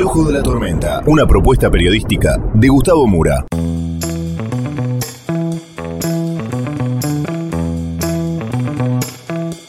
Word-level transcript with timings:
El 0.00 0.06
Ojo 0.06 0.24
de 0.24 0.32
la 0.32 0.42
Tormenta, 0.42 1.02
una 1.04 1.26
propuesta 1.26 1.70
periodística 1.70 2.38
de 2.54 2.68
Gustavo 2.68 3.06
Mura. 3.06 3.44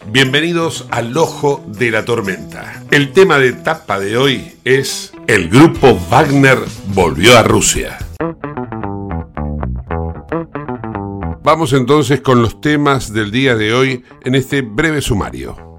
Bienvenidos 0.08 0.88
al 0.90 1.18
Ojo 1.18 1.66
de 1.68 1.92
la 1.92 2.06
Tormenta. 2.06 2.82
El 2.92 3.12
tema 3.12 3.40
de 3.40 3.52
tapa 3.52 4.00
de 4.00 4.16
hoy 4.16 4.54
es 4.64 5.12
El 5.28 5.50
grupo 5.50 6.00
Wagner 6.10 6.60
volvió 6.94 7.38
a 7.38 7.44
Rusia. 7.44 7.98
Vamos 11.44 11.74
entonces 11.74 12.22
con 12.22 12.42
los 12.42 12.62
temas 12.62 13.12
del 13.12 13.32
día 13.32 13.58
de 13.58 13.74
hoy 13.74 14.06
en 14.24 14.36
este 14.36 14.62
breve 14.62 15.02
sumario. 15.02 15.71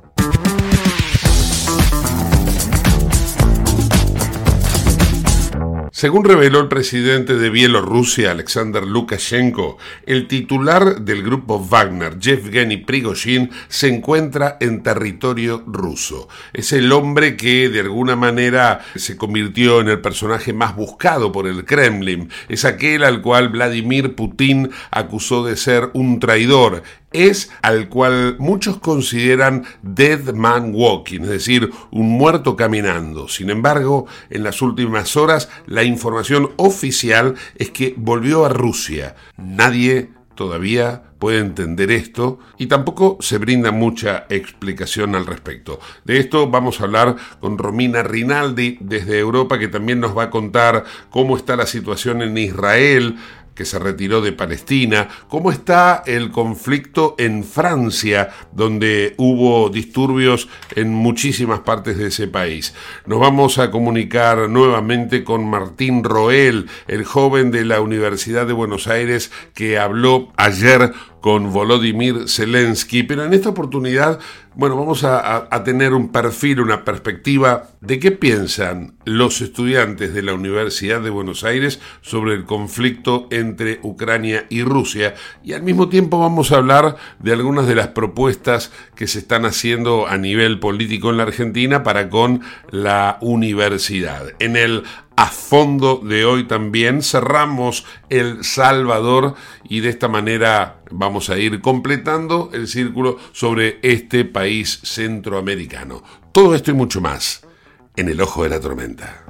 Según 6.03 6.25
reveló 6.25 6.59
el 6.59 6.67
presidente 6.67 7.37
de 7.37 7.49
Bielorrusia, 7.49 8.33
Alexander 8.33 8.83
Lukashenko, 8.83 9.79
el 10.05 10.27
titular 10.27 11.03
del 11.03 11.23
grupo 11.23 11.65
Wagner, 11.65 12.19
Yevgeny 12.19 12.79
Prigozhin, 12.79 13.51
se 13.69 13.87
encuentra 13.87 14.57
en 14.59 14.83
territorio 14.83 15.63
ruso. 15.65 16.29
Es 16.55 16.73
el 16.73 16.91
hombre 16.91 17.37
que 17.37 17.69
de 17.69 17.79
alguna 17.79 18.17
manera 18.17 18.81
se 18.97 19.17
convirtió 19.17 19.81
en 19.81 19.91
el 19.91 20.01
personaje 20.01 20.53
más 20.53 20.75
buscado 20.75 21.31
por 21.31 21.47
el 21.47 21.65
Kremlin. 21.65 22.31
Es 22.49 22.65
aquel 22.65 23.05
al 23.05 23.23
cual 23.23 23.51
Vladimir 23.51 24.17
Putin 24.17 24.73
acusó 24.91 25.45
de 25.45 25.57
ser 25.57 25.91
un 25.93 26.19
traidor 26.19 26.83
es 27.13 27.51
al 27.63 27.89
cual 27.89 28.37
muchos 28.39 28.79
consideran 28.79 29.65
Dead 29.83 30.33
Man 30.35 30.73
Walking, 30.75 31.21
es 31.23 31.29
decir, 31.29 31.71
un 31.91 32.11
muerto 32.11 32.57
caminando. 32.57 33.29
Sin 33.29 33.51
embargo, 33.51 34.07
en 34.31 34.43
las 34.43 34.63
últimas 34.63 35.17
horas 35.17 35.49
la 35.67 35.85
información 35.85 36.51
oficial 36.57 37.35
es 37.57 37.71
que 37.71 37.95
volvió 37.97 38.45
a 38.45 38.49
Rusia. 38.49 39.15
Nadie 39.37 40.11
todavía 40.35 41.03
puede 41.19 41.39
entender 41.39 41.93
esto 41.93 42.41
y 42.59 42.67
tampoco 42.67 43.17
se 43.21 43.39
brinda 43.39 43.71
mucha 43.71 44.27
explicación 44.29 45.15
al 45.15 45.25
respecto. 45.25 45.79
De 46.05 46.19
esto 46.19 46.51
vamos 46.51 46.81
a 46.81 46.85
hablar 46.85 47.15
con 47.39 47.59
Romina 47.59 48.03
Rinaldi 48.03 48.79
desde 48.81 49.21
Europa 49.21 49.57
que 49.59 49.69
también 49.69 50.01
nos 50.01 50.19
va 50.19 50.25
a 50.25 50.31
contar 50.31 50.85
cómo 51.11 51.37
está 51.37 51.55
la 51.55 51.67
situación 51.67 52.23
en 52.23 52.37
Israel, 52.37 53.19
que 53.55 53.65
se 53.65 53.79
retiró 53.79 54.21
de 54.21 54.33
Palestina, 54.33 55.09
cómo 55.29 55.51
está 55.51 56.03
el 56.07 56.31
conflicto 56.31 57.15
en 57.19 57.45
Francia, 57.45 58.31
donde 58.53 59.15
hubo 59.19 59.69
disturbios 59.69 60.49
en 60.75 60.93
muchísimas 60.93 61.61
partes 61.61 61.99
de 61.99 62.09
ese 62.09 62.29
país. 62.29 62.75
Nos 63.07 63.21
vamos 63.21 63.59
a 63.59 63.71
comunicar 63.71 64.49
nuevamente 64.49 65.25
con 65.25 65.49
Martín 65.49 66.05
Roel, 66.05 66.69
el 66.87 67.05
joven 67.05 67.51
de 67.51 67.65
la 67.65 67.81
Universidad 67.81 68.47
de 68.47 68.53
Buenos 68.53 68.87
Aires 68.87 69.31
que 69.55 69.79
habló 69.79 70.33
ayer 70.37 70.93
con 71.23 71.53
Volodymyr 71.53 72.29
Zelensky, 72.29 73.05
pero 73.05 73.25
en 73.25 73.33
esta 73.33 73.49
oportunidad, 73.49 74.19
bueno, 74.57 74.77
vamos 74.77 75.05
a, 75.05 75.49
tener 75.65 75.95
un 75.95 76.11
perfil, 76.11 76.61
una 76.61 76.85
perspectiva 76.85 77.69
de 77.81 78.01
qué 78.01 78.11
piensan 78.11 78.97
los 79.05 79.41
estudiantes 79.41 80.13
de 80.13 80.23
la 80.23 80.35
Universidad 80.35 81.01
de 81.01 81.11
Buenos 81.11 81.45
Aires 81.45 81.81
sobre 82.01 82.35
el 82.35 82.45
conflicto 82.45 83.29
entre 83.31 83.79
Ucrania 83.83 84.47
y 84.51 84.63
Rusia 84.63 85.15
y 85.45 85.53
al 85.53 85.63
mismo 85.63 85.89
tiempo 85.89 86.19
vamos 86.19 86.51
a 86.51 86.57
hablar 86.57 86.97
de 87.21 87.33
algunas 87.33 87.69
de 87.69 87.77
las 87.77 87.89
propuestas 87.89 88.73
que 88.97 89.07
se 89.07 89.21
están 89.21 89.47
haciendo 89.47 90.09
a 90.09 90.19
nivel 90.19 90.59
político 90.59 91.11
en 91.11 91.19
la 91.19 91.23
Argentina 91.23 91.85
para 91.85 92.11
con 92.11 92.41
la 92.71 93.19
universidad. 93.21 94.33
En 94.41 94.57
el 94.57 94.83
a 95.23 95.27
fondo 95.27 95.99
de 96.03 96.25
hoy 96.25 96.49
también. 96.49 97.01
Cerramos 97.01 97.87
El 98.09 98.43
Salvador 98.43 99.37
y 99.63 99.79
de 99.79 99.89
esta 99.89 100.09
manera 100.09 100.83
vamos 100.91 101.31
a 101.31 101.39
ir 101.39 101.61
completando 101.61 102.51
el 102.53 102.67
círculo 102.67 103.19
sobre 103.31 103.79
este 103.83 104.25
país 104.25 104.81
centroamericano. 104.83 106.03
Todo 106.33 106.57
esto 106.57 106.73
y 106.73 106.75
mucho 106.75 107.01
más 107.01 107.47
en 107.95 108.09
el 108.09 108.21
ojo 108.21 108.43
de 108.43 108.49
la 108.49 108.59
tormenta. 108.59 109.25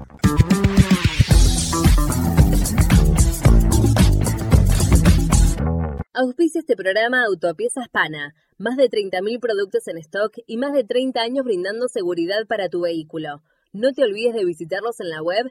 Auspicia 6.15 6.61
este 6.61 6.75
programa 6.75 7.27
Autopiezas 7.27 7.91
Pana. 7.91 8.35
Más 8.57 8.79
de 8.79 8.89
30.000 8.89 9.41
productos 9.41 9.87
en 9.89 9.99
stock 9.99 10.39
y 10.47 10.57
más 10.57 10.73
de 10.73 10.85
30 10.85 11.21
años 11.21 11.45
brindando 11.45 11.89
seguridad 11.89 12.47
para 12.47 12.71
tu 12.71 12.81
vehículo. 12.81 13.43
No 13.75 13.95
te 13.95 14.05
olvides 14.05 14.35
de 14.35 14.45
visitarlos 14.45 15.01
en 15.01 15.09
la 15.09 15.23
web 15.23 15.51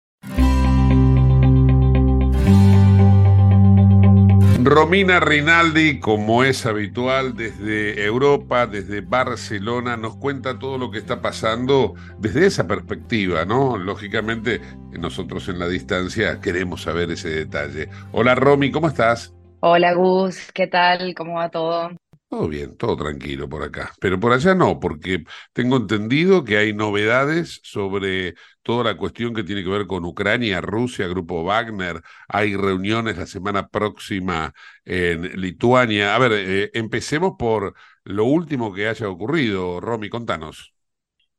Romina 4.65 5.19
Rinaldi, 5.19 5.99
como 5.99 6.43
es 6.43 6.65
habitual 6.65 7.35
desde 7.35 8.05
Europa, 8.05 8.67
desde 8.67 9.01
Barcelona, 9.01 9.97
nos 9.97 10.17
cuenta 10.17 10.59
todo 10.59 10.77
lo 10.77 10.91
que 10.91 10.99
está 10.99 11.21
pasando 11.21 11.95
desde 12.19 12.45
esa 12.45 12.67
perspectiva, 12.67 13.43
¿no? 13.45 13.77
Lógicamente, 13.77 14.61
nosotros 14.91 15.47
en 15.49 15.57
la 15.57 15.67
distancia 15.67 16.39
queremos 16.41 16.83
saber 16.83 17.09
ese 17.11 17.29
detalle. 17.29 17.89
Hola 18.11 18.35
Romy, 18.35 18.71
¿cómo 18.71 18.87
estás? 18.87 19.33
Hola 19.61 19.93
Gus, 19.93 20.51
¿qué 20.53 20.67
tal? 20.67 21.15
¿Cómo 21.15 21.35
va 21.35 21.49
todo? 21.49 21.91
Todo 22.31 22.47
bien, 22.47 22.77
todo 22.77 22.95
tranquilo 22.95 23.49
por 23.49 23.61
acá. 23.61 23.91
Pero 23.99 24.17
por 24.17 24.31
allá 24.31 24.55
no, 24.55 24.79
porque 24.79 25.25
tengo 25.51 25.75
entendido 25.75 26.45
que 26.45 26.55
hay 26.55 26.71
novedades 26.73 27.59
sobre 27.61 28.35
toda 28.61 28.85
la 28.85 28.95
cuestión 28.95 29.33
que 29.33 29.43
tiene 29.43 29.63
que 29.65 29.69
ver 29.69 29.85
con 29.85 30.05
Ucrania, 30.05 30.61
Rusia, 30.61 31.09
Grupo 31.09 31.43
Wagner. 31.43 32.01
Hay 32.29 32.55
reuniones 32.55 33.17
la 33.17 33.25
semana 33.25 33.67
próxima 33.67 34.53
en 34.85 35.23
Lituania. 35.41 36.15
A 36.15 36.19
ver, 36.19 36.31
eh, 36.33 36.71
empecemos 36.73 37.33
por 37.37 37.73
lo 38.05 38.23
último 38.23 38.71
que 38.71 38.87
haya 38.87 39.09
ocurrido. 39.09 39.81
Romy, 39.81 40.07
contanos. 40.07 40.73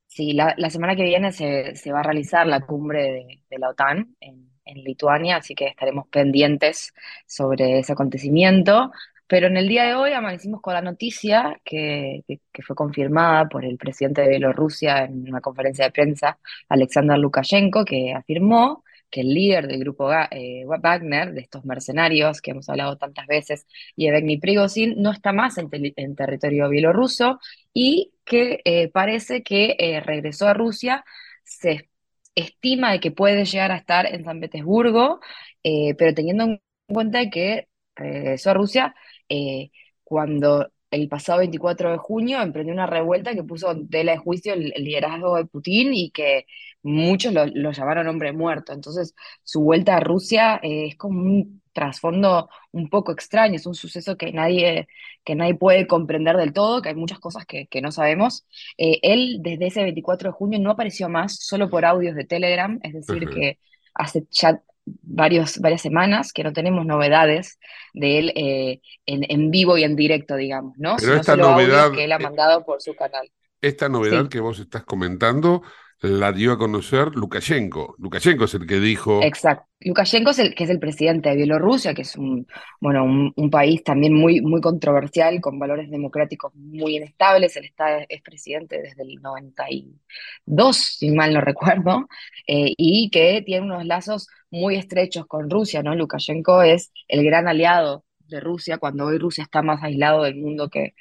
Sí, 0.08 0.34
la, 0.34 0.54
semana 0.68 0.94
que 0.94 1.04
viene 1.04 1.32
se, 1.32 1.72
va 1.90 2.00
a 2.00 2.02
realizar 2.02 2.46
la 2.46 2.60
cumbre 2.66 3.40
de, 3.48 3.58
la 3.58 3.70
OTAN 3.70 4.14
en, 4.20 4.50
en 4.66 4.84
Lituania, 4.84 5.36
así 5.36 5.54
que 5.54 5.68
estaremos 5.68 6.06
pendientes 6.08 6.92
sobre 7.26 7.78
ese 7.78 7.94
acontecimiento. 7.94 8.92
Pero 9.32 9.46
en 9.46 9.56
el 9.56 9.66
día 9.66 9.84
de 9.84 9.94
hoy 9.94 10.12
amanecimos 10.12 10.60
con 10.60 10.74
la 10.74 10.82
noticia 10.82 11.58
que, 11.64 12.22
fue 12.66 12.76
confirmada 12.76 13.48
por 13.48 13.64
el 13.64 13.78
presidente 13.78 14.20
de 14.20 14.28
Bielorrusia 14.28 15.04
en 15.04 15.26
una 15.26 15.40
conferencia 15.40 15.86
de 15.86 15.90
prensa, 15.90 16.38
Alexander 16.68 17.18
Lukashenko, 17.18 17.82
que 17.82 18.12
afirmó 18.12 18.84
que 19.08 19.22
el 19.22 19.32
líder 19.32 19.68
del 19.68 19.80
grupo 19.80 20.12
eh, 20.12 20.64
Wagner, 20.66 21.32
de 21.32 21.40
estos 21.40 21.64
mercenarios 21.64 22.42
que 22.42 22.50
hemos 22.50 22.68
hablado 22.68 22.98
tantas 22.98 23.26
veces, 23.26 23.66
Yevgeny 23.96 24.36
Prigozhin, 24.36 25.00
no 25.00 25.12
está 25.12 25.32
más 25.32 25.56
en, 25.56 26.14
territorio 26.14 26.68
bielorruso 26.68 27.40
y 27.72 28.12
que 28.26 28.60
eh, 28.66 28.88
parece 28.88 29.42
que 29.42 29.76
eh, 29.78 30.00
regresó 30.00 30.46
a 30.48 30.52
Rusia. 30.52 31.06
Se 31.42 31.88
estima 32.34 32.92
de 32.92 33.00
que 33.00 33.12
puede 33.12 33.46
llegar 33.46 33.72
a 33.72 33.76
estar 33.76 34.04
en 34.04 34.24
San 34.24 34.40
Petersburgo, 34.40 35.20
pero 35.62 36.12
teniendo 36.12 36.44
en 36.44 36.60
cuenta 36.86 37.30
que 37.30 37.68
regresó 37.96 38.50
a 38.50 38.54
Rusia 38.54 38.94
eh, 39.32 39.70
cuando 40.04 40.70
el 40.90 41.08
pasado 41.08 41.38
24 41.38 41.92
de 41.92 41.96
junio 41.98 42.42
emprendió 42.42 42.74
una 42.74 42.86
revuelta 42.86 43.34
que 43.34 43.42
puso 43.42 43.70
en 43.70 43.88
tela 43.88 44.12
de 44.12 44.18
juicio 44.18 44.52
el, 44.52 44.74
liderazgo 44.76 45.36
de 45.36 45.46
Putin 45.46 45.94
y 45.94 46.10
que 46.10 46.46
muchos 46.82 47.32
lo, 47.32 47.72
llamaron 47.72 48.08
hombre 48.08 48.32
muerto. 48.32 48.74
Entonces, 48.74 49.14
su 49.42 49.62
vuelta 49.62 49.96
a 49.96 50.00
Rusia 50.00 50.60
eh, 50.62 50.88
es 50.88 50.96
como 50.96 51.22
un 51.22 51.62
trasfondo 51.72 52.50
un 52.72 52.90
poco 52.90 53.12
extraño, 53.12 53.56
es 53.56 53.64
un 53.66 53.74
suceso 53.74 54.18
que 54.18 54.32
nadie, 54.32 54.86
que 55.24 55.34
nadie 55.34 55.54
puede 55.54 55.86
comprender 55.86 56.36
del 56.36 56.52
todo, 56.52 56.82
que 56.82 56.90
hay 56.90 56.94
muchas 56.94 57.20
cosas 57.20 57.46
que, 57.46 57.66
no 57.80 57.90
sabemos. 57.90 58.46
Eh, 58.76 58.98
él, 59.02 59.38
desde 59.40 59.68
ese 59.68 59.82
24 59.82 60.28
de 60.30 60.32
junio, 60.34 60.58
no 60.58 60.72
apareció 60.72 61.08
más, 61.08 61.38
solo 61.40 61.70
por 61.70 61.86
audios 61.86 62.14
de 62.14 62.24
Telegram, 62.26 62.78
es 62.82 62.92
decir, 62.92 63.28
que 63.30 63.58
hace 63.94 64.26
chat 64.28 64.60
varios, 64.84 65.58
varias 65.58 65.82
semanas 65.82 66.32
que 66.32 66.44
no 66.44 66.52
tenemos 66.52 66.84
novedades 66.86 67.58
de 67.94 68.18
él 68.18 68.32
eh, 68.34 68.80
en, 69.06 69.50
vivo 69.50 69.78
y 69.78 69.84
en 69.84 69.96
directo, 69.96 70.36
digamos, 70.36 70.74
¿no? 70.78 70.96
Pero 70.98 71.14
esta 71.14 71.36
novedad 71.36 71.92
que 71.92 72.04
él 72.04 72.12
ha 72.12 72.18
mandado 72.18 72.64
por 72.64 72.80
su 72.82 72.94
canal. 72.94 73.30
Esta 73.60 73.88
novedad 73.88 74.28
que 74.28 74.40
vos 74.40 74.58
estás 74.58 74.84
comentando 74.84 75.62
la 76.02 76.32
dio 76.32 76.52
a 76.52 76.58
conocer 76.58 77.14
Lukashenko. 77.14 77.94
Lukashenko 77.98 78.44
es 78.44 78.54
el 78.54 78.66
que 78.66 78.80
dijo. 78.80 79.22
Exacto. 79.22 79.68
Lukashenko 79.80 80.30
es 80.30 80.38
el 80.40 80.54
que 80.54 80.64
es 80.64 80.70
el 80.70 80.78
presidente 80.78 81.28
de 81.28 81.36
Bielorrusia, 81.36 81.94
que 81.94 82.02
es 82.02 82.16
un, 82.16 82.46
bueno, 82.80 83.04
un, 83.04 83.50
país 83.50 83.82
también 83.84 84.14
muy, 84.14 84.40
muy 84.40 84.60
controversial, 84.60 85.40
con 85.40 85.58
valores 85.58 85.90
democráticos 85.90 86.54
muy 86.54 86.96
inestables. 86.96 87.56
Él 87.56 87.64
está, 87.64 87.98
es 88.02 88.22
presidente 88.22 88.80
desde 88.82 89.02
el 89.02 89.20
92, 89.22 90.76
si 90.76 91.10
mal 91.10 91.34
no 91.34 91.40
recuerdo, 91.40 92.08
eh, 92.46 92.74
y 92.76 93.10
que 93.10 93.42
tiene 93.44 93.66
unos 93.66 93.84
lazos 93.86 94.28
muy 94.50 94.76
estrechos 94.76 95.26
con 95.26 95.50
Rusia, 95.50 95.82
¿no? 95.82 95.94
Lukashenko 95.94 96.62
es 96.62 96.92
el 97.08 97.24
gran 97.24 97.48
aliado 97.48 98.04
de 98.26 98.40
Rusia, 98.40 98.78
cuando 98.78 99.06
hoy 99.06 99.18
Rusia 99.18 99.44
está 99.44 99.62
más 99.62 99.82
aislado 99.82 100.22
del 100.24 100.36
mundo 100.36 100.68
que, 100.68 100.94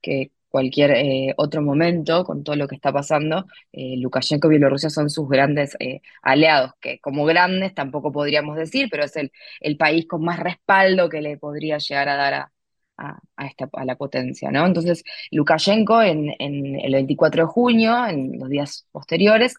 que, 0.00 0.32
cualquier 0.52 0.92
eh, 0.92 1.34
otro 1.38 1.62
momento 1.62 2.24
con 2.24 2.44
todo 2.44 2.56
lo 2.56 2.68
que 2.68 2.76
está 2.76 2.92
pasando, 2.92 3.46
eh, 3.72 3.96
Lukashenko 3.98 4.48
y 4.48 4.50
Bielorrusia 4.50 4.90
son 4.90 5.10
sus 5.10 5.28
grandes 5.28 5.76
eh, 5.80 6.02
aliados, 6.22 6.72
que 6.80 7.00
como 7.00 7.24
grandes 7.24 7.74
tampoco 7.74 8.12
podríamos 8.12 8.56
decir, 8.56 8.88
pero 8.90 9.04
es 9.04 9.16
el, 9.16 9.32
país 9.78 10.06
con 10.06 10.22
más 10.24 10.38
respaldo 10.38 11.08
que 11.08 11.22
le 11.22 11.38
podría 11.38 11.78
llegar 11.78 12.08
a 12.10 12.16
dar 12.16 12.34
a, 12.34 12.52
a, 13.36 13.46
esta, 13.46 13.68
a 13.72 13.84
la 13.86 13.96
potencia, 13.96 14.50
¿no? 14.50 14.66
Entonces, 14.66 15.02
Lukashenko 15.30 16.02
en, 16.02 16.34
el 16.38 16.92
24 16.92 17.44
de 17.44 17.48
junio, 17.48 18.06
en 18.06 18.38
los 18.38 18.48
días 18.50 18.86
posteriores, 18.92 19.56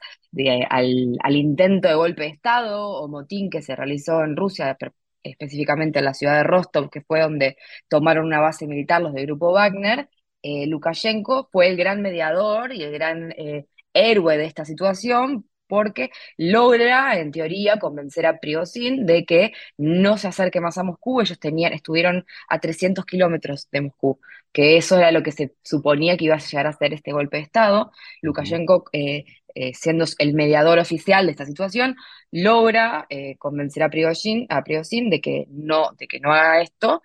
al, 0.69 1.17
al, 1.23 1.35
intento 1.35 1.87
de 1.87 1.95
golpe 1.95 2.23
de 2.23 2.29
Estado 2.29 2.87
o 2.87 3.07
motín 3.07 3.49
que 3.49 3.61
se 3.63 3.75
realizó 3.75 4.23
en 4.23 4.35
Rusia, 4.37 4.77
específicamente 5.23 5.99
en 5.99 6.05
la 6.05 6.13
ciudad 6.13 6.37
de 6.37 6.43
Rostov, 6.43 6.89
que 6.89 7.01
fue 7.01 7.21
donde 7.21 7.57
tomaron 7.87 8.25
una 8.25 8.39
base 8.39 8.67
militar 8.67 9.01
los 9.01 9.13
del 9.13 9.25
grupo 9.25 9.51
Wagner, 9.53 10.09
eh, 10.43 10.67
Lukashenko 10.67 11.49
fue 11.51 11.67
el 11.69 11.77
gran 11.77 12.01
mediador 12.01 12.73
y 12.73 12.83
el 12.83 12.91
gran 12.91 13.31
eh, 13.37 13.65
héroe 13.93 14.37
de 14.37 14.45
esta 14.45 14.65
situación 14.65 15.45
porque 15.67 16.11
logra, 16.37 17.17
en 17.17 17.31
teoría, 17.31 17.79
convencer 17.79 18.25
a 18.27 18.39
Prigozhin 18.39 19.05
de 19.07 19.25
que 19.25 19.53
no 19.77 20.17
se 20.17 20.27
acerque 20.27 20.61
más 20.61 20.77
a 20.77 20.83
Moscú. 20.83 21.21
Ellos 21.21 21.39
tenían, 21.39 21.73
estuvieron 21.73 22.25
a 22.49 22.59
300 22.59 23.05
kilómetros 23.05 23.69
de 23.71 23.81
Moscú, 23.81 24.19
que 24.53 24.77
eso 24.77 24.97
era 24.97 25.11
lo 25.11 25.23
que 25.23 25.31
se 25.31 25.55
suponía 25.63 26.17
que 26.17 26.25
iba 26.25 26.35
a 26.35 26.39
llegar 26.39 26.67
a 26.67 26.73
ser 26.73 26.93
este 26.93 27.11
golpe 27.11 27.37
de 27.37 27.43
Estado. 27.43 27.91
Lukashenko, 28.21 28.85
eh, 28.93 29.25
eh, 29.55 29.73
siendo 29.73 30.05
el 30.19 30.33
mediador 30.33 30.79
oficial 30.79 31.25
de 31.25 31.31
esta 31.31 31.45
situación, 31.45 31.95
logra 32.31 33.05
eh, 33.09 33.35
convencer 33.37 33.83
a 33.83 33.89
Prigozhin, 33.89 34.47
a 34.49 34.63
de, 34.63 35.21
que 35.21 35.47
no, 35.49 35.91
de 35.97 36.07
que 36.07 36.19
no 36.19 36.31
haga 36.33 36.61
esto, 36.61 37.01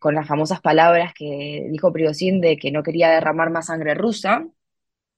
con 0.00 0.14
las 0.14 0.26
famosas 0.26 0.60
palabras 0.60 1.12
que 1.14 1.66
dijo 1.70 1.92
Prigozhin 1.92 2.40
de 2.40 2.56
que 2.56 2.72
no 2.72 2.82
quería 2.82 3.10
derramar 3.10 3.50
más 3.50 3.66
sangre 3.66 3.94
rusa 3.94 4.46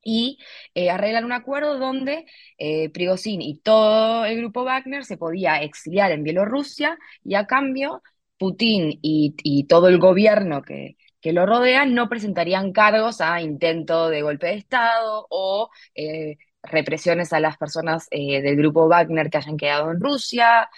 y 0.05 0.39
eh, 0.75 0.91
arreglan 0.91 1.25
un 1.25 1.33
acuerdo 1.33 1.79
donde 1.79 2.27
eh, 2.59 2.91
Prigozhin 2.91 3.43
y 3.43 3.59
todo 3.59 4.25
el 4.27 4.39
grupo 4.39 4.65
Wagner 4.65 5.05
se 5.05 5.17
podía 5.17 5.63
exiliar 5.63 6.13
en 6.13 6.23
Bielorrusia 6.25 6.99
y 7.25 7.35
a 7.35 7.47
cambio 7.47 8.03
Putin 8.39 8.99
y, 9.03 9.67
todo 9.69 9.89
el 9.89 9.99
gobierno 9.99 10.63
que, 10.63 10.97
que, 11.25 11.33
lo 11.33 11.47
rodea 11.47 11.87
no 11.87 12.09
presentarían 12.09 12.73
cargos 12.73 13.21
a 13.21 13.41
intento 13.41 14.09
de 14.11 14.23
golpe 14.23 14.49
de 14.49 14.55
Estado 14.55 15.27
o 15.31 15.71
eh, 15.95 16.37
represiones 16.63 17.33
a 17.33 17.41
las 17.41 17.57
personas 17.57 18.07
eh, 18.11 18.43
del 18.43 18.57
grupo 18.57 18.89
Wagner 18.89 19.31
que 19.31 19.39
hayan 19.39 19.57
quedado 19.57 19.91
en 19.91 20.01
Rusia, 20.01 20.69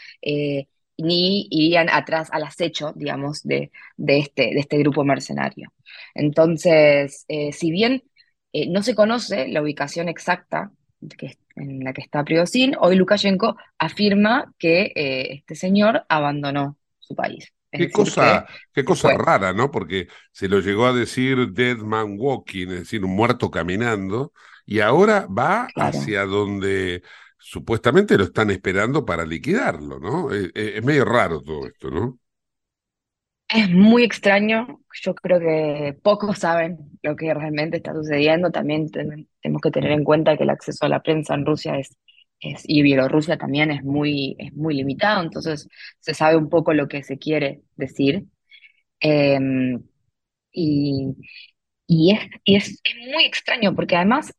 ni 0.98 1.46
irían 1.50 1.90
atrás 1.90 2.28
al 2.32 2.44
acecho, 2.44 2.92
digamos, 2.94 3.42
de, 3.42 3.70
de, 3.96 4.18
este, 4.18 4.42
de 4.54 4.60
este 4.60 4.78
grupo 4.78 5.04
mercenario. 5.04 5.72
Entonces, 6.14 7.26
si 7.52 7.70
bien 7.70 8.02
eh, 8.58 8.66
no 8.70 8.82
se 8.82 8.94
conoce 8.94 9.48
la 9.48 9.60
ubicación 9.60 10.08
exacta 10.08 10.72
en 11.56 11.84
la 11.84 11.92
que 11.92 12.00
está 12.00 12.24
Prigozhin. 12.24 12.74
Hoy 12.80 12.96
Lukashenko 12.96 13.56
afirma 13.78 14.54
que 14.58 14.92
eh, 14.96 15.34
este 15.34 15.54
señor 15.54 16.06
abandonó 16.08 16.78
su 16.98 17.14
país. 17.14 17.52
Qué 17.70 17.90
cosa, 17.90 18.46
qué 18.72 18.84
cosa 18.84 19.16
rara, 19.16 19.52
¿no? 19.52 19.70
Porque 19.70 20.08
se 20.32 20.48
lo 20.48 20.60
llegó 20.60 20.86
a 20.86 20.92
decir 20.92 21.52
Dead 21.52 21.78
Man 21.78 22.16
Walking, 22.18 22.68
es 22.68 22.80
decir, 22.80 23.04
un 23.04 23.14
muerto 23.14 23.50
caminando, 23.50 24.32
y 24.64 24.80
ahora 24.80 25.26
va 25.26 25.68
hacia 25.76 26.24
donde 26.24 27.02
supuestamente 27.38 28.18
lo 28.18 28.24
están 28.24 28.50
esperando 28.50 29.04
para 29.04 29.24
liquidarlo, 29.24 30.00
¿no? 30.00 30.32
Eh, 30.34 30.50
es 30.54 30.84
medio 30.84 31.04
raro 31.04 31.42
todo 31.42 31.66
esto, 31.66 31.90
¿no? 31.90 32.18
Es 33.48 33.70
muy 33.70 34.02
extraño, 34.02 34.80
yo 35.02 35.14
creo 35.14 35.38
que 35.38 35.96
pocos 36.02 36.40
saben 36.40 36.98
lo 37.02 37.14
que 37.14 37.32
realmente 37.32 37.76
está 37.76 37.94
sucediendo. 37.94 38.50
También 38.50 38.90
tenemos 38.90 39.62
que 39.62 39.70
tener 39.70 39.92
en 39.92 40.02
cuenta 40.02 40.36
que 40.36 40.42
el 40.42 40.50
acceso 40.50 40.84
a 40.84 40.88
la 40.88 41.00
prensa 41.00 41.34
en 41.34 41.46
Rusia 41.46 41.78
es, 41.78 41.96
y 42.64 42.82
Bielorrusia 42.82 43.36
también 43.36 43.70
es 43.70 43.82
muy, 43.84 44.36
es 44.38 44.52
muy 44.54 44.74
limitado, 44.74 45.22
entonces 45.22 45.68
se 46.00 46.14
sabe 46.14 46.36
un 46.36 46.48
poco 46.48 46.72
lo 46.74 46.88
que 46.88 47.02
se 47.02 47.18
quiere 47.18 47.62
decir. 47.76 48.24
Em, 49.00 49.82
y, 50.52 51.14
y, 51.86 52.12
es, 52.14 52.20
y 52.44 52.56
es, 52.56 52.82
muy 53.12 53.24
extraño 53.24 53.74
porque 53.74 53.96
además 53.96 54.32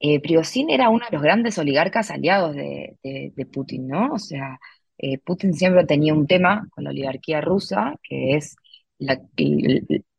eh, 0.00 0.20
era 0.68 0.88
uno 0.90 1.04
de 1.06 1.16
los 1.16 1.22
grandes 1.22 1.58
oligarcas 1.58 2.10
aliados 2.10 2.54
de, 2.56 2.96
de 3.02 3.46
Putin, 3.46 3.88
¿no? 3.88 4.12
O 4.14 4.18
sea, 4.18 4.58
eh, 5.02 5.18
Putin 5.18 5.54
siempre 5.54 5.84
tenía 5.84 6.14
un 6.14 6.26
tema 6.26 6.68
con 6.70 6.84
la 6.84 6.90
oligarquía 6.90 7.40
rusa, 7.40 7.96
que 8.02 8.36
es 8.36 8.56
la, 8.98 9.20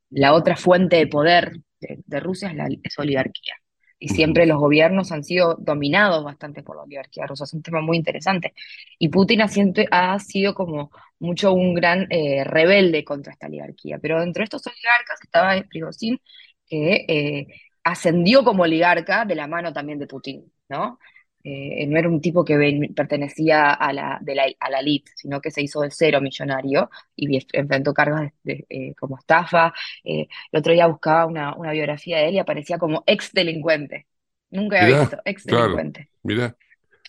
la 0.09 0.33
otra 0.33 0.57
fuente 0.57 0.97
de 0.97 1.07
poder 1.07 1.53
de, 1.79 2.19
Rusia 2.19 2.49
es 2.49 2.55
la 2.55 2.67
oligarquía. 2.97 3.55
Y 4.03 4.09
siempre 4.09 4.45
los 4.45 4.59
gobiernos 4.59 5.13
han 5.13 5.23
sido 5.23 5.55
dominados 5.55 6.25
bastante 6.25 6.61
por 6.61 6.75
la 6.75 6.83
oligarquía 6.83 7.25
rusa. 7.25 7.45
Es 7.45 7.53
un 7.53 7.63
tema 7.63 7.79
muy 7.79 7.95
interesante. 7.95 8.53
Y 8.99 9.07
Putin 9.07 9.41
ha, 9.41 9.49
ha 9.91 10.19
sido 10.19 10.53
como 10.53 10.91
mucho 11.19 11.53
un 11.53 11.73
gran 11.73 12.07
eh, 12.09 12.43
rebelde 12.43 13.05
contra 13.05 13.31
esta 13.31 13.47
oligarquía. 13.47 13.99
Pero 14.01 14.19
dentro 14.19 14.41
de 14.41 14.43
estos 14.43 14.67
oligarcas 14.67 15.21
estaba 15.23 15.55
Prigozhin, 15.69 16.19
que 16.67 17.05
eh, 17.07 17.47
ascendió 17.85 18.43
como 18.43 18.63
oligarca 18.63 19.23
de 19.23 19.35
la 19.35 19.47
mano 19.47 19.71
también 19.71 19.99
de 19.99 20.07
Putin, 20.07 20.51
¿no? 20.67 20.99
Eh, 21.45 21.85
no 21.87 21.99
era 21.99 22.07
un 22.07 22.21
tipo 22.21 22.45
que 22.45 22.89
pertenecía 22.95 23.73
a 23.73 23.91
la, 23.91 24.17
de 24.21 24.33
la, 24.33 24.45
a 24.59 24.69
la 24.69 24.79
elite, 24.79 25.11
sino 25.15 25.41
que 25.41 25.51
se 25.51 25.61
hizo 25.61 25.81
de 25.81 25.91
cero 25.91 26.21
millonario 26.21 26.89
y 27.15 27.45
enfrentó 27.51 27.93
cargos 27.93 28.31
de, 28.43 28.65
eh, 28.69 28.93
como 28.95 29.17
estafa. 29.17 29.73
Eh, 30.05 30.27
el 30.51 30.59
otro 30.59 30.71
día 30.71 30.87
buscaba 30.87 31.25
una, 31.25 31.53
una, 31.55 31.71
biografía 31.71 32.17
de 32.19 32.29
él 32.29 32.35
y 32.35 32.39
aparecía 32.39 32.77
como 32.77 33.03
ex 33.05 33.33
delincuente. 33.33 34.07
Nunca 34.51 34.81
había 34.81 35.01
visto, 35.01 35.17
ex 35.25 35.43
delincuente. 35.43 36.09
mira, 36.23 36.55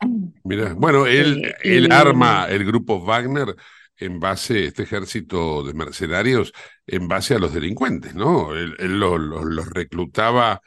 mira. 0.45 0.75
Bueno, 0.75 1.07
él, 1.07 1.55
él 1.63 1.93
arma 1.93 2.47
el 2.49 2.65
grupo 2.65 3.01
Wagner 3.01 3.55
en 3.97 4.19
base, 4.19 4.67
este 4.67 4.83
ejército 4.83 5.63
de 5.63 5.75
mercenarios, 5.75 6.53
en 6.87 7.07
base 7.09 7.35
a 7.35 7.39
los 7.39 7.55
delincuentes, 7.55 8.15
¿no? 8.15 8.55
Él, 8.55 8.99
los 8.99 9.71
reclutaba 9.71 10.61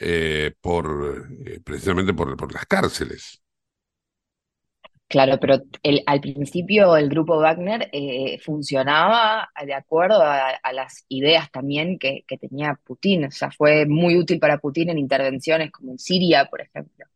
eh, 0.00 0.52
por, 0.60 1.26
eh, 1.46 1.60
precisamente 1.64 2.14
por, 2.14 2.52
las 2.52 2.66
cárceles. 2.66 3.42
Claro, 5.08 5.38
pero 5.40 5.62
al 6.06 6.20
principio 6.20 6.96
el 6.96 7.08
grupo 7.08 7.38
Wagner 7.38 7.88
eh, 7.92 8.38
funcionaba 8.44 9.48
de 9.64 9.72
acuerdo 9.72 10.20
a, 10.22 10.72
las 10.72 11.04
ideas 11.08 11.50
también 11.50 11.98
que, 11.98 12.24
tenía 12.38 12.78
Putin. 12.84 13.24
O 13.24 13.30
sea, 13.30 13.50
fue 13.50 13.86
muy 13.86 14.16
útil 14.16 14.38
para 14.38 14.58
Putin 14.58 14.90
en 14.90 14.98
intervenciones 14.98 15.70
como 15.72 15.92
en 15.92 15.98
Siria, 15.98 16.44
por 16.44 16.60
ejemplo. 16.60 17.06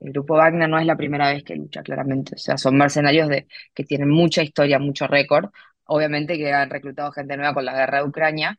El 0.00 0.12
grupo 0.12 0.34
Wagner 0.36 0.68
no 0.68 0.78
es 0.78 0.86
la 0.86 0.96
primera 0.96 1.32
vez 1.32 1.44
que 1.44 1.56
lucha, 1.56 1.82
claramente. 1.82 2.34
O 2.36 2.38
sea, 2.38 2.56
son 2.58 2.76
mercenarios 2.76 3.28
de, 3.28 3.46
que 3.74 3.84
tienen 3.84 4.10
mucha 4.10 4.42
historia, 4.42 4.78
mucho 4.78 5.06
récord. 5.06 5.50
Obviamente 5.86 6.38
que 6.38 6.52
han 6.52 6.70
reclutado 6.70 7.12
gente 7.12 7.36
nueva 7.36 7.54
con 7.54 7.64
la 7.66 7.74
guerra 7.76 7.98
de 7.98 8.08
Ucrania, 8.08 8.56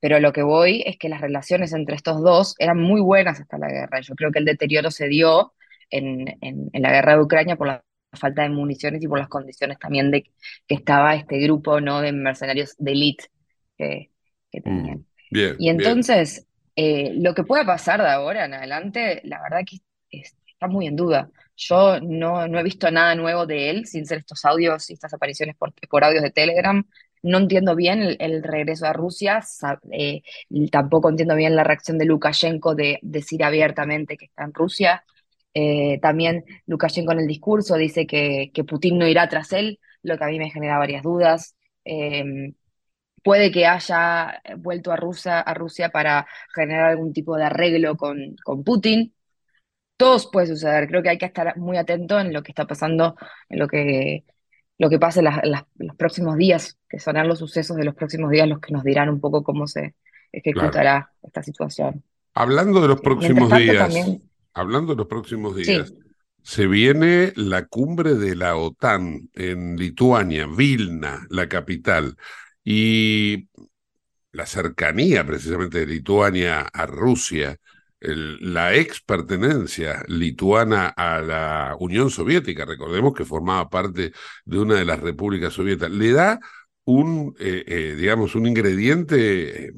pero 0.00 0.18
lo 0.18 0.32
que 0.32 0.42
voy 0.42 0.82
es 0.86 0.96
que 0.96 1.08
las 1.08 1.20
relaciones 1.20 1.72
entre 1.72 1.94
estos 1.94 2.22
dos 2.22 2.54
eran 2.58 2.78
muy 2.78 3.00
buenas 3.00 3.40
hasta 3.40 3.58
la 3.58 3.68
guerra. 3.68 4.00
Yo 4.00 4.14
creo 4.14 4.32
que 4.32 4.38
el 4.38 4.46
deterioro 4.46 4.90
se 4.90 5.08
dio 5.08 5.52
en, 5.90 6.38
en, 6.40 6.70
la 6.72 6.90
guerra 6.90 7.14
de 7.16 7.22
Ucrania 7.22 7.56
por 7.56 7.66
la 7.66 7.84
falta 8.12 8.42
de 8.42 8.48
municiones 8.48 9.02
y 9.02 9.08
por 9.08 9.18
las 9.18 9.28
condiciones 9.28 9.78
también 9.78 10.10
de 10.10 10.22
que 10.22 10.74
estaba 10.74 11.14
este 11.14 11.38
grupo 11.38 11.80
¿no? 11.80 12.00
de 12.00 12.12
mercenarios 12.12 12.74
de 12.78 12.92
élite 12.92 13.24
que, 13.76 14.10
que, 14.50 14.60
mm, 14.60 14.62
tenían. 14.62 15.06
bien, 15.30 15.56
y 15.58 15.68
entonces, 15.68 16.46
eh, 16.74 17.12
lo 17.14 17.34
que 17.34 17.44
pueda 17.44 17.64
pasar 17.64 18.00
de 18.00 18.08
ahora 18.08 18.46
en 18.46 18.54
adelante, 18.54 19.20
la 19.24 19.40
verdad 19.42 19.60
que 19.66 19.78
está 20.10 20.66
muy 20.66 20.86
en 20.86 20.96
duda. 20.96 21.30
Yo 21.56 22.00
no, 22.00 22.48
no 22.48 22.58
he 22.58 22.62
visto 22.62 22.90
nada 22.90 23.14
nuevo 23.14 23.46
de 23.46 23.70
él, 23.70 23.86
sin 23.86 24.06
ser 24.06 24.18
estos 24.18 24.44
audios 24.44 24.88
y 24.88 24.94
estas 24.94 25.12
apariciones 25.12 25.56
por, 25.56 25.72
por 25.88 26.04
audios 26.04 26.22
de 26.22 26.30
Telegram. 26.30 26.84
No 27.22 27.38
entiendo 27.38 27.76
bien 27.76 28.16
el, 28.18 28.42
regreso 28.42 28.86
a 28.86 28.92
Rusia, 28.92 29.40
eh, 29.92 30.22
tampoco 30.70 31.10
entiendo 31.10 31.36
bien 31.36 31.54
la 31.56 31.64
reacción 31.64 31.98
de 31.98 32.06
Lukashenko 32.06 32.74
de 32.74 32.98
decir 33.02 33.44
abiertamente 33.44 34.16
que 34.16 34.26
está 34.26 34.44
en 34.44 34.54
Rusia. 34.54 35.04
Eh, 35.54 35.98
también 36.00 36.44
Lukashenko 36.66 37.12
en 37.12 37.20
el 37.20 37.26
discurso 37.26 37.76
dice 37.76 38.06
que, 38.06 38.50
Putin 38.66 38.98
no 38.98 39.06
irá 39.06 39.28
tras 39.28 39.52
él, 39.52 39.80
lo 40.02 40.16
que 40.16 40.24
a 40.24 40.28
mí 40.28 40.38
me 40.38 40.50
genera 40.50 40.78
varias 40.78 41.02
dudas. 41.02 41.56
Eh, 41.84 42.24
puede 43.22 43.50
que 43.52 43.66
haya 43.66 44.40
vuelto 44.58 44.92
a 44.92 44.96
Rusia, 44.96 45.44
para 45.92 46.26
generar 46.54 46.90
algún 46.90 47.12
tipo 47.12 47.36
de 47.36 47.44
arreglo 47.44 47.96
con, 47.96 48.36
con 48.44 48.64
Putin. 48.64 49.14
Todo 49.96 50.18
puede 50.30 50.48
suceder. 50.48 50.88
Creo 50.88 51.02
que 51.02 51.10
hay 51.10 51.18
que 51.18 51.26
estar 51.26 51.56
muy 51.58 51.76
atento 51.76 52.20
en 52.20 52.32
lo 52.32 52.42
que 52.42 52.52
está 52.52 52.66
pasando, 52.66 53.16
en 53.48 53.58
lo 53.58 53.68
que, 53.68 54.24
lo 54.80 54.88
que 54.88 54.98
pase 54.98 55.20
los 55.22 55.96
próximos 55.96 56.38
días, 56.38 56.78
que 56.88 56.98
son 56.98 57.14
los 57.28 57.38
sucesos 57.38 57.76
de 57.76 57.84
los 57.84 57.94
próximos 57.94 58.30
días 58.30 58.48
los 58.48 58.60
que 58.60 58.72
nos 58.72 58.82
dirán 58.82 59.10
un 59.10 59.20
poco 59.20 59.44
cómo 59.44 59.66
se 59.66 59.94
ejecutará 60.32 61.12
esta 61.22 61.42
situación. 61.42 62.02
Hablando 62.32 62.80
de 62.80 62.88
los 62.88 63.02
próximos 63.02 63.54
días, 63.54 63.94
hablando 64.54 64.94
de 64.94 64.96
los 64.96 65.06
próximos 65.06 65.54
días, 65.54 65.92
se 66.42 66.66
viene 66.66 67.34
la 67.36 67.66
cumbre 67.66 68.14
de 68.14 68.34
la 68.34 68.56
OTAN 68.56 69.28
en 69.34 69.76
Lituania, 69.76 70.46
Vilna, 70.46 71.26
la 71.28 71.46
capital, 71.46 72.16
y 72.64 73.50
la 74.32 74.46
cercanía 74.46 75.26
precisamente 75.26 75.80
de 75.80 75.86
Lituania 75.88 76.60
a 76.60 76.86
Rusia 76.86 77.58
la 78.00 78.74
ex 78.74 79.00
pertenencia 79.02 80.02
lituana 80.08 80.88
a 80.88 81.20
la 81.20 81.76
Unión 81.78 82.10
Soviética, 82.10 82.64
recordemos 82.64 83.14
que 83.14 83.24
formaba 83.24 83.68
parte 83.68 84.12
de 84.44 84.58
una 84.58 84.76
de 84.76 84.84
las 84.86 85.00
repúblicas 85.00 85.52
soviéticas, 85.52 85.90
le 85.90 86.12
da 86.12 86.40
un, 86.84 87.34
eh, 87.38 87.64
eh, 87.66 87.94
digamos, 87.96 88.34
un 88.34 88.46
ingrediente, 88.46 89.72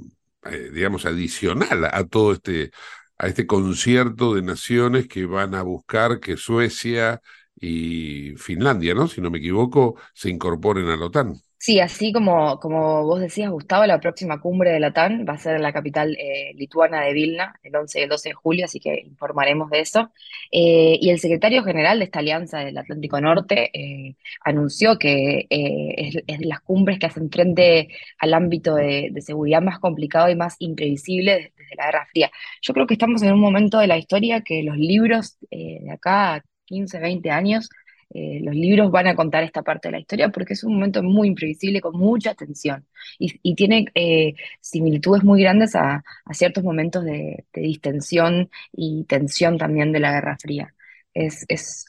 eh, 0.45 0.71
digamos, 0.73 1.05
adicional 1.07 1.85
a 1.85 2.05
todo 2.07 2.33
este, 2.33 2.71
a 3.19 3.27
este 3.29 3.47
concierto 3.47 4.35
de 4.35 4.43
naciones 4.43 5.09
que 5.09 5.27
van 5.27 5.55
a 5.55 5.63
buscar 5.63 6.21
que 6.21 6.37
Suecia 6.37 7.21
y 7.61 8.35
Finlandia, 8.37 8.95
¿no? 8.95 9.09
Si 9.09 9.21
no 9.21 9.31
me 9.31 9.39
equivoco, 9.39 9.97
se 10.15 10.31
incorporen 10.31 10.89
a 10.89 10.97
la 10.97 11.07
OTAN. 11.07 11.41
Sí, 11.63 11.79
así 11.79 12.13
como, 12.13 12.59
como 12.59 13.05
vos 13.05 13.21
decías, 13.21 13.49
Gustavo, 13.49 13.87
la 13.87 14.01
próxima 14.01 14.41
cumbre 14.41 14.73
de 14.73 14.81
la 14.81 14.93
TAN 14.93 15.25
va 15.29 15.35
a 15.35 15.39
ser 15.39 15.55
en 15.55 15.63
la 15.63 15.73
capital 15.73 16.17
eh, 16.19 16.53
lituana 16.57 17.03
de 17.03 17.13
Vilna, 17.13 17.55
el 17.63 17.77
11 17.77 18.01
y 18.01 18.03
el 18.03 18.09
12 18.09 18.31
de 18.31 18.35
julio, 18.35 18.65
así 18.65 18.81
que 18.81 19.01
informaremos 19.07 19.71
de 19.71 19.79
eso. 19.79 20.11
Eh, 20.51 20.99
y 21.01 21.11
el 21.11 21.21
secretario 21.21 21.63
general 21.63 22.01
de 22.01 22.07
esta 22.07 22.19
alianza 22.19 22.59
del 22.59 22.77
Atlántico 22.79 23.21
Norte 23.21 23.71
eh, 23.75 24.17
anunció 24.45 24.99
que 24.99 25.47
es, 25.49 26.17
es, 26.27 26.39
de 26.41 26.47
las 26.47 26.63
cumbres 26.63 26.99
que 26.99 27.07
hacen 27.07 27.31
frente 27.31 27.89
al 28.19 28.35
ámbito 28.35 28.75
de, 28.75 29.13
seguridad 29.21 29.63
más 29.63 29.79
complicado 29.79 30.29
y 30.31 30.35
más 30.35 30.57
imprevisible 30.59 31.53
desde, 31.57 31.77
la 31.77 31.87
Guerra 31.87 32.07
Fría. 32.11 32.31
Yo 32.61 32.75
creo 32.75 32.89
que 32.89 32.95
estamos 32.95 33.23
en 33.23 33.33
un 33.33 33.41
momento 33.41 33.79
de 33.79 33.87
la 33.87 33.99
historia 33.99 34.43
que 34.43 34.65
los 34.65 34.77
libros 34.77 35.39
de 35.51 35.91
acá 35.93 36.35
a 36.35 36.43
15, 36.67 36.99
20 36.99 37.31
años 37.31 37.69
eh, 38.15 38.41
los 38.43 38.55
libros 38.55 38.91
van 38.91 39.07
a 39.07 39.15
contar 39.15 39.43
esta 39.43 39.63
parte 39.63 39.89
de 39.89 39.93
la 39.93 40.01
historia 40.01 40.29
porque 40.29 40.53
es 40.53 40.65
un 40.65 40.75
momento 40.75 41.03
muy 41.03 41.29
imprevisible, 41.29 41.81
con 41.81 41.97
mucha 41.99 42.35
tensión 42.35 42.85
y, 43.19 43.55
tiene 43.55 43.87
eh, 43.95 44.35
similitudes 44.61 45.25
muy 45.25 45.43
grandes 45.43 45.75
a, 45.75 46.05
ciertos 46.33 46.65
momentos 46.65 47.05
de, 47.05 47.45
distensión 47.55 48.51
y 48.73 49.05
tensión 49.05 49.59
también 49.59 49.93
de 49.93 50.01
la 50.01 50.13
Guerra 50.13 50.37
Fría. 50.39 50.75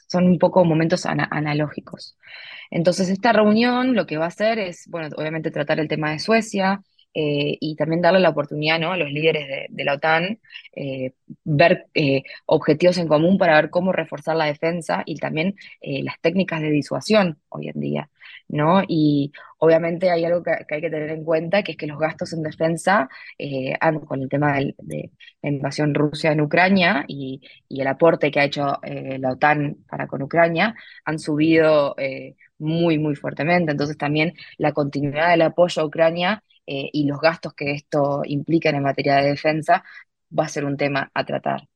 Son 0.08 0.26
un 0.26 0.38
poco 0.38 0.64
momentos 0.64 1.06
analógicos. 1.06 2.16
Entonces, 2.70 3.08
esta 3.08 3.32
reunión 3.32 3.94
lo 3.94 4.06
que 4.06 4.16
va 4.16 4.26
a 4.26 4.28
hacer 4.28 4.58
es, 4.58 4.86
bueno, 4.88 5.08
obviamente 5.16 5.50
tratar 5.50 5.80
el 5.80 5.88
tema 5.88 6.10
de 6.12 6.18
Suecia, 6.18 6.82
eh, 7.16 7.56
y 7.60 7.76
también 7.76 8.02
darle 8.02 8.18
la 8.18 8.30
oportunidad 8.30 8.80
¿no? 8.80 8.92
a 8.92 8.96
los 8.96 9.08
líderes 9.10 9.68
de, 9.70 9.84
la 9.84 9.94
OTAN 9.94 10.40
eh, 10.74 11.12
ver 11.44 11.86
eh, 11.94 12.24
objetivos 12.46 12.98
en 12.98 13.06
común 13.06 13.38
para 13.38 13.54
ver 13.54 13.70
cómo 13.70 13.92
reforzar 13.92 14.34
la 14.34 14.46
defensa 14.46 15.04
y 15.06 15.16
también 15.18 15.54
las 15.80 16.20
técnicas 16.20 16.60
de 16.60 16.70
disuasión 16.70 17.38
hoy 17.48 17.68
en 17.68 17.80
día. 17.80 18.10
¿no? 18.48 18.82
Y 18.86 19.32
obviamente 19.58 20.10
hay 20.10 20.24
algo 20.24 20.42
que, 20.42 20.50
hay 20.52 20.80
que 20.80 20.90
tener 20.90 21.10
en 21.10 21.24
cuenta, 21.24 21.62
que 21.62 21.72
es 21.72 21.78
que 21.78 21.86
los 21.86 21.98
gastos 21.98 22.32
en 22.32 22.42
defensa, 22.42 23.08
con 24.06 24.22
el 24.22 24.28
tema 24.28 24.58
de, 24.58 25.10
la 25.42 25.48
invasión 25.48 25.94
rusa 25.94 26.32
en 26.32 26.40
Ucrania 26.40 27.04
y, 27.06 27.40
y, 27.68 27.80
el 27.80 27.86
aporte 27.86 28.30
que 28.30 28.40
ha 28.40 28.44
hecho 28.44 28.78
la 28.82 29.32
OTAN 29.32 29.76
para 29.88 30.06
con 30.06 30.22
Ucrania, 30.22 30.74
han 31.04 31.18
subido 31.18 31.94
muy, 32.58 32.98
muy 32.98 33.14
fuertemente. 33.14 33.72
Entonces 33.72 33.96
también 33.96 34.34
la 34.58 34.72
continuidad 34.72 35.30
del 35.30 35.42
apoyo 35.42 35.82
a 35.82 35.86
Ucrania 35.86 36.42
eh, 36.66 36.90
y 36.92 37.06
los 37.06 37.20
gastos 37.20 37.54
que 37.54 37.72
esto 37.72 38.22
implica 38.24 38.70
en 38.70 38.82
materia 38.82 39.16
de 39.16 39.30
defensa 39.30 39.84
va 40.36 40.44
a 40.44 40.48
ser 40.48 40.64
un 40.64 40.76
tema 40.76 41.10
a 41.12 41.24
tratar. 41.24 41.68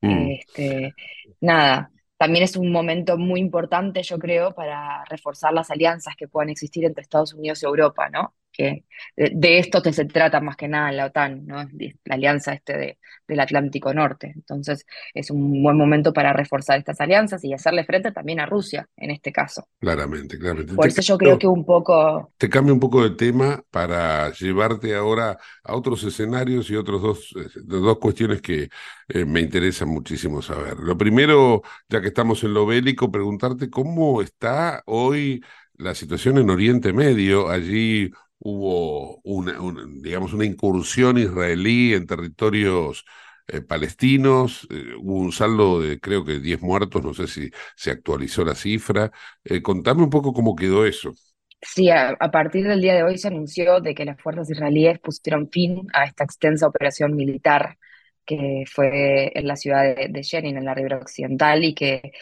Mm. 0.00 0.30
Este, 0.30 0.94
nada, 1.40 1.90
también 2.16 2.44
es 2.44 2.56
un 2.56 2.70
momento 2.70 3.18
muy 3.18 3.40
importante, 3.40 4.02
yo 4.02 4.18
creo, 4.18 4.54
para 4.54 5.04
reforzar 5.04 5.52
las 5.52 5.70
alianzas 5.70 6.14
que 6.16 6.28
puedan 6.28 6.50
existir 6.50 6.84
entre 6.84 7.02
Estados 7.02 7.34
Unidos 7.34 7.62
y 7.62 7.66
Europa, 7.66 8.08
¿no? 8.08 8.34
Que 8.54 8.84
de, 9.16 9.58
esto 9.58 9.82
que 9.82 9.92
se 9.92 10.04
trata 10.04 10.40
más 10.40 10.56
que 10.56 10.68
nada 10.68 10.90
en 10.90 10.96
la 10.96 11.06
OTAN, 11.06 11.44
¿no? 11.46 11.56
la 11.56 12.14
alianza 12.14 12.52
este 12.54 12.98
del 13.26 13.40
Atlántico 13.40 13.92
Norte. 13.92 14.32
Entonces 14.34 14.86
es 15.12 15.30
un 15.30 15.62
buen 15.62 15.76
momento 15.76 16.12
para 16.12 16.32
reforzar 16.32 16.78
estas 16.78 17.00
alianzas 17.00 17.44
y 17.44 17.52
hacerle 17.52 17.84
frente 17.84 18.12
también 18.12 18.40
a 18.40 18.46
Rusia 18.46 18.88
en 18.96 19.10
este 19.10 19.32
caso. 19.32 19.66
Claramente, 19.80 20.38
claramente. 20.38 20.74
Por 20.74 20.86
eso 20.86 21.02
yo 21.02 21.18
creo 21.18 21.38
que 21.38 21.46
un 21.46 21.64
poco... 21.64 22.32
Te 22.38 22.48
cambio 22.48 22.72
un 22.72 22.80
poco 22.80 23.02
de 23.02 23.16
tema 23.16 23.62
para 23.70 24.32
llevarte 24.32 24.94
ahora 24.94 25.38
a 25.64 25.74
otros 25.74 26.04
escenarios 26.04 26.70
y 26.70 26.76
otros 26.76 27.02
dos, 27.02 27.34
eh, 27.36 27.60
dos 27.64 27.98
cuestiones 27.98 28.40
que 28.40 28.68
eh, 29.08 29.24
me 29.24 29.40
interesan 29.40 29.88
muchísimo 29.88 30.42
saber. 30.42 30.78
Lo 30.78 30.96
primero, 30.96 31.62
ya 31.88 32.00
que 32.00 32.08
estamos 32.08 32.44
en 32.44 32.54
lo 32.54 32.66
bélico, 32.66 33.10
preguntarte 33.10 33.70
cómo 33.70 34.22
está 34.22 34.82
hoy 34.86 35.42
la 35.76 35.94
situación 35.94 36.38
en 36.38 36.50
Oriente 36.50 36.92
Medio. 36.92 37.48
Allí 37.48 38.10
hubo 38.44 39.20
una, 39.22 39.58
digamos, 40.02 40.34
una 40.34 40.44
incursión 40.44 41.16
israelí 41.18 41.94
en 41.94 42.06
territorios 42.06 43.04
eh, 43.48 43.62
palestinos, 43.62 44.66
eh, 44.70 44.94
hubo 44.98 45.18
un 45.18 45.32
saldo 45.32 45.80
de 45.80 45.98
creo 45.98 46.24
que 46.24 46.40
10 46.40 46.60
muertos, 46.60 47.02
no 47.02 47.14
sé 47.14 47.26
si 47.26 47.50
se 47.74 47.90
actualizó 47.90 48.44
la 48.44 48.54
cifra. 48.54 49.10
Eh, 49.44 49.62
contame 49.62 50.02
un 50.02 50.10
poco 50.10 50.32
cómo 50.32 50.54
quedó 50.54 50.84
eso. 50.86 51.14
Sí, 51.60 51.88
a, 51.90 52.16
partir 52.30 52.68
del 52.68 52.82
día 52.82 52.94
de 52.94 53.02
hoy 53.02 53.16
se 53.16 53.28
anunció 53.28 53.80
de 53.80 53.94
que 53.94 54.04
las 54.04 54.20
fuerzas 54.20 54.50
israelíes 54.50 54.98
pusieron 54.98 55.50
fin 55.50 55.86
a 55.94 56.04
esta 56.04 56.24
extensa 56.24 56.66
operación 56.66 57.16
militar 57.16 57.78
que 58.26 58.64
fue 58.70 59.32
en 59.38 59.46
la 59.46 59.56
ciudad 59.56 59.82
de, 59.94 60.08
de 60.08 60.22
Jenin, 60.22 60.58
en 60.58 60.64
la 60.64 60.74
ribera 60.74 60.96
occidental, 60.98 61.64
y 61.64 61.74
que 61.74 62.12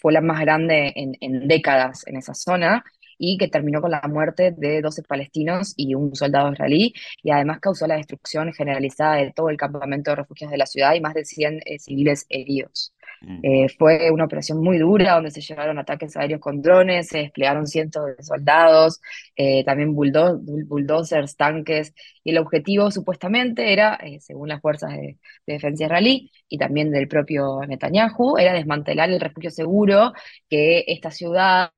fue 0.00 0.12
la 0.12 0.20
más 0.20 0.40
grande 0.40 0.92
en, 0.94 1.16
en 1.20 1.48
décadas 1.48 2.06
en 2.06 2.16
esa 2.16 2.34
zona, 2.34 2.84
y 3.22 3.36
que 3.36 3.48
terminó 3.48 3.82
con 3.82 3.90
la 3.90 4.00
muerte 4.08 4.54
de 4.56 4.80
12 4.80 5.02
palestinos 5.02 5.74
y 5.76 5.94
un 5.94 6.16
soldado 6.16 6.52
israelí, 6.52 6.94
y 7.22 7.30
además 7.30 7.60
causó 7.60 7.86
la 7.86 7.96
destrucción 7.96 8.52
generalizada 8.54 9.16
de 9.16 9.32
todo 9.32 9.50
el 9.50 9.58
campamento 9.58 10.10
de 10.10 10.16
refugiados 10.16 10.52
de 10.52 10.58
la 10.58 10.66
ciudad 10.66 10.94
y 10.94 11.00
más 11.00 11.14
de 11.14 11.24
100 11.24 11.60
eh, 11.66 11.78
civiles 11.78 12.26
heridos. 12.30 12.94
Mm. 13.20 13.40
Eh, 13.42 13.68
fue 13.78 14.10
una 14.10 14.24
operación 14.24 14.62
muy 14.62 14.78
dura 14.78 15.14
donde 15.14 15.30
se 15.30 15.42
llevaron 15.42 15.78
ataques 15.78 16.16
aéreos 16.16 16.40
con 16.40 16.62
drones, 16.62 17.08
se 17.08 17.18
desplegaron 17.18 17.66
cientos 17.66 18.06
de 18.16 18.22
soldados, 18.22 19.00
eh, 19.36 19.62
también 19.64 19.94
bulldozers, 19.94 21.36
tanques, 21.36 21.94
y 22.24 22.30
el 22.30 22.38
objetivo 22.38 22.90
supuestamente 22.90 23.72
era, 23.72 23.96
eh, 23.96 24.20
según 24.20 24.48
las 24.48 24.60
fuerzas 24.60 24.90
de, 24.92 25.18
de, 25.46 25.52
defensa 25.52 25.84
israelí 25.84 26.30
y 26.48 26.58
también 26.58 26.90
del 26.90 27.08
propio 27.08 27.60
Netanyahu, 27.66 28.38
era 28.38 28.52
desmantelar 28.54 29.10
el 29.10 29.20
refugio 29.20 29.50
seguro 29.50 30.12
que 30.48 30.84
esta 30.88 31.10
ciudad 31.10 31.70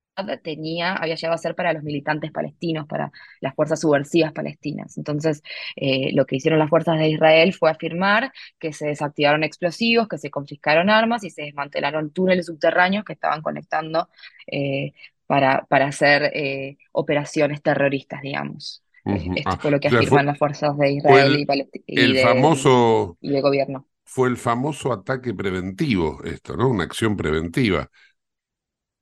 tenía, 0.42 0.94
había 0.94 1.14
llegado 1.14 1.34
a 1.34 1.38
ser 1.38 1.54
para 1.54 1.72
los 1.72 1.82
militantes 1.82 2.30
palestinos, 2.30 2.86
para 2.86 3.10
las 3.40 3.54
fuerzas 3.54 3.80
subversivas 3.80 4.32
palestinas. 4.32 4.98
Entonces, 4.98 5.42
eh, 5.76 6.10
lo 6.12 6.26
que 6.26 6.36
hicieron 6.36 6.58
las 6.58 6.68
fuerzas 6.68 6.98
de 6.98 7.08
Israel 7.08 7.52
fue 7.54 7.70
afirmar 7.70 8.32
que 8.58 8.72
se 8.72 8.86
desactivaron 8.86 9.42
explosivos, 9.42 10.08
que 10.08 10.18
se 10.18 10.30
confiscaron 10.30 10.90
armas 10.90 11.24
y 11.24 11.30
se 11.30 11.42
desmantelaron 11.42 12.10
túneles 12.10 12.46
subterráneos 12.46 13.04
que 13.04 13.14
estaban 13.14 13.42
conectando 13.42 14.08
eh, 14.46 14.92
para, 15.26 15.64
para 15.66 15.86
hacer 15.86 16.24
eh, 16.34 16.76
operaciones 16.92 17.62
terroristas, 17.62 18.20
digamos. 18.22 18.82
Esto 19.04 19.50
ah, 19.50 19.58
fue 19.60 19.72
lo 19.72 19.80
que 19.80 19.88
afirman 19.88 20.26
las 20.26 20.38
fuerzas 20.38 20.78
de 20.78 20.92
Israel 20.92 21.44
y, 21.86 22.00
el 22.00 22.18
famoso, 22.18 23.16
y 23.20 23.30
de 23.30 23.40
gobierno. 23.40 23.88
Fue 24.04 24.28
el 24.28 24.36
famoso 24.36 24.92
ataque 24.92 25.34
preventivo, 25.34 26.22
esto, 26.22 26.56
¿no? 26.56 26.68
Una 26.68 26.84
acción 26.84 27.16
preventiva. 27.16 27.90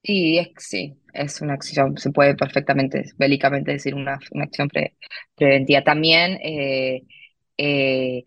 Sí, 0.02 0.38
es, 0.38 0.48
sí, 0.58 0.98
es 1.12 1.40
una 1.42 1.54
acción, 1.54 1.98
se 1.98 2.10
puede 2.10 2.34
perfectamente, 2.34 3.04
bélicamente 3.18 3.72
decir 3.72 3.94
una, 3.94 4.18
una 4.30 4.44
acción 4.44 4.68
preventiva. 5.36 5.84
También 5.84 6.38
eh, 6.42 7.02
eh, 7.58 8.24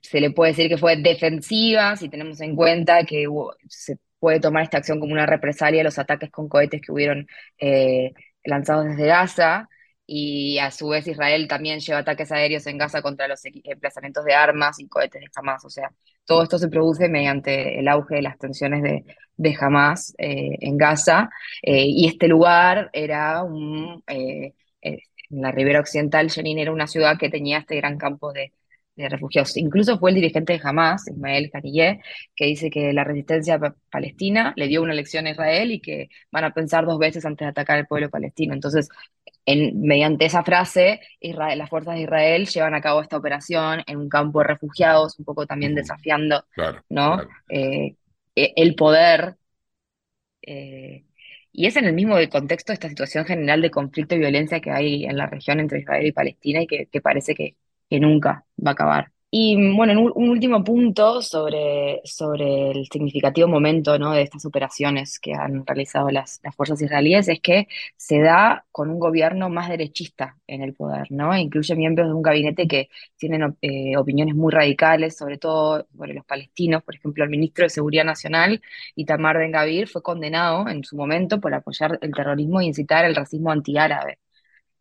se 0.00 0.20
le 0.20 0.30
puede 0.32 0.52
decir 0.52 0.68
que 0.68 0.78
fue 0.78 0.96
defensiva 0.96 1.96
si 1.96 2.08
tenemos 2.10 2.40
en 2.42 2.56
cuenta 2.56 3.04
que 3.04 3.26
se 3.68 3.98
puede 4.20 4.40
tomar 4.40 4.64
esta 4.64 4.78
acción 4.78 5.00
como 5.00 5.12
una 5.14 5.26
represalia 5.26 5.82
a 5.82 5.84
los 5.84 5.98
ataques 5.98 6.30
con 6.30 6.48
cohetes 6.48 6.82
que 6.82 6.92
hubieron 6.92 7.26
eh, 7.60 8.12
lanzados 8.44 8.86
desde 8.86 9.06
Gaza 9.06 9.68
y 10.14 10.58
a 10.58 10.70
su 10.70 10.88
vez 10.88 11.06
Israel 11.06 11.48
también 11.48 11.80
lleva 11.80 12.00
ataques 12.00 12.30
aéreos 12.32 12.66
en 12.66 12.76
Gaza 12.76 13.00
contra 13.00 13.26
los 13.28 13.40
emplazamientos 13.44 14.26
de 14.26 14.34
armas 14.34 14.78
y 14.78 14.86
cohetes 14.86 15.22
de 15.22 15.28
Hamas. 15.34 15.64
O 15.64 15.70
sea, 15.70 15.90
todo 16.26 16.42
esto 16.42 16.58
se 16.58 16.68
produce 16.68 17.08
mediante 17.08 17.78
el 17.78 17.88
auge 17.88 18.16
de 18.16 18.22
las 18.22 18.38
tensiones 18.38 18.82
de, 18.82 19.06
de 19.36 19.56
Hamas 19.58 20.14
eh, 20.18 20.58
en 20.60 20.76
Gaza. 20.76 21.30
Eh, 21.62 21.86
y 21.86 22.06
este 22.08 22.28
lugar 22.28 22.90
era 22.92 23.42
eh, 24.06 24.52
en 24.82 24.98
la 25.30 25.50
ribera 25.50 25.80
occidental, 25.80 26.30
Jenin 26.30 26.58
era 26.58 26.72
una 26.72 26.86
ciudad 26.86 27.18
que 27.18 27.30
tenía 27.30 27.58
este 27.58 27.76
gran 27.76 27.96
campo 27.96 28.34
de, 28.34 28.52
de 28.96 29.08
refugiados. 29.08 29.56
Incluso 29.56 29.98
fue 29.98 30.10
el 30.10 30.16
dirigente 30.16 30.52
de 30.52 30.60
Hamas, 30.62 31.08
Ismael 31.08 31.50
Haniyeh, 31.52 32.00
que 32.36 32.46
dice 32.46 32.70
que 32.70 32.92
la 32.92 33.04
resistencia 33.04 33.58
palestina 33.90 34.52
le 34.56 34.68
dio 34.68 34.82
una 34.82 34.94
lección 34.94 35.26
a 35.26 35.30
Israel 35.30 35.70
y 35.72 35.80
que 35.80 36.08
van 36.30 36.44
a 36.44 36.52
pensar 36.52 36.84
dos 36.84 36.98
veces 36.98 37.24
antes 37.24 37.46
de 37.46 37.50
atacar 37.50 37.78
al 37.78 37.86
pueblo 37.86 38.10
palestino. 38.10 38.54
Entonces, 38.54 38.88
en, 39.46 39.80
mediante 39.82 40.24
esa 40.26 40.44
frase, 40.44 41.00
Israel, 41.20 41.58
las 41.58 41.68
fuerzas 41.68 41.94
de 41.94 42.02
Israel 42.02 42.46
llevan 42.46 42.74
a 42.74 42.80
cabo 42.80 43.02
esta 43.02 43.16
operación 43.16 43.82
en 43.86 43.98
un 43.98 44.08
campo 44.08 44.40
de 44.40 44.46
refugiados, 44.46 45.18
un 45.18 45.24
poco 45.24 45.46
también 45.46 45.74
desafiando 45.74 46.44
¿no? 46.88 47.20
Eh, 47.48 47.96
e, 48.34 48.52
el 48.56 48.74
poder. 48.74 49.36
Eh, 50.42 51.04
y 51.52 51.66
es 51.66 51.76
en 51.76 51.84
el 51.84 51.92
mismo 51.92 52.16
contexto 52.30 52.72
esta 52.72 52.88
situación 52.88 53.24
general 53.26 53.60
de 53.62 53.70
conflicto 53.70 54.14
y 54.14 54.18
violencia 54.18 54.60
que 54.60 54.70
hay 54.70 55.04
en 55.04 55.16
la 55.16 55.26
región 55.26 55.60
entre 55.60 55.80
Israel 55.80 56.06
y 56.06 56.12
Palestina 56.12 56.62
y 56.62 56.66
que 56.66 57.00
parece 57.02 57.34
que, 57.34 57.56
que 57.90 58.00
nunca 58.00 58.44
va 58.64 58.70
a 58.70 58.72
acabar. 58.72 59.12
Y 59.34 59.56
bueno, 59.74 59.98
un, 60.14 60.28
último 60.28 60.62
punto 60.62 61.22
sobre, 61.22 62.02
sobre 62.04 62.70
el 62.72 62.86
significativo 62.92 63.48
momento 63.48 63.98
¿no? 63.98 64.12
de 64.12 64.20
estas 64.20 64.44
operaciones 64.44 65.18
que 65.18 65.32
han 65.32 65.64
realizado 65.66 66.10
las, 66.10 66.38
las, 66.42 66.54
fuerzas 66.54 66.82
israelíes 66.82 67.28
es 67.28 67.40
que 67.40 67.66
se 67.96 68.20
da 68.20 68.66
con 68.70 68.90
un 68.90 68.98
gobierno 68.98 69.48
más 69.48 69.70
derechista 69.70 70.36
en 70.46 70.60
el 70.60 70.74
poder, 70.74 71.06
¿no? 71.10 71.34
incluye 71.34 71.74
miembros 71.76 72.08
de 72.08 72.14
un 72.14 72.20
gabinete 72.20 72.68
que 72.68 72.90
tienen 73.16 73.56
eh, 73.62 73.96
opiniones 73.96 74.34
muy 74.34 74.52
radicales, 74.52 75.16
sobre 75.16 75.38
todo 75.38 75.86
sobre 75.96 76.12
los 76.12 76.26
palestinos. 76.26 76.82
Por 76.82 76.96
ejemplo, 76.96 77.24
el 77.24 77.30
ministro 77.30 77.64
de 77.64 77.70
Seguridad 77.70 78.04
Nacional, 78.04 78.60
Itamar 78.96 79.38
Ben-Gavir, 79.38 79.88
fue 79.88 80.02
condenado 80.02 80.68
en 80.68 80.84
su 80.84 80.94
momento 80.94 81.40
por 81.40 81.54
apoyar 81.54 81.98
el 82.02 82.12
terrorismo 82.12 82.60
e 82.60 82.66
incitar 82.66 83.06
el 83.06 83.14
racismo 83.16 83.50
antiárabe. 83.50 84.18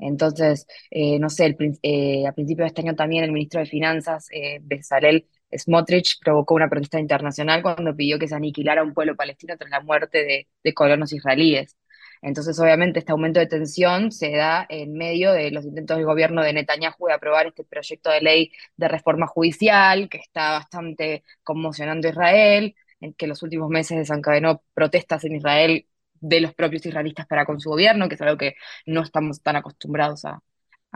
Entonces, 0.01 0.67
eh, 0.89 1.19
no 1.19 1.29
sé, 1.29 1.55
eh, 1.83 2.27
a 2.27 2.33
principios 2.33 2.65
de 2.65 2.67
este 2.67 2.81
año 2.81 2.95
también 2.95 3.23
el 3.23 3.31
ministro 3.31 3.59
de 3.59 3.67
Finanzas, 3.67 4.27
eh, 4.31 4.59
Bezalel 4.61 5.27
Smotrich, 5.55 6.19
provocó 6.23 6.55
una 6.55 6.69
protesta 6.69 6.99
internacional 6.99 7.61
cuando 7.61 7.95
pidió 7.95 8.17
que 8.19 8.27
se 8.27 8.35
aniquilara 8.35 8.83
un 8.83 8.93
pueblo 8.93 9.15
palestino 9.15 9.57
tras 9.57 9.69
la 9.69 9.81
muerte 9.81 10.47
de, 10.63 10.73
colonos 10.73 11.13
israelíes. 11.13 11.77
Entonces, 12.23 12.59
obviamente, 12.59 12.99
este 12.99 13.11
aumento 13.11 13.39
de 13.39 13.47
tensión 13.47 14.11
se 14.11 14.31
da 14.31 14.65
en 14.69 14.93
medio 14.93 15.33
de 15.33 15.51
los 15.51 15.65
intentos 15.65 15.97
del 15.97 16.05
gobierno 16.05 16.43
de 16.43 16.53
Netanyahu 16.53 17.07
de 17.07 17.13
aprobar 17.13 17.47
este 17.47 17.63
proyecto 17.63 18.11
de 18.11 18.21
ley 18.21 18.51
de 18.77 18.87
reforma 18.87 19.27
judicial, 19.27 20.09
que 20.09 20.17
está 20.17 20.51
bastante 20.51 21.23
conmocionando 21.43 22.07
a 22.07 22.11
Israel, 22.11 22.75
en 22.99 23.13
que 23.13 23.27
los 23.27 23.41
últimos 23.43 23.69
meses 23.69 23.97
desencadenó 23.97 24.63
protestas 24.73 25.23
en 25.25 25.35
Israel 25.35 25.87
de 26.21 26.39
los 26.41 26.53
propios 26.53 26.85
israelitas 26.85 27.27
para 27.27 27.45
con 27.45 27.59
su 27.59 27.69
gobierno, 27.69 28.07
que 28.07 28.15
es 28.15 28.21
algo 28.21 28.37
que 28.37 28.55
no 28.85 29.01
estamos 29.01 29.41
tan 29.41 29.57
acostumbrados 29.57 30.23
a, 30.25 30.41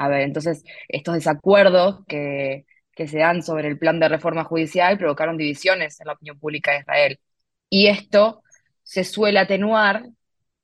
ver. 0.07 0.21
Entonces, 0.21 0.63
estos 0.87 1.15
desacuerdos 1.15 2.05
que, 2.07 2.65
se 2.95 3.17
dan 3.17 3.41
sobre 3.43 3.67
el 3.67 3.77
plan 3.77 3.99
de 3.99 4.07
reforma 4.07 4.45
judicial 4.45 4.97
provocaron 4.97 5.37
divisiones 5.37 5.99
en 5.99 6.07
la 6.07 6.13
opinión 6.13 6.39
pública 6.39 6.71
de 6.71 6.79
Israel. 6.79 7.19
Y 7.69 7.87
esto 7.87 8.43
se 8.83 9.03
suele 9.03 9.39
atenuar 9.39 10.05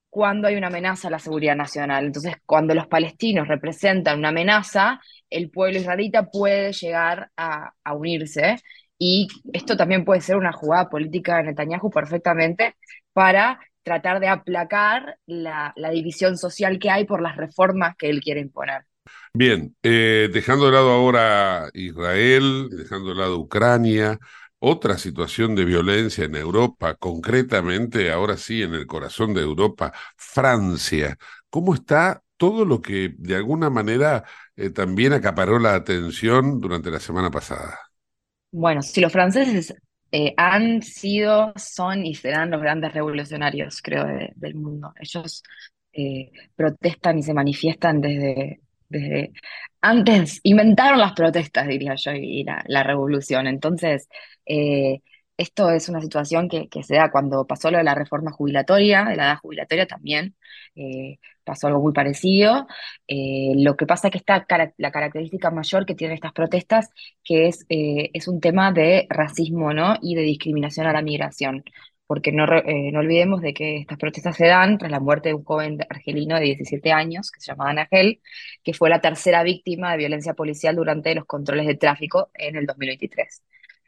cuando 0.09 0.47
hay 0.47 0.55
una 0.55 0.67
amenaza 0.67 1.07
a 1.07 1.11
la 1.11 1.19
seguridad 1.19 1.55
nacional. 1.55 2.05
Entonces, 2.05 2.35
cuando 2.45 2.75
los 2.75 2.87
palestinos 2.87 3.47
representan 3.47 4.19
una 4.19 4.29
amenaza, 4.29 5.01
el 5.29 5.49
pueblo 5.49 5.79
israelita 5.79 6.27
puede 6.29 6.73
llegar 6.73 7.31
a, 7.37 7.73
a 7.83 7.93
unirse. 7.93 8.57
Y 8.97 9.27
esto 9.53 9.75
también 9.77 10.05
puede 10.05 10.21
ser 10.21 10.37
una 10.37 10.53
jugada 10.53 10.89
política 10.89 11.37
de 11.37 11.43
Netanyahu 11.43 11.89
perfectamente 11.89 12.75
para 13.13 13.59
tratar 13.83 14.19
de 14.19 14.27
aplacar 14.27 15.17
la, 15.25 15.73
división 15.91 16.37
social 16.37 16.79
que 16.79 16.89
hay 16.89 17.05
por 17.05 17.21
las 17.21 17.35
reformas 17.35 17.95
que 17.97 18.09
él 18.09 18.21
quiere 18.21 18.41
imponer. 18.41 18.85
Bien, 19.33 19.75
eh, 19.81 20.29
dejando 20.31 20.65
de 20.65 20.71
lado 20.71 20.91
ahora 20.91 21.69
Israel, 21.73 22.69
dejando 22.71 23.09
de 23.09 23.15
lado 23.15 23.39
Ucrania, 23.39 24.19
otra 24.59 24.97
situación 24.97 25.55
de 25.55 25.65
violencia 25.65 26.25
en 26.25 26.35
Europa, 26.35 26.95
concretamente 26.95 28.11
ahora 28.11 28.37
sí 28.37 28.61
en 28.61 28.75
el 28.75 28.85
corazón 28.85 29.33
de 29.33 29.41
Europa, 29.41 29.91
Francia. 30.15 31.17
¿Cómo 31.49 31.73
está 31.73 32.21
todo 32.37 32.63
lo 32.63 32.81
que 32.81 33.13
de 33.17 33.35
alguna 33.35 33.69
manera 33.69 34.23
eh, 34.55 34.69
también 34.69 35.13
acaparó 35.13 35.57
la 35.59 35.73
atención 35.73 36.59
durante 36.59 36.91
la 36.91 36.99
semana 36.99 37.31
pasada? 37.31 37.79
Bueno, 38.51 38.81
si 38.81 39.01
los 39.01 39.11
franceses 39.11 39.73
eh, 40.11 40.33
han 40.37 40.81
sido, 40.81 41.53
son 41.55 42.05
y 42.05 42.15
serán 42.15 42.51
los 42.51 42.61
grandes 42.61 42.93
revolucionarios, 42.93 43.81
creo, 43.81 44.05
del 44.35 44.55
mundo. 44.55 44.93
Ellos 44.99 45.43
eh, 45.93 46.31
protestan 46.55 47.19
y 47.19 47.23
se 47.23 47.33
manifiestan 47.33 48.01
desde, 48.01 48.59
desde 48.89 49.31
antes, 49.81 50.39
inventaron 50.43 50.99
las 50.99 51.13
protestas, 51.13 51.67
diría 51.67 51.95
yo, 51.95 52.11
y 52.13 52.43
la, 52.43 52.83
revolución. 52.83 53.47
Entonces, 53.47 54.09
eh, 54.45 55.01
esto 55.37 55.69
es 55.71 55.89
una 55.89 56.01
situación 56.01 56.49
que, 56.49 56.69
que, 56.69 56.83
se 56.83 56.95
da 56.95 57.11
cuando 57.11 57.47
pasó 57.47 57.71
lo 57.71 57.77
de 57.77 57.83
la 57.83 57.95
reforma 57.95 58.31
jubilatoria, 58.31 59.05
de 59.05 59.15
la 59.15 59.23
edad 59.25 59.37
jubilatoria 59.37 59.87
también, 59.87 60.35
pasó 61.43 61.67
algo 61.67 61.81
muy 61.81 61.93
parecido. 61.93 62.67
Eh, 63.07 63.53
lo 63.55 63.75
que 63.77 63.85
pasa 63.85 64.07
es 64.07 64.11
que 64.11 64.17
está 64.17 64.45
la 64.77 64.91
característica 64.91 65.51
mayor 65.51 65.85
que 65.85 65.95
tienen 65.95 66.15
estas 66.15 66.33
protestas, 66.33 66.89
que 67.23 67.47
es, 67.47 67.65
eh, 67.69 68.09
es 68.13 68.27
un 68.27 68.39
tema 68.39 68.71
de 68.71 69.07
racismo 69.09 69.73
¿no? 69.73 69.97
y 70.01 70.15
de 70.15 70.21
discriminación 70.23 70.87
a 70.87 70.93
la 70.93 71.01
migración. 71.01 71.63
Porque 72.07 72.33
no, 72.33 72.45
no 72.45 72.99
olvidemos 72.99 73.41
de 73.41 73.53
que 73.53 73.77
estas 73.77 73.97
protestas 73.97 74.35
se 74.35 74.45
dan 74.45 74.77
tras 74.77 74.91
la 74.91 74.99
muerte 74.99 75.29
de 75.29 75.35
un 75.35 75.45
joven 75.45 75.79
argelino 75.89 76.35
de 76.37 76.43
17 76.45 76.91
años, 76.91 77.31
que 77.31 77.39
se 77.39 77.51
llamaba 77.51 77.73
Nagel, 77.73 78.21
que 78.63 78.73
fue 78.73 78.89
la 78.89 78.99
tercera 78.99 79.43
víctima 79.43 79.91
de 79.91 79.97
violencia 79.97 80.33
policial 80.33 80.75
durante 80.75 81.15
los 81.15 81.25
controles 81.25 81.67
de 81.67 81.75
tráfico 81.75 82.29
en 82.33 82.57
el 82.57 82.65
2023. 82.65 83.41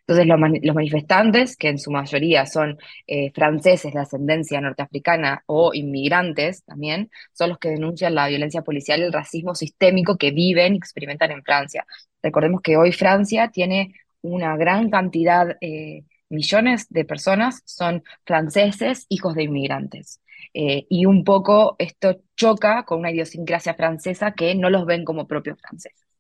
Entonces 0.05 0.27
los, 0.27 0.75
manifestantes, 0.75 1.55
que 1.55 1.69
en 1.69 1.79
su 1.79 1.89
mayoría 1.89 2.45
son 2.45 2.77
eh, 3.07 3.31
franceses 3.33 3.93
de 3.93 3.99
ascendencia 4.01 4.59
norteafricana 4.59 5.43
o 5.45 5.73
inmigrantes 5.73 6.63
también, 6.65 7.09
son 7.31 7.49
los 7.49 7.57
que 7.57 7.69
denuncian 7.69 8.13
la 8.13 8.27
violencia 8.27 8.63
policial 8.63 8.99
y 8.99 9.03
el 9.03 9.13
racismo 9.13 9.55
sistémico 9.55 10.17
que 10.17 10.31
viven 10.31 10.73
y 10.73 10.77
experimentan 10.77 11.31
en 11.31 11.43
Francia. 11.43 11.85
Recordemos 12.21 12.61
que 12.61 12.75
hoy 12.75 12.91
Francia 12.91 13.49
tiene 13.49 13.93
una 14.21 14.57
gran 14.57 14.89
cantidad, 14.89 15.57
eh, 15.61 16.03
millones 16.29 16.87
de 16.89 17.05
personas 17.05 17.61
son 17.65 18.03
franceses, 18.25 19.05
hijos 19.09 19.35
de 19.35 19.43
inmigrantes. 19.43 20.19
Eh, 20.53 20.85
y 20.89 21.05
un 21.05 21.23
poco 21.23 21.75
esto 21.79 22.21
choca 22.35 22.83
con 22.83 22.99
una 22.99 23.11
idiosincrasia 23.11 23.73
francesa 23.75 24.33
que 24.33 24.53
no 24.55 24.69
los 24.69 24.85
ven 24.85 25.05
como 25.05 25.27
propios 25.27 25.59
franceses. 25.59 26.12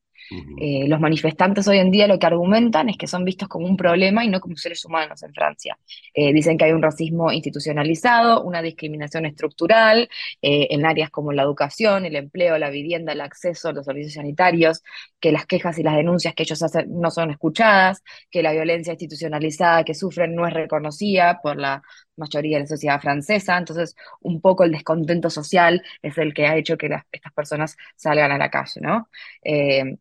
Eh, 0.57 0.87
los 0.87 0.99
manifestantes 0.99 1.67
hoy 1.67 1.77
en 1.77 1.91
día 1.91 2.07
lo 2.07 2.19
que 2.19 2.25
argumentan 2.25 2.89
es 2.89 2.97
que 2.97 3.07
son 3.07 3.25
vistos 3.25 3.47
como 3.47 3.67
un 3.67 3.77
problema 3.77 4.23
y 4.23 4.29
no 4.29 4.39
como 4.39 4.55
seres 4.55 4.83
humanos 4.85 5.21
en 5.23 5.33
Francia. 5.33 5.77
Eh, 6.13 6.33
dicen 6.33 6.57
que 6.57 6.65
hay 6.65 6.71
un 6.71 6.81
racismo 6.81 7.31
institucionalizado, 7.31 8.43
una 8.43 8.61
discriminación 8.61 9.25
estructural 9.25 10.09
eh, 10.41 10.67
en 10.71 10.85
áreas 10.85 11.09
como 11.09 11.31
la 11.33 11.43
educación, 11.43 12.05
el 12.05 12.15
empleo, 12.15 12.57
la 12.57 12.69
vivienda, 12.69 13.13
el 13.13 13.21
acceso 13.21 13.69
a 13.69 13.73
los 13.73 13.85
servicios 13.85 14.13
sanitarios, 14.13 14.83
que 15.19 15.31
las 15.31 15.45
quejas 15.45 15.77
y 15.79 15.83
las 15.83 15.95
denuncias 15.95 16.33
que 16.33 16.43
ellos 16.43 16.61
hacen 16.63 16.87
no 16.99 17.11
son 17.11 17.31
escuchadas, 17.31 18.03
que 18.29 18.43
la 18.43 18.51
violencia 18.51 18.93
institucionalizada 18.93 19.83
que 19.83 19.93
sufren 19.93 20.35
no 20.35 20.47
es 20.47 20.53
reconocida 20.53 21.39
por 21.41 21.57
la 21.57 21.83
mayoría 22.17 22.57
de 22.57 22.63
la 22.63 22.67
sociedad 22.67 23.01
francesa, 23.01 23.57
entonces 23.57 23.95
un 24.21 24.41
poco 24.41 24.63
el 24.63 24.71
descontento 24.71 25.29
social 25.29 25.83
es 26.01 26.17
el 26.17 26.33
que 26.33 26.47
ha 26.47 26.57
hecho 26.57 26.77
que 26.77 26.89
estas 27.11 27.33
personas 27.33 27.77
salgan 27.95 28.31
a 28.31 28.37
la 28.37 28.49
calle, 28.49 28.81
¿no? 28.81 29.09
Eh, 29.43 29.97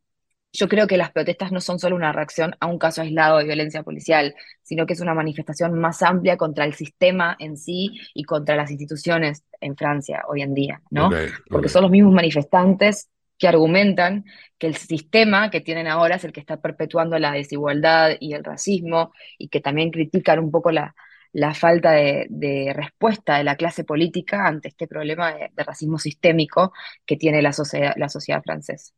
yo 0.52 0.68
creo 0.68 0.86
que 0.86 0.98
las 0.98 1.10
protestas 1.10 1.50
no 1.50 1.60
son 1.60 1.78
solo 1.78 1.96
una 1.96 2.12
reacción 2.12 2.54
a 2.60 2.66
un 2.66 2.78
caso 2.78 3.00
aislado 3.00 3.38
de 3.38 3.44
violencia 3.44 3.82
policial, 3.82 4.34
sino 4.62 4.84
que 4.84 4.92
es 4.92 5.00
una 5.00 5.14
manifestación 5.14 5.72
más 5.80 6.02
amplia 6.02 6.36
contra 6.36 6.66
el 6.66 6.74
sistema 6.74 7.34
en 7.38 7.56
sí 7.56 7.98
y 8.12 8.24
contra 8.24 8.54
las 8.54 8.70
instituciones 8.70 9.44
en 9.60 9.76
Francia 9.76 10.22
hoy 10.28 10.42
en 10.42 10.52
día, 10.52 10.82
¿no? 10.90 11.10
Porque 11.48 11.70
son 11.70 11.82
los 11.82 11.90
mismos 11.90 12.12
manifestantes 12.12 13.08
que 13.38 13.48
argumentan 13.48 14.26
que 14.58 14.66
el 14.66 14.76
sistema 14.76 15.50
que 15.50 15.62
tienen 15.62 15.86
ahora 15.86 16.16
es 16.16 16.24
el 16.24 16.32
que 16.32 16.40
está 16.40 16.60
perpetuando 16.60 17.18
la 17.18 17.32
desigualdad 17.32 18.10
y 18.20 18.34
el 18.34 18.44
racismo 18.44 19.12
y 19.38 19.48
que 19.48 19.60
también 19.60 19.90
critican 19.90 20.38
un 20.38 20.50
poco 20.50 20.70
la, 20.70 20.94
la 21.32 21.54
falta 21.54 21.92
de, 21.92 22.72
respuesta 22.74 23.38
de 23.38 23.44
la 23.44 23.56
clase 23.56 23.84
política 23.84 24.46
ante 24.46 24.68
este 24.68 24.86
problema 24.86 25.32
de, 25.32 25.50
racismo 25.64 25.98
sistémico 25.98 26.72
que 27.06 27.16
tiene 27.16 27.42
la 27.42 27.52
sociedad, 27.52 27.94
la 27.96 28.08
sociedad 28.08 28.42
francesa. 28.42 28.92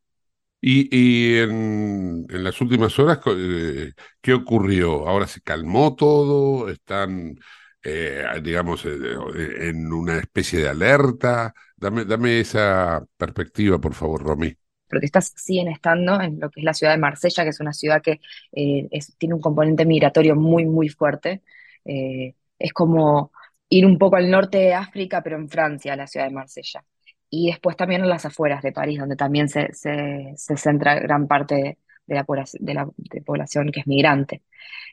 Y, 0.61 1.37
en, 1.39 2.27
las 2.29 2.61
últimas 2.61 2.99
horas, 2.99 3.21
eh, 3.27 3.93
¿qué 4.21 4.33
ocurrió? 4.33 5.07
¿Ahora 5.07 5.27
se 5.27 5.43
calmó 5.43 5.95
todo? 5.95 6.71
¿Están, 6.71 7.39
eh, 7.83 8.25
digamos, 8.43 8.85
eh, 8.87 9.69
en 9.69 9.93
una 9.93 10.19
especie 10.19 10.61
de 10.61 10.69
alerta? 10.71 11.53
Dame, 11.77 12.07
dame 12.07 12.41
esa 12.41 13.05
perspectiva, 13.17 13.79
por 13.79 13.95
favor, 13.95 14.23
Romy 14.23 14.57
protestas 14.87 15.33
siguen 15.35 15.67
estando 15.67 16.21
en 16.21 16.39
lo 16.39 16.51
que 16.51 16.61
es 16.61 16.65
la 16.65 16.75
ciudad 16.75 16.93
de 16.93 17.01
Marsella, 17.01 17.43
que 17.43 17.51
es 17.51 17.59
una 17.59 17.73
ciudad 17.73 18.01
que 18.01 18.21
tiene 19.19 19.35
un 19.35 19.41
componente 19.41 19.85
migratorio 19.85 20.37
muy, 20.37 20.67
muy 20.67 20.89
fuerte. 20.89 21.43
Eh, 21.85 22.35
es 22.59 22.73
como 22.73 23.33
ir 23.69 23.87
un 23.87 23.99
poco 23.99 24.17
al 24.17 24.31
norte 24.31 24.59
de 24.59 24.75
África, 24.75 25.23
pero 25.23 25.37
en 25.37 25.49
Francia, 25.49 25.97
la 25.97 26.07
ciudad 26.07 26.27
de 26.27 26.33
Marsella. 26.35 26.85
Y 27.31 27.49
después 27.49 27.77
también 27.77 28.03
en 28.03 28.09
las 28.09 28.25
afueras 28.25 28.63
de 28.63 28.73
París, 28.73 28.99
donde 29.01 29.17
también 29.17 29.49
se, 29.49 29.69
centra 30.37 31.01
gran 31.01 31.27
parte 31.27 31.79
de 32.07 32.15
la, 32.15 32.25
de 32.59 32.75
la 32.75 32.87
población 33.25 33.73
que 33.73 33.81
es 33.81 33.87
migrante. 33.87 34.43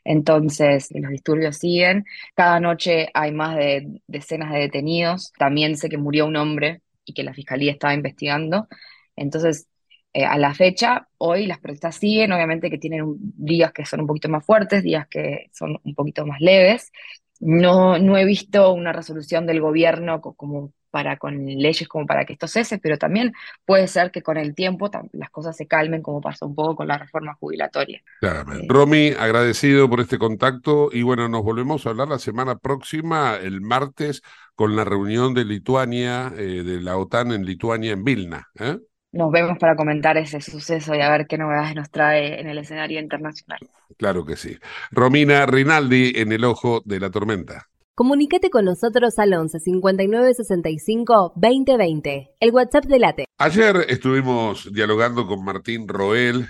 Entonces, 0.04 0.88
los 0.92 1.10
disturbios 1.10 1.58
siguen. 1.58 2.04
Cada 2.34 2.60
noche 2.60 3.08
hay 3.14 3.32
más 3.32 3.56
de 3.56 4.00
decenas 4.06 4.52
de 4.52 4.60
detenidos. 4.60 5.32
También 5.38 5.76
sé 5.76 5.88
que 5.88 5.98
murió 5.98 6.26
un 6.26 6.36
hombre 6.36 6.82
y 7.04 7.14
que 7.14 7.22
la 7.22 7.34
fiscalía 7.34 7.72
estaba 7.72 7.94
investigando. 7.94 8.68
Entonces, 9.16 9.68
eh, 10.12 10.24
a 10.24 10.36
la 10.38 10.54
fecha, 10.54 11.08
hoy 11.18 11.46
las 11.46 11.58
protestas 11.58 11.96
siguen, 11.96 12.32
obviamente 12.32 12.70
que 12.70 12.78
tienen 12.78 13.16
días 13.18 13.72
que 13.72 13.86
son 13.86 14.02
un 14.02 14.06
poquito 14.06 14.28
más 14.28 14.44
fuertes, 14.44 14.82
días 14.82 15.06
que 15.08 15.50
son 15.52 15.78
un 15.82 15.94
poquito 15.94 16.26
más 16.26 16.40
leves. 16.40 16.92
No, 17.40 17.98
no 17.98 18.16
he 18.16 18.24
visto 18.24 18.72
una 18.72 18.92
resolución 18.92 19.46
del 19.46 19.60
gobierno 19.60 20.20
como 20.20 20.72
para 20.92 21.16
con 21.16 21.46
leyes 21.46 21.88
como 21.88 22.06
para 22.06 22.24
que 22.24 22.34
esto 22.34 22.46
cese, 22.46 22.78
pero 22.78 22.98
también 22.98 23.32
puede 23.64 23.88
ser 23.88 24.12
que 24.12 24.22
con 24.22 24.36
el 24.36 24.54
tiempo 24.54 24.90
las 25.12 25.30
cosas 25.30 25.56
se 25.56 25.66
calmen 25.66 26.02
como 26.02 26.20
pasó 26.20 26.46
un 26.46 26.54
poco 26.54 26.76
con 26.76 26.88
la 26.88 26.98
reforma 26.98 27.34
jubilatoria. 27.34 28.02
Claramente. 28.20 28.66
Eh, 28.66 28.68
Romy, 28.68 29.08
agradecido 29.18 29.88
por 29.88 30.00
este 30.00 30.18
contacto 30.18 30.90
y 30.92 31.02
bueno, 31.02 31.28
nos 31.28 31.42
volvemos 31.42 31.86
a 31.86 31.90
hablar 31.90 32.08
la 32.08 32.18
semana 32.18 32.58
próxima, 32.58 33.36
el 33.36 33.62
martes, 33.62 34.22
con 34.54 34.76
la 34.76 34.84
reunión 34.84 35.32
de 35.32 35.46
Lituania, 35.46 36.32
eh, 36.36 36.62
de 36.62 36.80
la 36.82 36.98
OTAN 36.98 37.32
en 37.32 37.46
Lituania, 37.46 37.92
en 37.92 38.04
Vilna. 38.04 38.48
¿eh? 38.60 38.78
Nos 39.12 39.30
vemos 39.30 39.58
para 39.58 39.76
comentar 39.76 40.16
ese 40.16 40.40
suceso 40.40 40.94
y 40.94 41.00
a 41.00 41.10
ver 41.10 41.26
qué 41.26 41.38
novedades 41.38 41.74
nos 41.74 41.90
trae 41.90 42.40
en 42.40 42.48
el 42.48 42.58
escenario 42.58 42.98
internacional. 42.98 43.60
Claro 43.98 44.24
que 44.24 44.36
sí. 44.36 44.58
Romina 44.90 45.46
Rinaldi 45.46 46.14
en 46.16 46.32
el 46.32 46.44
ojo 46.44 46.82
de 46.84 46.98
la 46.98 47.10
tormenta. 47.10 47.68
Comunícate 47.94 48.48
con 48.48 48.64
nosotros 48.64 49.18
al 49.18 49.34
11 49.34 49.60
59 49.60 50.34
65 50.34 51.34
2020, 51.36 52.30
el 52.40 52.50
WhatsApp 52.50 52.86
de 52.86 52.98
Late. 52.98 53.24
Ayer 53.36 53.84
estuvimos 53.88 54.72
dialogando 54.72 55.26
con 55.26 55.44
Martín 55.44 55.86
Roel. 55.86 56.48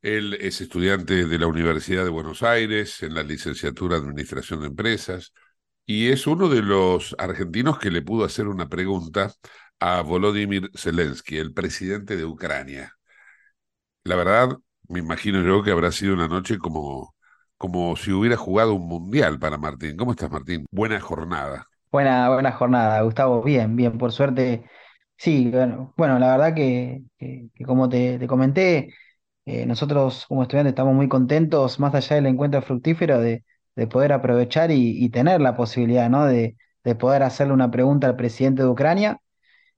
Él 0.00 0.34
es 0.40 0.60
estudiante 0.60 1.24
de 1.24 1.38
la 1.38 1.48
Universidad 1.48 2.04
de 2.04 2.10
Buenos 2.10 2.44
Aires 2.44 3.02
en 3.02 3.14
la 3.14 3.24
licenciatura 3.24 3.96
de 3.96 4.02
Administración 4.02 4.60
de 4.60 4.68
Empresas 4.68 5.32
y 5.86 6.10
es 6.10 6.26
uno 6.26 6.48
de 6.48 6.62
los 6.62 7.16
argentinos 7.18 7.78
que 7.78 7.90
le 7.90 8.02
pudo 8.02 8.24
hacer 8.24 8.46
una 8.46 8.68
pregunta 8.68 9.32
a 9.80 10.02
Volodymyr 10.02 10.70
Zelensky, 10.74 11.38
el 11.38 11.52
presidente 11.52 12.16
de 12.16 12.24
Ucrania. 12.24 12.92
La 14.04 14.16
verdad, 14.16 14.58
me 14.88 14.98
imagino 15.00 15.42
yo 15.42 15.62
que 15.62 15.70
habrá 15.70 15.90
sido 15.92 16.14
una 16.14 16.28
noche 16.28 16.58
como, 16.58 17.14
como 17.56 17.96
si 17.96 18.12
hubiera 18.12 18.36
jugado 18.36 18.74
un 18.74 18.86
mundial 18.86 19.38
para 19.38 19.58
Martín. 19.58 19.96
¿Cómo 19.96 20.12
estás, 20.12 20.30
Martín? 20.30 20.66
Buena 20.70 21.00
jornada. 21.00 21.66
Buena, 21.90 22.28
buena 22.30 22.52
jornada, 22.52 23.00
Gustavo. 23.02 23.42
Bien, 23.42 23.76
bien, 23.76 23.96
por 23.98 24.12
suerte. 24.12 24.68
Sí, 25.16 25.50
bueno, 25.50 25.94
bueno 25.96 26.18
la 26.18 26.32
verdad 26.36 26.54
que, 26.54 27.04
como 27.66 27.88
te, 27.88 28.26
comenté, 28.26 28.94
eh, 29.46 29.66
nosotros 29.66 30.26
como 30.28 30.42
estudiantes 30.42 30.72
estamos 30.72 30.94
muy 30.94 31.08
contentos, 31.08 31.78
más 31.80 31.94
allá 31.94 32.16
del 32.16 32.26
encuentro 32.26 32.62
fructífero, 32.62 33.20
de, 33.20 33.44
de 33.76 33.86
poder 33.86 34.12
aprovechar 34.12 34.70
y, 34.70 35.08
tener 35.10 35.40
la 35.40 35.56
posibilidad, 35.56 36.10
¿no? 36.10 36.26
De, 36.26 36.56
de 36.84 36.94
poder 36.94 37.22
hacerle 37.22 37.54
una 37.54 37.70
pregunta 37.70 38.08
al 38.08 38.16
presidente 38.16 38.62
de 38.62 38.68
Ucrania 38.68 39.20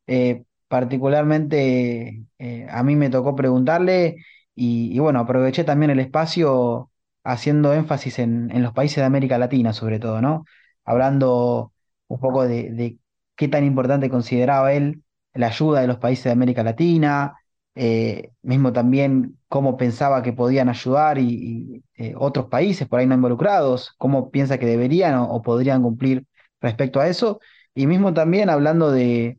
eh, 0.06 0.44
particularmente 0.68 2.24
eh, 2.38 2.66
a 2.70 2.82
mí 2.82 2.96
me 2.96 3.10
tocó 3.10 3.34
preguntarle 3.36 4.16
y, 4.54 4.98
bueno, 4.98 5.20
aproveché 5.20 5.64
también 5.64 5.90
el 5.90 6.00
espacio 6.00 6.90
haciendo 7.24 7.74
énfasis 7.74 8.18
en, 8.18 8.62
los 8.62 8.72
países 8.72 8.96
de 8.96 9.04
América 9.04 9.38
Latina, 9.38 9.72
sobre 9.72 9.98
todo, 9.98 10.20
¿no? 10.22 10.44
Hablando 10.84 11.72
un 12.08 12.20
poco 12.20 12.46
de, 12.46 12.98
qué 13.36 13.48
tan 13.48 13.64
importante 13.64 14.08
consideraba 14.10 14.72
él 14.72 15.02
la 15.34 15.48
ayuda 15.48 15.80
de 15.82 15.86
los 15.88 15.98
países 15.98 16.24
de 16.24 16.30
América 16.32 16.62
Latina, 16.62 17.36
eh, 17.74 18.32
mismo 18.42 18.72
también 18.72 19.38
cómo 19.48 19.76
pensaba 19.76 20.22
que 20.22 20.32
podían 20.32 20.68
ayudar 20.68 21.18
y, 21.18 21.82
otros 22.16 22.46
países 22.46 22.86
por 22.88 23.00
ahí 23.00 23.06
no 23.06 23.14
involucrados, 23.14 23.94
cómo 23.98 24.30
piensa 24.30 24.58
que 24.58 24.66
deberían 24.66 25.14
o 25.16 25.42
podrían 25.42 25.82
cumplir 25.82 26.26
respecto 26.60 27.00
a 27.00 27.08
eso, 27.08 27.40
y 27.74 27.86
mismo 27.86 28.12
también 28.14 28.50
hablando 28.50 28.90
de, 28.90 29.38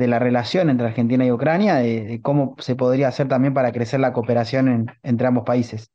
de 0.00 0.08
la 0.08 0.18
relación 0.18 0.70
entre 0.70 0.88
Argentina 0.88 1.24
y 1.24 1.30
Ucrania, 1.30 1.76
de, 1.76 2.20
cómo 2.22 2.56
se 2.58 2.74
podría 2.74 3.08
hacer 3.08 3.28
también 3.28 3.54
para 3.54 3.70
crecer 3.70 4.00
la 4.00 4.12
cooperación 4.12 4.90
entre 5.02 5.26
ambos 5.26 5.44
países. 5.44 5.92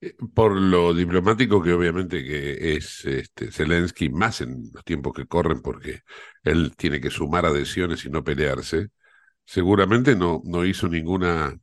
Eh, 0.00 0.14
por 0.34 0.52
lo 0.56 0.94
diplomático 0.94 1.62
que 1.62 1.72
obviamente 1.72 2.24
que 2.24 2.74
es 2.76 3.04
este, 3.04 3.52
Zelensky, 3.52 4.08
más 4.08 4.40
en 4.40 4.70
los 4.72 4.84
tiempos 4.84 5.12
que 5.14 5.26
corren, 5.26 5.60
porque 5.62 6.00
él 6.42 6.74
tiene 6.76 7.00
que 7.00 7.10
sumar 7.10 7.46
adhesiones 7.46 8.04
y 8.04 8.10
no 8.10 8.24
pelearse, 8.24 8.88
seguramente 9.44 10.16
no, 10.16 10.42
no 10.44 10.64
hizo 10.64 10.88
ninguna 10.88 11.58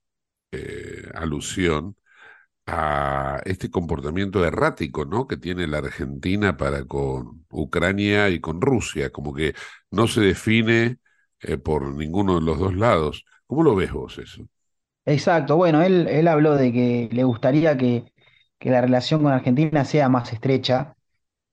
eh, 0.51 1.09
alusión 1.15 1.95
a 2.67 3.41
este 3.45 3.69
comportamiento 3.71 4.45
errático 4.45 5.05
¿no? 5.05 5.27
que 5.27 5.37
tiene 5.37 5.67
la 5.67 5.79
Argentina 5.79 6.57
para 6.57 6.85
con 6.85 7.45
Ucrania 7.51 8.29
y 8.29 8.39
con 8.39 8.61
Rusia, 8.61 9.11
como 9.11 9.33
que 9.33 9.55
no 9.91 10.07
se 10.07 10.21
define 10.21 10.99
eh, 11.41 11.57
por 11.57 11.93
ninguno 11.93 12.39
de 12.39 12.45
los 12.45 12.59
dos 12.59 12.75
lados. 12.75 13.25
¿Cómo 13.47 13.63
lo 13.63 13.75
ves 13.75 13.91
vos 13.91 14.17
eso? 14.17 14.47
Exacto, 15.05 15.57
bueno, 15.57 15.81
él, 15.81 16.07
él 16.07 16.27
habló 16.27 16.55
de 16.55 16.71
que 16.71 17.09
le 17.11 17.23
gustaría 17.23 17.75
que, 17.77 18.05
que 18.59 18.69
la 18.69 18.81
relación 18.81 19.23
con 19.23 19.33
Argentina 19.33 19.83
sea 19.83 20.09
más 20.09 20.31
estrecha, 20.31 20.95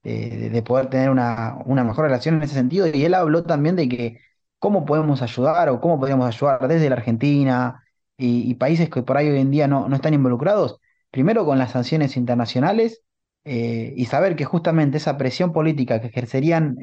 eh, 0.03 0.49
de, 0.49 0.61
poder 0.63 0.89
tener 0.89 1.09
una, 1.09 1.57
una 1.65 1.83
mejor 1.83 2.05
relación 2.05 2.35
en 2.35 2.43
ese 2.43 2.53
sentido, 2.53 2.87
y 2.87 3.03
él 3.03 3.13
habló 3.13 3.43
también 3.43 3.75
de 3.75 3.89
que 3.89 4.21
cómo 4.59 4.85
podemos 4.85 5.21
ayudar 5.21 5.69
o 5.69 5.81
cómo 5.81 5.99
podemos 5.99 6.27
ayudar 6.27 6.67
desde 6.67 6.89
la 6.89 6.95
Argentina 6.95 7.83
y, 8.17 8.53
países 8.55 8.89
que 8.89 9.01
por 9.03 9.17
ahí 9.17 9.29
hoy 9.29 9.39
en 9.39 9.51
día 9.51 9.67
no, 9.67 9.87
no 9.89 9.95
están 9.95 10.13
involucrados, 10.13 10.79
primero 11.11 11.45
con 11.45 11.57
las 11.57 11.71
sanciones 11.71 12.17
internacionales 12.17 13.01
eh, 13.45 13.93
y 13.95 14.05
saber 14.05 14.35
que 14.35 14.45
justamente 14.45 14.97
esa 14.97 15.17
presión 15.17 15.53
política 15.53 16.01
que 16.01 16.07
ejercerían 16.07 16.77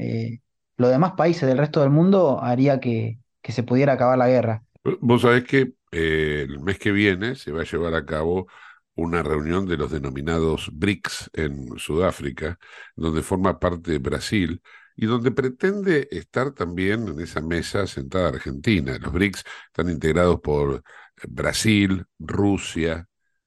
los 0.76 0.90
demás 0.90 1.12
países 1.12 1.48
del 1.48 1.58
resto 1.58 1.80
del 1.80 1.90
mundo 1.90 2.40
haría 2.42 2.80
que, 2.80 3.18
que 3.42 3.52
se 3.52 3.62
pudiera 3.62 3.94
acabar 3.94 4.18
la 4.18 4.28
guerra. 4.28 4.64
Vos 5.00 5.22
sabés 5.22 5.44
que 5.44 5.72
eh, 5.90 6.46
el 6.48 6.60
mes 6.60 6.78
que 6.78 6.92
viene 6.92 7.34
se 7.34 7.50
va 7.52 7.62
a 7.62 7.64
llevar 7.64 7.94
a 7.94 8.04
cabo 8.06 8.46
una 8.94 9.22
reunión 9.22 9.66
de 9.66 9.76
los 9.76 9.90
denominados 9.90 10.70
BRICS 10.72 11.30
en 11.34 11.78
Sudáfrica, 11.78 12.58
donde 12.94 13.22
forma 13.22 13.58
parte 13.58 13.98
Brasil 13.98 14.62
y 14.96 15.06
donde 15.06 15.30
pretende 15.32 16.08
estar 16.10 16.52
también 16.52 17.08
en 17.08 17.20
esa 17.20 17.40
mesa 17.42 17.86
sentada 17.86 18.28
Argentina. 18.28 18.96
Los 18.98 19.12
BRICS 19.12 19.44
están 19.66 19.90
integrados 19.90 20.40
por 20.40 20.82
Brasil, 21.28 22.04
Rusia, 22.18 23.06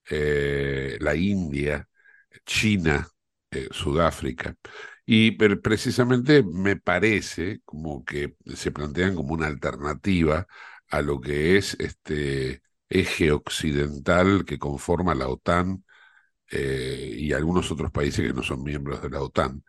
eh, 0.09 0.97
la 0.99 1.15
India, 1.15 1.87
China, 2.45 3.07
eh, 3.51 3.67
Sudáfrica. 3.71 4.55
Y 5.11 5.31
precisamente 5.31 6.43
me 6.43 6.75
parece 6.75 7.61
como 7.65 8.05
que 8.05 8.35
se 8.45 8.71
plantean 8.71 9.15
como 9.15 9.33
una 9.33 9.47
alternativa 9.47 10.45
a 10.87 11.01
lo 11.01 11.19
que 11.19 11.57
es 11.57 11.75
este 11.79 12.61
eje 12.89 13.31
occidental 13.31 14.45
que 14.45 14.59
conforma 14.59 15.15
la 15.15 15.27
OTAN 15.27 15.83
eh, 16.51 17.15
y 17.17 17.33
algunos 17.33 17.71
otros 17.71 17.91
países 17.91 18.27
que 18.27 18.33
no 18.33 18.43
son 18.43 18.63
miembros 18.63 19.01
de 19.01 19.09
la 19.09 19.21
OTAN. 19.23 19.63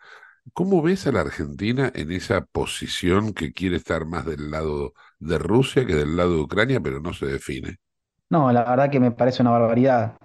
¿Cómo 0.53 0.83
ves 0.83 1.07
a 1.07 1.13
la 1.13 1.23
Argentina 1.23 1.91
en 1.95 2.13
esa 2.13 2.45
posición 2.45 3.33
que 3.33 3.55
quiere 3.55 3.77
estar 3.77 4.05
más 4.05 4.27
del 4.27 4.51
lado 4.51 4.93
de 5.21 5.39
Rusia 5.39 5.87
que 5.87 5.95
del 5.95 6.19
lado 6.19 6.35
de 6.35 6.43
Ucrania, 6.43 6.81
pero 6.81 7.01
no 7.01 7.15
se 7.15 7.25
define? 7.25 7.79
No, 8.29 8.53
la 8.53 8.65
verdad 8.65 8.91
que 8.91 9.01
me 9.01 9.11
parece 9.11 9.43
una 9.43 9.53
barbaridad. 9.53 10.19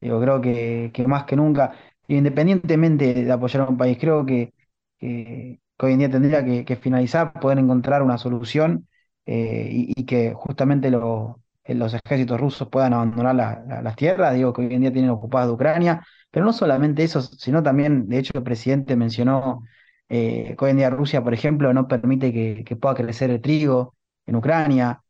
Digo, 0.00 0.20
creo 0.20 0.40
que, 0.40 0.90
que 0.92 1.06
más 1.06 1.24
que 1.24 1.36
nunca, 1.36 1.74
independientemente 2.08 3.14
de 3.14 3.32
apoyar 3.32 3.62
a 3.62 3.68
un 3.70 3.76
país, 3.76 3.96
creo 3.98 4.26
que, 4.26 4.52
que, 4.98 5.60
hoy 5.78 5.92
en 5.92 5.98
día 5.98 6.10
tendría 6.10 6.44
que, 6.44 6.64
que 6.64 6.76
finalizar, 6.76 7.32
poder 7.34 7.58
encontrar 7.58 8.02
una 8.02 8.18
solución 8.18 8.88
eh, 9.26 9.68
y, 9.72 10.04
que 10.06 10.32
justamente 10.34 10.90
lo, 10.90 11.42
los 11.64 11.94
ejércitos 11.94 12.40
rusos 12.40 12.68
puedan 12.68 12.92
abandonar 12.94 13.34
las 13.34 13.96
tierras, 13.96 14.34
digo 14.34 14.52
que 14.52 14.62
hoy 14.62 14.74
en 14.74 14.82
día 14.82 14.92
tienen 14.92 15.10
ocupadas 15.10 15.48
de 15.48 15.54
Ucrania, 15.54 16.06
pero 16.30 16.44
no 16.46 16.52
solamente 16.52 17.02
eso, 17.04 17.22
sino 17.22 17.62
también, 17.62 18.08
de 18.08 18.18
hecho, 18.18 18.32
el 18.36 18.44
presidente 18.44 18.96
mencionó 18.96 19.62
eh, 20.08 20.54
que 20.58 20.64
hoy 20.64 20.70
en 20.72 20.76
día 20.78 20.90
Rusia, 20.90 21.22
por 21.24 21.34
ejemplo, 21.34 21.72
no 21.74 21.88
permite 21.88 22.32
que, 22.32 22.76
pueda 22.76 22.94
crecer 22.94 23.30
el 23.30 23.40
trigo 23.40 23.96
en 24.26 24.36
Ucrania, 24.36 25.02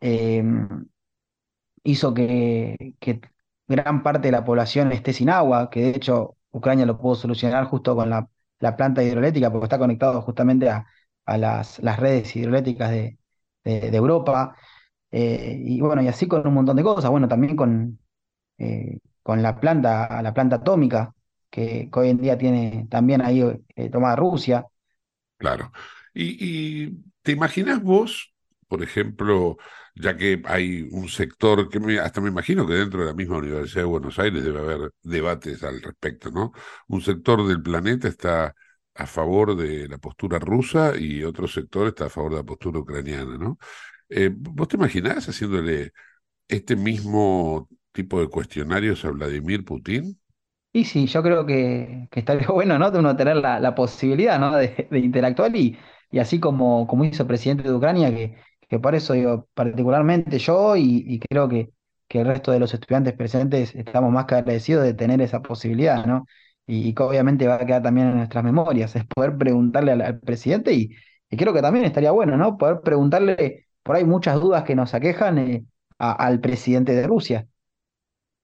em, 0.00 0.86
hizo 1.82 2.14
que, 2.14 2.94
que, 3.00 3.20
gran 3.66 4.02
parte 4.02 4.28
de 4.28 4.32
la 4.32 4.44
población 4.44 4.92
esté 4.92 5.12
sin 5.12 5.30
agua, 5.30 5.70
que 5.70 5.80
de 5.80 5.90
hecho 5.90 6.36
Ucrania 6.50 6.86
lo 6.86 6.98
pudo 6.98 7.14
solucionar 7.14 7.64
justo 7.66 7.96
con 7.96 8.10
la, 8.10 8.28
planta 8.76 9.02
hidroeléctrica, 9.02 9.50
porque 9.50 9.64
está 9.66 9.78
conectado 9.78 10.22
justamente 10.22 10.68
a, 10.68 10.86
las, 11.38 11.78
redes 11.98 12.34
hidroeléctricas 12.36 12.90
de, 12.90 13.18
de 13.64 13.96
Europa. 13.96 14.56
Eh, 15.16 15.56
y 15.64 15.80
bueno, 15.80 16.02
y 16.02 16.08
así 16.08 16.26
con 16.26 16.44
un 16.44 16.54
montón 16.54 16.76
de 16.76 16.82
cosas, 16.82 17.08
bueno, 17.08 17.28
también 17.28 17.54
con, 17.54 18.00
eh, 18.58 18.98
con 19.22 19.42
la 19.42 19.60
planta, 19.60 20.20
la 20.20 20.34
planta 20.34 20.56
atómica, 20.56 21.14
que, 21.50 21.88
hoy 21.92 22.08
en 22.08 22.18
día 22.18 22.36
tiene 22.36 22.88
también 22.90 23.22
ahí 23.22 23.40
eh, 23.76 23.90
tomada 23.90 24.16
Rusia. 24.16 24.66
Claro. 25.36 25.70
¿Y, 26.12 26.88
te 27.22 27.30
imaginas 27.30 27.80
vos, 27.80 28.34
por 28.66 28.82
ejemplo, 28.82 29.56
ya 29.94 30.16
que 30.16 30.42
hay 30.46 30.88
un 30.90 31.08
sector 31.08 31.68
que 31.68 31.78
hasta 32.00 32.20
me 32.20 32.28
imagino 32.28 32.66
que 32.66 32.74
dentro 32.74 33.00
de 33.00 33.06
la 33.06 33.14
misma 33.14 33.38
Universidad 33.38 33.82
de 33.82 33.88
Buenos 33.88 34.18
Aires 34.18 34.44
debe 34.44 34.60
haber 34.60 34.90
debates 35.02 35.62
al 35.62 35.80
respecto, 35.82 36.30
¿no? 36.30 36.52
Un 36.88 37.00
sector 37.00 37.46
del 37.46 37.62
planeta 37.62 38.08
está 38.08 38.54
a 38.94 39.06
favor 39.06 39.56
de 39.56 39.88
la 39.88 39.98
postura 39.98 40.38
rusa 40.38 40.96
y 40.98 41.24
otro 41.24 41.48
sector 41.48 41.88
está 41.88 42.06
a 42.06 42.10
favor 42.10 42.32
de 42.32 42.38
la 42.38 42.44
postura 42.44 42.80
ucraniana, 42.80 43.38
¿no? 43.38 43.58
Eh, 44.08 44.30
¿Vos 44.32 44.68
te 44.68 44.76
imaginás 44.76 45.28
haciéndole 45.28 45.92
este 46.48 46.76
mismo 46.76 47.68
tipo 47.92 48.20
de 48.20 48.28
cuestionarios 48.28 49.04
a 49.04 49.10
Vladimir 49.10 49.64
Putin? 49.64 50.18
Y 50.72 50.84
sí, 50.84 51.06
yo 51.06 51.22
creo 51.22 51.46
que, 51.46 52.08
que 52.10 52.20
estaría 52.20 52.48
bueno, 52.52 52.78
¿no? 52.78 52.90
De 52.90 52.98
uno 52.98 53.16
tener 53.16 53.36
la, 53.36 53.74
posibilidad, 53.74 54.40
¿no? 54.40 54.56
De, 54.56 54.88
interactuar 54.92 55.54
y, 55.56 55.78
y 56.10 56.18
así 56.18 56.40
como, 56.40 56.86
como 56.88 57.04
hizo 57.04 57.22
el 57.22 57.28
presidente 57.28 57.62
de 57.62 57.74
Ucrania, 57.74 58.10
que, 58.10 58.36
que 58.68 58.78
por 58.78 58.94
eso 58.94 59.12
digo, 59.14 59.48
particularmente 59.54 60.38
yo 60.38 60.76
y, 60.76 61.20
creo 61.28 61.48
que, 61.48 61.70
que, 62.08 62.20
el 62.20 62.26
resto 62.26 62.52
de 62.52 62.60
los 62.60 62.74
estudiantes 62.74 63.14
presentes 63.14 63.74
estamos 63.74 64.12
más 64.12 64.26
que 64.26 64.36
agradecidos 64.36 64.84
de 64.84 64.94
tener 64.94 65.20
esa 65.20 65.42
posibilidad, 65.42 66.06
¿no? 66.06 66.26
Y, 66.66 66.94
que 66.94 67.02
obviamente 67.02 67.46
va 67.46 67.56
a 67.56 67.66
quedar 67.66 67.82
también 67.82 68.08
en 68.08 68.16
nuestras 68.18 68.44
memorias, 68.44 68.96
es 68.96 69.04
poder 69.06 69.36
preguntarle 69.36 69.92
al, 69.92 70.20
presidente 70.20 70.72
y, 70.72 70.90
creo 71.36 71.52
que 71.52 71.62
también 71.62 71.84
estaría 71.84 72.12
bueno, 72.12 72.36
¿no? 72.36 72.56
Poder 72.56 72.80
preguntarle 72.82 73.66
por 73.82 73.96
ahí 73.96 74.04
muchas 74.04 74.36
dudas 74.40 74.64
que 74.64 74.74
nos 74.76 74.94
aquejan 74.94 75.38
eh, 75.38 75.64
al 75.98 76.40
presidente 76.40 76.94
de 76.94 77.06
Rusia. 77.06 77.46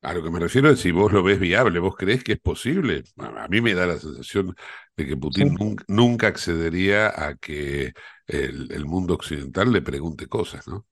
A 0.03 0.15
lo 0.15 0.23
que 0.23 0.31
me 0.31 0.39
refiero 0.39 0.71
es 0.71 0.81
si 0.81 0.93
vos 0.93 1.13
lo 1.13 1.23
ves 1.23 1.39
viable, 1.39 1.79
vos 1.79 1.95
crees 1.95 2.25
que 2.25 2.33
es 2.33 2.41
posible. 2.41 3.05
A 3.19 3.49
mí 3.49 3.61
me 3.61 3.75
da 3.75 3.87
la 3.87 3.99
sensación 3.99 4.55
de 4.97 5.07
que 5.07 5.17
Putin 5.17 5.57
nunca, 5.89 6.29
accedería 6.29 7.09
a 7.09 7.35
que 7.37 7.93
el, 8.27 8.87
mundo 8.87 9.15
occidental 9.15 9.71
le 9.71 9.83
pregunte 9.83 10.27
cosas, 10.27 10.67
¿no? 10.69 10.87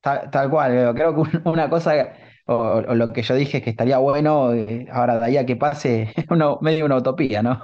Tal, 0.00 0.50
cual, 0.50 0.94
creo 0.94 1.14
que 1.14 1.38
una 1.48 1.70
cosa, 1.70 2.12
o, 2.46 2.82
lo 2.94 3.12
que 3.12 3.22
yo 3.22 3.34
dije 3.34 3.58
es 3.58 3.64
que 3.64 3.70
estaría 3.70 3.98
bueno, 3.98 4.52
eh, 4.52 4.86
ahora 4.92 5.18
de 5.18 5.24
ahí 5.24 5.36
a 5.38 5.46
que 5.46 5.56
pase, 5.56 6.12
uno, 6.30 6.58
medio 6.60 6.84
una 6.84 6.96
utopía, 6.96 7.42
¿no? 7.42 7.62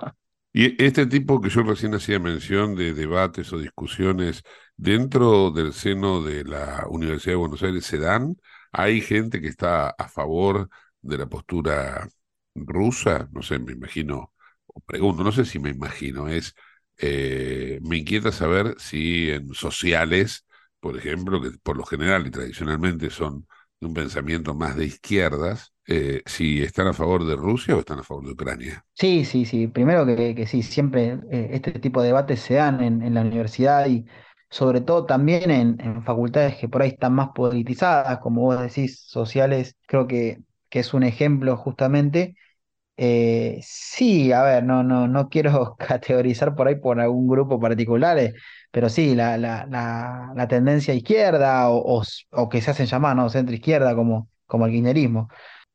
Y 0.57 0.83
este 0.83 1.07
tipo 1.07 1.41
que 1.41 1.51
yo 1.51 1.63
recién 1.63 1.95
hacía 1.95 2.21
mención 2.21 2.77
de 2.77 2.95
debates 2.95 3.53
o 3.53 3.59
discusiones 3.59 4.45
dentro 4.77 5.51
del 5.51 5.73
seno 5.73 6.23
de 6.23 6.45
la 6.45 6.87
Universidad 6.89 7.33
de 7.33 7.39
Buenos 7.39 7.63
Aires 7.63 7.85
se 7.85 7.99
dan, 7.99 8.37
hay 8.75 9.01
gente 9.01 9.41
que 9.41 9.49
está 9.49 9.91
a 9.91 10.09
favor 10.09 10.69
de 11.01 11.19
la 11.19 11.27
postura 11.27 12.09
rusa, 12.55 13.29
no 13.33 13.43
sé, 13.43 13.59
me 13.59 13.73
imagino, 13.73 14.33
o 14.67 14.81
pregunto, 14.81 15.23
no 15.23 15.33
sé 15.33 15.45
si 15.45 15.59
me 15.59 15.71
imagino, 15.71 16.29
es, 16.29 16.55
eh, 16.99 17.79
me 17.83 17.99
inquieta 17.99 18.33
saber 18.33 18.75
si 18.79 19.31
en 19.31 19.55
sociales, 19.55 20.45
por 20.81 20.99
ejemplo, 20.99 21.41
que 21.41 21.51
por 21.63 21.77
lo 21.77 21.85
general 21.85 22.27
y 22.27 22.31
tradicionalmente 22.31 23.11
son 23.11 23.47
de 23.81 23.87
un 23.87 23.95
pensamiento 23.95 24.55
más 24.55 24.77
de 24.77 24.87
izquierdas, 24.87 25.73
eh, 25.87 26.23
si 26.27 26.63
están 26.63 26.89
a 26.89 26.93
favor 26.93 27.25
de 27.27 27.37
Rusia 27.37 27.77
o 27.77 27.81
están 27.81 28.01
a 28.01 28.03
favor 28.03 28.25
de 28.25 28.33
Ucrania. 28.33 28.85
Sí, 28.95 29.25
sí, 29.25 29.45
sí. 29.45 29.69
Primero 29.69 30.07
que, 30.07 30.47
sí, 30.47 30.63
siempre 30.63 31.21
eh, 31.31 31.51
este 31.53 31.73
tipo 31.73 32.01
de 32.01 32.09
debates 32.09 32.41
se 32.41 32.55
dan 32.55 32.83
en, 32.83 33.15
la 33.15 33.21
universidad 33.21 33.87
y 33.87 34.05
sobre 34.55 34.81
todo 34.81 35.05
también 35.05 35.51
en, 35.51 36.05
facultades 36.05 36.57
que 36.57 36.69
por 36.69 36.83
ahí 36.83 36.91
están 36.91 37.13
más 37.15 37.31
politizadas, 37.35 38.21
como 38.21 38.43
vos 38.43 38.61
decís, 38.61 39.01
sociales, 39.01 39.77
creo 39.89 40.07
que, 40.07 40.39
que 40.71 40.79
es 40.79 40.95
un 40.95 41.03
ejemplo 41.03 41.57
justamente. 41.57 42.37
Eh, 42.97 43.59
sí, 43.63 44.33
a 44.33 44.45
ver, 44.45 44.65
no, 44.65 44.85
no, 44.85 45.09
no 45.09 45.29
quiero 45.29 45.77
categorizar 45.79 46.55
por 46.55 46.69
ahí 46.69 46.77
por 46.77 47.01
algún 47.01 47.29
grupo 47.29 47.59
particular, 47.61 48.33
pero 48.71 48.89
sí, 48.89 49.17
la, 49.17 49.37
la, 49.39 49.67
la, 49.67 50.49
tendencia 50.49 50.95
izquierda 50.95 51.69
o, 51.71 52.03
o, 52.31 52.49
que 52.49 52.61
se 52.63 52.71
hacen 52.71 52.87
llamar, 52.87 53.17
¿no? 53.17 53.31
Centro 53.31 53.57
izquierda 53.57 53.97
como, 53.97 54.31
como 54.47 54.67
el 54.67 54.73
kirchnerismo. 54.73 55.29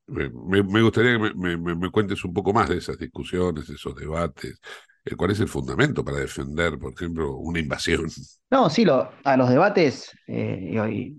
Me, 0.08 0.82
gustaría 0.82 1.18
que 1.18 1.34
me, 1.36 1.58
me, 1.58 1.92
cuentes 1.92 2.24
un 2.24 2.34
poco 2.34 2.54
más 2.54 2.70
de 2.70 2.78
esas 2.78 2.98
discusiones, 2.98 3.70
esos 3.70 3.94
debates. 3.96 4.62
Eh, 5.06 5.16
¿Cuál 5.16 5.32
es 5.32 5.40
el 5.40 5.48
fundamento 5.48 6.04
para 6.04 6.18
defender, 6.18 6.78
por 6.78 6.94
ejemplo, 6.94 7.36
una 7.36 7.60
invasión? 7.60 8.08
No, 8.50 8.70
sí, 8.70 8.86
lo, 8.86 9.10
a 9.24 9.38
los 9.38 9.50
debates 9.50 10.12
eh, 10.28 11.14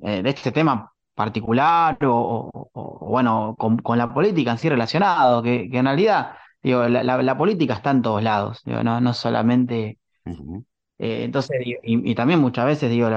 de 0.00 0.30
este 0.30 0.52
tema 0.52 0.92
particular 1.14 1.98
o, 2.04 2.70
bueno, 3.00 3.56
con, 3.58 3.98
la 3.98 4.12
política 4.12 4.52
en 4.52 4.58
sí 4.58 4.68
relacionado, 4.68 5.42
que, 5.42 5.68
en 5.70 5.84
realidad 5.84 6.32
digo, 6.62 6.88
la, 6.88 7.38
política 7.38 7.74
está 7.74 7.90
en 7.90 8.02
todos 8.02 8.22
lados, 8.22 8.62
digo, 8.64 8.82
no, 8.82 9.00
no 9.00 9.12
solamente 9.12 9.98
eh, 11.02 11.24
entonces, 11.24 11.58
y, 11.82 12.14
también 12.14 12.38
muchas 12.38 12.64
veces, 12.64 12.88
digo, 12.88 13.08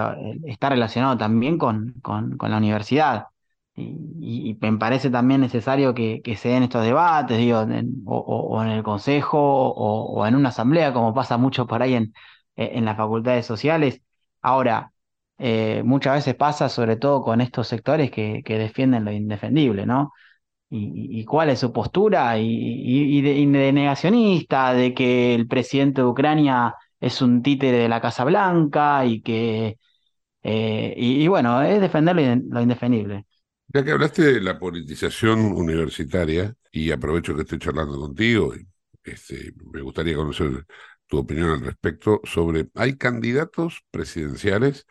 está 0.45 0.69
relacionado 0.69 1.17
también 1.17 1.59
con, 1.59 1.93
con, 2.01 2.35
la 2.41 2.57
universidad. 2.57 3.27
Y, 3.77 4.57
me 4.61 4.77
parece 4.77 5.09
también 5.09 5.41
necesario 5.41 5.93
que, 5.93 6.21
se 6.37 6.49
den 6.49 6.63
estos 6.63 6.83
debates, 6.83 7.37
digo, 7.37 7.59
o, 8.05 8.63
en 8.63 8.69
el 8.69 8.83
consejo 8.83 9.37
o, 9.39 10.25
en 10.25 10.35
una 10.35 10.49
asamblea, 10.49 10.93
como 10.93 11.13
pasa 11.13 11.37
mucho 11.37 11.67
por 11.67 11.81
ahí 11.83 11.95
en, 11.95 12.13
en 12.55 12.85
las 12.85 12.97
facultades 12.97 13.45
sociales. 13.45 14.01
Ahora, 14.41 14.93
eh, 15.37 15.83
muchas 15.85 16.15
veces 16.15 16.35
pasa, 16.35 16.69
sobre 16.69 16.95
todo 16.97 17.21
con 17.21 17.41
estos 17.41 17.67
sectores 17.67 18.11
que, 18.11 18.41
que 18.45 18.57
defienden 18.57 19.05
lo 19.05 19.11
indefendible, 19.11 19.85
¿no? 19.85 20.13
Y, 20.69 21.23
cuál 21.25 21.49
es 21.49 21.59
su 21.59 21.71
postura 21.71 22.37
y, 22.39 23.21
de, 23.21 23.33
de, 23.33 23.73
negacionista, 23.73 24.73
de 24.73 24.93
que 24.93 25.35
el 25.35 25.47
presidente 25.47 26.01
de 26.01 26.07
Ucrania 26.07 26.75
es 26.99 27.21
un 27.21 27.41
títere 27.43 27.77
de 27.79 27.89
la 27.89 28.01
Casa 28.01 28.25
Blanca 28.25 29.05
y 29.05 29.21
que, 29.21 29.77
eh, 30.43 30.93
y, 30.97 31.27
bueno, 31.27 31.61
es 31.61 31.81
defender 31.81 32.15
lo 32.15 32.61
indefendible. 32.61 33.25
Ya 33.75 33.83
que 33.83 33.91
hablaste 33.91 34.21
de 34.21 34.39
la 34.39 34.57
politización 34.57 35.41
universitaria, 35.51 36.55
y 36.71 36.91
aprovecho 36.91 37.35
que 37.35 37.41
estoy 37.41 37.59
charlando 37.59 37.99
contigo, 37.99 38.53
este, 39.03 39.51
me 39.73 39.81
gustaría 39.81 40.15
conocer 40.15 40.65
tu 41.05 41.17
opinión 41.17 41.49
al 41.49 41.59
respecto 41.59 42.21
sobre, 42.23 42.69
hay 42.75 42.95
candidatos 42.95 43.83
presidenciales 43.91 44.87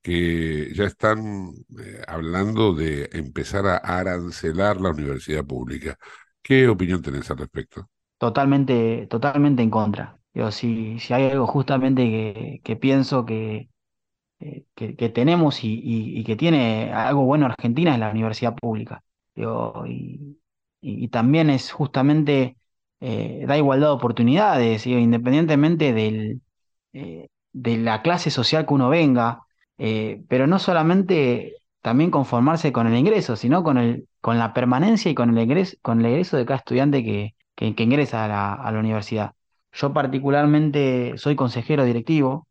que 0.00 0.72
ya 0.72 0.84
están 0.84 1.50
eh, 1.80 2.00
hablando 2.06 2.74
de 2.74 3.10
empezar 3.12 3.66
a 3.66 3.78
arancelar 3.78 4.80
la 4.80 4.90
universidad 4.90 5.44
pública. 5.44 5.98
¿Qué 6.40 6.68
opinión 6.68 7.02
tenés 7.02 7.28
al 7.32 7.38
respecto? 7.38 7.90
Totalmente, 8.18 9.08
totalmente 9.10 9.64
en 9.64 9.70
contra 9.70 10.18
si, 10.50 10.98
si 10.98 11.14
hay 11.14 11.30
algo 11.30 11.46
justamente 11.46 12.60
que, 12.62 12.76
pienso 12.76 13.24
que, 13.26 13.68
eh, 14.40 14.64
que, 14.74 15.08
tenemos 15.08 15.60
y, 15.64 16.22
que 16.24 16.36
tiene 16.36 16.92
algo 16.92 17.24
bueno 17.24 17.46
Argentina 17.46 17.92
es 17.92 17.98
la 17.98 18.10
universidad 18.10 18.54
pública. 18.54 19.02
y, 20.80 21.08
también 21.08 21.50
es 21.50 21.72
justamente, 21.72 22.56
eh, 23.00 23.44
da 23.46 23.56
igualdad 23.56 23.88
de 23.88 23.92
oportunidades, 23.94 24.86
independientemente 24.86 25.92
del, 25.92 26.40
eh, 26.92 27.28
de 27.52 27.76
la 27.78 28.02
clase 28.02 28.30
social 28.30 28.66
que 28.66 28.74
uno 28.74 28.88
venga, 28.88 29.42
pero 30.28 30.46
no 30.46 30.58
solamente 30.58 31.56
también 31.82 32.10
conformarse 32.10 32.72
con 32.72 32.86
el 32.86 32.96
ingreso, 32.96 33.36
sino 33.36 33.62
con, 33.62 33.78
el, 33.78 34.08
con 34.20 34.38
la 34.38 34.52
permanencia 34.54 35.10
y 35.10 35.14
con 35.14 35.30
el 35.36 35.42
ingreso, 35.42 35.76
con 35.82 36.00
el 36.00 36.06
egreso 36.06 36.36
de 36.36 36.46
cada 36.46 36.58
estudiante 36.58 37.04
que, 37.04 37.34
que, 37.54 37.82
ingresa 37.82 38.24
a 38.24 38.28
la, 38.28 38.54
a 38.54 38.72
la 38.72 38.80
universidad. 38.80 39.34
Yo 39.72 39.92
particularmente 39.92 41.14
soy 41.18 41.36
consejero 41.36 41.84
directivo 41.84 42.47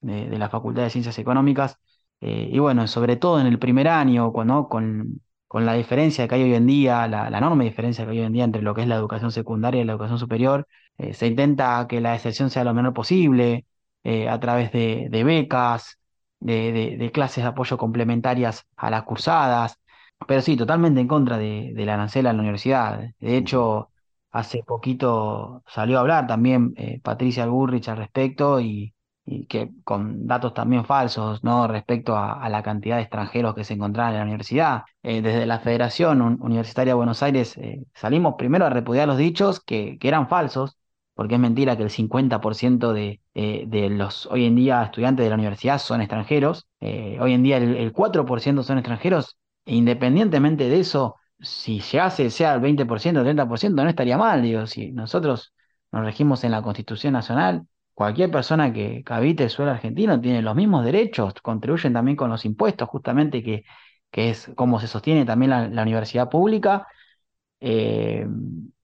de, 0.00 0.38
la 0.38 0.48
Facultad 0.48 0.82
de 0.82 0.90
Ciencias 0.90 1.18
Económicas. 1.18 1.78
Eh, 2.20 2.50
y 2.52 2.58
bueno, 2.58 2.86
sobre 2.86 3.16
todo 3.16 3.40
en 3.40 3.46
el 3.46 3.58
primer 3.58 3.88
año, 3.88 4.32
cuando, 4.32 4.68
con, 4.68 5.20
con 5.48 5.66
la 5.66 5.74
diferencia 5.74 6.28
que 6.28 6.34
hay 6.36 6.42
hoy 6.44 6.54
en 6.54 6.66
día, 6.66 7.06
la, 7.08 7.28
enorme 7.28 7.64
diferencia 7.64 8.04
que 8.04 8.12
hay 8.12 8.18
hoy 8.20 8.26
en 8.26 8.32
día 8.32 8.44
entre 8.44 8.62
lo 8.62 8.74
que 8.74 8.82
es 8.82 8.88
la 8.88 8.96
educación 8.96 9.32
secundaria 9.32 9.80
y 9.80 9.84
la 9.84 9.92
educación 9.92 10.18
superior, 10.18 10.66
eh, 10.98 11.14
se 11.14 11.26
intenta 11.26 11.86
que 11.88 12.00
la 12.00 12.12
deserción 12.12 12.50
sea 12.50 12.64
lo 12.64 12.74
menor 12.74 12.92
posible 12.94 13.66
eh, 14.04 14.28
a 14.28 14.38
través 14.40 14.72
de, 14.72 15.08
becas, 15.24 15.98
de, 16.40 16.96
de, 16.98 17.12
clases 17.12 17.44
de 17.44 17.48
apoyo 17.50 17.78
complementarias 17.78 18.66
a 18.76 18.90
las 18.90 19.02
cursadas, 19.04 19.78
pero 20.26 20.42
sí, 20.42 20.56
totalmente 20.56 21.00
en 21.00 21.08
contra 21.08 21.38
de, 21.38 21.72
la 21.76 21.94
arancel 21.94 22.26
en 22.26 22.36
la 22.36 22.42
universidad. 22.42 23.00
De 23.18 23.36
hecho, 23.36 23.90
hace 24.30 24.62
poquito 24.64 25.62
salió 25.66 25.98
a 25.98 26.00
hablar 26.00 26.26
también 26.26 26.74
Patricia 27.02 27.46
Burrich 27.46 27.88
al 27.88 27.96
respecto 27.98 28.60
y, 28.60 28.94
y 29.30 29.46
que 29.46 29.70
con 29.84 30.26
datos 30.26 30.54
también 30.54 30.84
falsos, 30.84 31.44
¿no? 31.44 31.68
Respecto 31.68 32.16
a, 32.16 32.48
la 32.48 32.62
cantidad 32.64 32.96
de 32.96 33.02
extranjeros 33.02 33.54
que 33.54 33.62
se 33.64 33.74
encontraban 33.74 34.12
en 34.12 34.18
la 34.18 34.24
universidad. 34.24 34.82
Eh, 35.04 35.22
desde 35.22 35.46
la 35.46 35.60
Federación 35.60 36.20
Universitaria 36.40 36.90
de 36.92 36.96
Buenos 36.96 37.22
Aires 37.22 37.56
eh, 37.58 37.84
salimos 37.94 38.34
primero 38.36 38.66
a 38.66 38.70
repudiar 38.70 39.06
los 39.06 39.18
dichos 39.18 39.60
que, 39.60 39.98
eran 40.02 40.28
falsos, 40.28 40.76
porque 41.14 41.34
es 41.36 41.40
mentira 41.40 41.76
que 41.76 41.84
el 41.84 41.90
50% 41.90 42.92
de, 42.92 43.20
eh, 43.34 43.64
de, 43.68 43.90
los 43.90 44.26
hoy 44.26 44.46
en 44.46 44.56
día 44.56 44.82
estudiantes 44.82 45.24
de 45.24 45.30
la 45.30 45.36
universidad 45.36 45.78
son 45.78 46.00
extranjeros. 46.00 46.66
hoy 46.80 47.32
en 47.32 47.42
día 47.44 47.58
el, 47.58 47.92
4% 47.92 48.62
son 48.64 48.78
extranjeros. 48.78 49.38
E 49.64 49.76
independientemente 49.76 50.68
de 50.68 50.80
eso, 50.80 51.16
si 51.38 51.80
llegase 51.80 52.30
sea 52.30 52.54
el 52.54 52.60
20%, 52.60 53.20
el 53.20 53.36
30%, 53.36 53.70
no 53.84 53.88
estaría 53.88 54.18
mal. 54.18 54.42
Digo, 54.42 54.66
si 54.66 54.90
nosotros 54.92 55.52
nos 55.92 56.04
regimos 56.04 56.42
en 56.44 56.50
la 56.52 56.62
Constitución 56.62 57.12
Nacional, 57.12 57.66
cualquier 58.00 58.30
persona 58.30 58.72
que, 58.72 59.02
habite 59.06 59.44
el 59.44 59.50
suelo 59.50 59.72
argentino 59.72 60.18
tiene 60.18 60.40
los 60.40 60.56
mismos 60.56 60.86
derechos, 60.86 61.34
contribuyen 61.42 61.92
también 61.92 62.16
con 62.16 62.30
los 62.30 62.46
impuestos, 62.46 62.88
justamente 62.88 63.42
que, 63.42 63.64
que 64.10 64.30
es 64.30 64.50
como 64.56 64.80
se 64.80 64.86
sostiene 64.86 65.26
también 65.26 65.50
la, 65.50 65.82
universidad 65.82 66.30
pública. 66.30 66.86
Eh, 67.60 68.26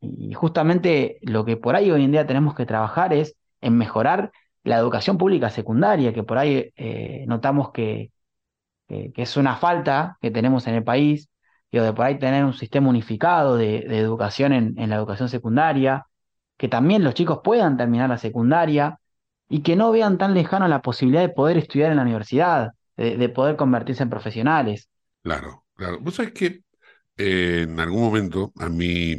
y 0.02 0.35
justamente 0.35 1.18
lo 1.22 1.46
que 1.46 1.57
por 1.57 1.76
ahí 1.76 1.90
hoy 1.90 2.05
en 2.05 2.12
día 2.12 2.26
tenemos 2.26 2.55
que 2.55 2.66
trabajar 2.66 3.14
es 3.14 3.37
en 3.62 3.79
mejorar 3.79 4.33
la 4.64 4.76
educación 4.76 5.16
pública 5.16 5.48
secundaria, 5.48 6.12
que 6.12 6.22
por 6.22 6.37
ahí 6.37 6.72
eh, 6.76 7.24
notamos 7.26 7.70
que, 7.72 8.12
que, 8.87 9.12
es 9.16 9.37
una 9.38 9.57
falta 9.57 10.18
que 10.20 10.31
tenemos 10.31 10.66
en 10.66 10.74
el 10.74 10.85
país, 10.85 11.31
y 11.70 11.79
de 11.79 11.92
por 11.94 12.05
ahí 12.05 12.18
tener 12.18 12.44
un 12.44 12.52
sistema 12.52 12.90
unificado 12.90 13.57
de, 13.57 13.79
educación 13.98 14.52
en, 14.52 14.79
en, 14.79 14.90
la 14.90 14.96
educación 14.96 15.31
secundaria, 15.31 16.07
que 16.59 16.68
también 16.68 17.02
los 17.02 17.14
chicos 17.14 17.40
puedan 17.42 17.79
terminar 17.79 18.11
la 18.11 18.18
secundaria, 18.18 19.00
y 19.48 19.62
que 19.62 19.76
no 19.76 19.92
vean 19.92 20.18
tan 20.18 20.35
lejano 20.35 20.66
la 20.68 20.82
posibilidad 20.82 21.22
de 21.22 21.28
poder 21.28 21.56
estudiar 21.56 21.90
en 21.90 21.96
la 21.96 22.02
universidad, 22.02 22.72
de, 22.96 23.28
poder 23.28 23.56
convertirse 23.56 24.02
en 24.02 24.11
profesionales. 24.11 24.88
Claro, 25.22 25.64
claro. 25.74 25.98
Vos 26.00 26.14
sabés 26.14 26.32
que 26.32 26.62
eh, 27.16 27.66
en 27.68 27.78
algún 27.78 28.00
momento 28.00 28.52
a 28.59 28.68
mí 28.68 29.12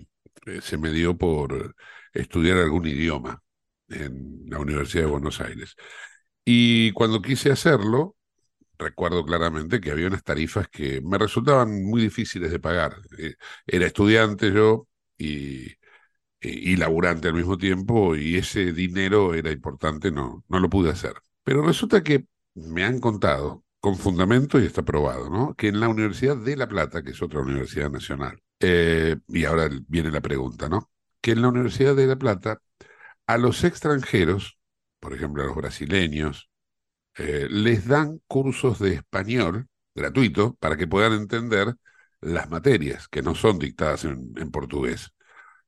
eh, 0.45 0.61
se 0.61 0.77
me 0.77 0.91
dio 0.91 1.17
por 1.17 1.75
estudiar 2.13 2.57
algún 2.57 2.87
idioma 2.87 3.41
en 3.89 4.43
la 4.47 4.59
Universidad 4.59 5.03
de 5.03 5.11
Buenos 5.11 5.39
Aires. 5.41 5.75
Y 6.43 6.91
cuando 6.93 7.21
quise 7.21 7.51
hacerlo, 7.51 8.15
recuerdo 8.77 9.25
claramente 9.25 9.79
que 9.79 9.91
había 9.91 10.07
unas 10.07 10.23
tarifas 10.23 10.67
que 10.69 11.01
me 11.01 11.17
resultaban 11.17 11.83
muy 11.83 12.01
difíciles 12.01 12.51
de 12.51 12.59
pagar. 12.59 12.95
Eh, 13.17 13.35
era 13.65 13.85
estudiante 13.85 14.51
yo 14.51 14.87
y 15.17 15.67
y 16.41 16.75
laburante 16.75 17.27
al 17.27 17.33
mismo 17.33 17.57
tiempo 17.57 18.15
y 18.15 18.37
ese 18.37 18.71
dinero 18.73 19.33
era 19.33 19.51
importante, 19.51 20.11
no, 20.11 20.43
no 20.47 20.59
lo 20.59 20.69
pude 20.69 20.91
hacer. 20.91 21.13
Pero 21.43 21.61
resulta 21.63 22.03
que 22.03 22.27
me 22.55 22.83
han 22.83 22.99
contado 22.99 23.63
con 23.79 23.97
fundamento 23.97 24.59
y 24.59 24.65
está 24.65 24.83
probado, 24.83 25.29
¿no? 25.29 25.55
Que 25.55 25.69
en 25.69 25.79
la 25.79 25.87
Universidad 25.89 26.37
de 26.37 26.57
La 26.57 26.67
Plata, 26.67 27.03
que 27.03 27.11
es 27.11 27.21
otra 27.21 27.41
universidad 27.41 27.89
nacional, 27.91 28.41
eh, 28.59 29.17
y 29.27 29.45
ahora 29.45 29.69
viene 29.87 30.11
la 30.11 30.21
pregunta, 30.21 30.69
¿no? 30.69 30.89
Que 31.21 31.31
en 31.31 31.41
la 31.41 31.49
Universidad 31.49 31.95
de 31.95 32.07
La 32.07 32.17
Plata 32.17 32.61
a 33.27 33.37
los 33.37 33.63
extranjeros, 33.63 34.57
por 34.99 35.13
ejemplo 35.13 35.43
a 35.43 35.47
los 35.47 35.55
brasileños, 35.55 36.49
eh, 37.17 37.47
les 37.49 37.87
dan 37.87 38.21
cursos 38.27 38.79
de 38.79 38.95
español 38.95 39.67
gratuito 39.95 40.55
para 40.55 40.77
que 40.77 40.87
puedan 40.87 41.13
entender 41.13 41.75
las 42.21 42.49
materias 42.49 43.07
que 43.07 43.21
no 43.21 43.35
son 43.35 43.59
dictadas 43.59 44.05
en 44.05 44.51
portugués. 44.51 45.11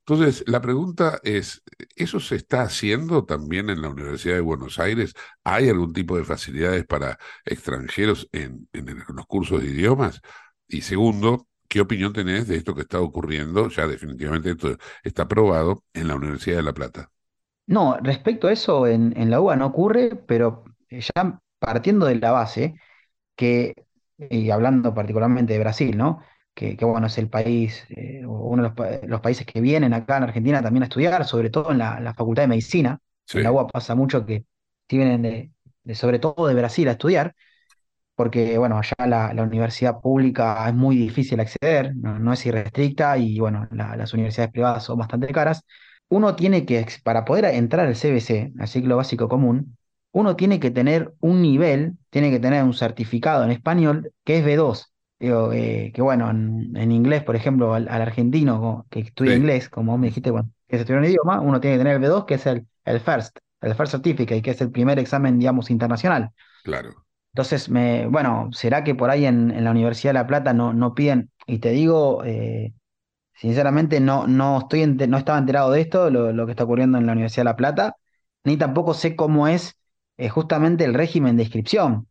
Entonces, 0.10 0.44
la 0.48 0.60
pregunta 0.60 1.20
es, 1.24 1.62
¿eso 1.96 2.20
se 2.20 2.36
está 2.36 2.64
haciendo 2.64 3.26
también 3.26 3.70
en 3.70 3.84
la 3.84 3.90
Universidad 3.90 4.34
de 4.34 4.42
Buenos 4.42 4.80
Aires? 4.80 5.14
¿Hay 5.44 5.70
algún 5.70 5.94
tipo 5.94 6.18
de 6.18 6.24
facilidades 6.24 6.84
para 6.88 7.20
extranjeros 7.46 8.28
en, 8.32 8.68
los 8.74 9.28
cursos 9.28 9.62
de 9.62 9.70
idiomas? 9.70 10.20
Y 10.68 10.82
segundo, 10.82 11.46
¿qué 11.68 11.80
opinión 11.82 12.12
tenés 12.12 12.48
de 12.48 12.56
esto 12.56 12.74
que 12.74 12.82
está 12.82 13.00
ocurriendo? 13.00 13.70
Ya 13.70 13.86
definitivamente 13.86 14.50
esto 14.50 14.78
está 15.04 15.24
aprobado 15.24 15.84
en 15.94 16.08
la 16.08 16.16
Universidad 16.16 16.58
de 16.58 16.64
La 16.64 16.74
Plata. 16.74 17.12
No, 17.68 17.96
respecto 18.02 18.48
a 18.48 18.52
eso, 18.52 18.88
en, 18.88 19.30
la 19.30 19.40
UBA 19.40 19.58
no 19.58 19.68
ocurre, 19.68 20.16
pero 20.16 20.64
ya 20.90 21.40
partiendo 21.60 22.08
de 22.08 22.16
la 22.16 22.32
base, 22.32 22.74
que, 23.36 23.76
y 24.18 24.50
hablando 24.50 24.92
particularmente 24.96 25.54
de 25.54 25.60
Brasil, 25.60 25.96
¿no? 25.96 26.24
Que, 26.60 26.86
bueno, 26.86 27.08
es 27.08 27.18
el 27.18 27.30
país, 27.30 27.86
eh, 27.90 28.22
uno 28.26 28.74
de 28.74 29.08
los, 29.08 29.22
países 29.22 29.46
que 29.46 29.62
vienen 29.62 29.94
acá 29.94 30.18
en 30.18 30.24
Argentina 30.24 30.62
también 30.62 30.84
a 30.84 30.88
estudiar, 30.88 31.26
sobre 31.26 31.50
todo 31.50 31.72
en 31.72 31.78
la, 31.78 32.14
Facultad 32.18 32.44
de 32.44 32.48
Medicina. 32.50 33.00
En 33.32 33.44
la 33.44 33.52
UA 33.52 33.68
pasa 33.68 33.96
mucho 33.96 34.26
que 34.26 34.44
vienen 34.90 35.22
de, 35.22 35.96
sobre 35.96 36.20
todo 36.20 36.48
de 36.48 36.56
Brasil 36.56 36.88
a 36.90 36.94
estudiar, 36.94 37.34
porque 38.16 38.58
bueno, 38.58 38.78
allá 38.78 38.96
la, 39.34 39.44
universidad 39.44 40.02
pública 40.02 40.68
es 40.68 40.74
muy 40.74 40.98
difícil 40.98 41.40
acceder, 41.40 41.96
no, 41.96 42.34
es 42.34 42.46
irrestricta 42.46 43.18
y 43.18 43.40
bueno, 43.40 43.68
las 43.72 44.14
universidades 44.14 44.52
privadas 44.52 44.84
son 44.84 44.98
bastante 45.00 45.28
caras. 45.28 45.64
Uno 46.10 46.36
tiene 46.36 46.66
que, 46.66 46.86
para 47.04 47.24
poder 47.24 47.46
entrar 47.46 47.88
al 47.88 47.96
CBC, 47.96 48.52
al 48.60 48.68
ciclo 48.68 48.98
básico 48.98 49.30
común, 49.30 49.78
uno 50.12 50.36
tiene 50.36 50.60
que 50.60 50.72
tener 50.72 51.14
un 51.22 51.42
nivel, 51.42 51.98
tiene 52.10 52.32
que 52.32 52.40
tener 52.40 52.64
un 52.64 52.74
certificado 52.74 53.44
en 53.46 53.52
español 53.52 54.12
que 54.26 54.40
es 54.40 54.46
B2. 54.46 54.88
Digo, 55.20 55.52
eh, 55.52 55.92
que 55.94 56.02
bueno, 56.02 56.30
en, 56.30 56.92
inglés, 56.92 57.24
por 57.24 57.36
ejemplo, 57.36 57.74
al, 57.74 57.90
argentino 57.90 58.86
que 58.90 59.02
estudia 59.02 59.36
inglés, 59.36 59.68
como 59.68 59.98
me 59.98 60.08
dijiste, 60.08 60.32
bueno, 60.32 60.50
que 60.68 60.78
se 60.78 60.82
estudia 60.82 61.00
un 61.00 61.06
idioma, 61.06 61.42
uno 61.42 61.60
tiene 61.60 61.76
que 61.76 61.84
tener 61.84 62.02
el 62.02 62.10
B2, 62.10 62.26
que 62.26 62.36
es 62.36 62.46
el, 62.46 62.66
el 62.86 63.02
FIRST, 63.02 63.38
el 63.62 63.76
FIRST 63.76 63.92
Certificate, 63.92 64.42
que 64.42 64.52
es 64.52 64.62
el 64.62 64.72
primer 64.72 64.98
examen, 64.98 65.38
digamos, 65.38 65.70
internacional. 65.72 66.32
Claro. 66.64 67.06
Entonces, 67.34 67.70
me, 67.70 68.08
bueno, 68.08 68.50
¿será 68.54 68.84
que 68.86 68.96
por 68.96 69.10
ahí 69.10 69.26
en, 69.26 69.64
la 69.64 69.72
Universidad 69.72 70.12
de 70.12 70.20
La 70.20 70.28
Plata 70.28 70.54
no, 70.54 70.74
no 70.74 70.96
piden? 70.96 71.32
Y 71.46 71.60
te 71.60 71.72
digo, 71.72 72.24
eh, 72.24 72.74
sinceramente, 73.36 74.00
no, 74.00 74.26
no, 74.26 74.60
estoy 74.60 74.86
no 74.88 75.18
estaba 75.18 75.38
enterado 75.38 75.72
de 75.72 75.82
esto, 75.82 76.10
lo, 76.10 76.46
que 76.46 76.52
está 76.54 76.64
ocurriendo 76.64 76.98
en 76.98 77.06
la 77.06 77.12
Universidad 77.12 77.42
de 77.42 77.52
La 77.52 77.56
Plata, 77.58 77.96
ni 78.46 78.58
tampoco 78.58 78.94
sé 78.94 79.16
cómo 79.18 79.48
es 79.50 79.78
eh, 80.18 80.30
justamente 80.30 80.86
el 80.86 80.94
régimen 80.94 81.36
de 81.36 81.44
inscripción 81.44 82.08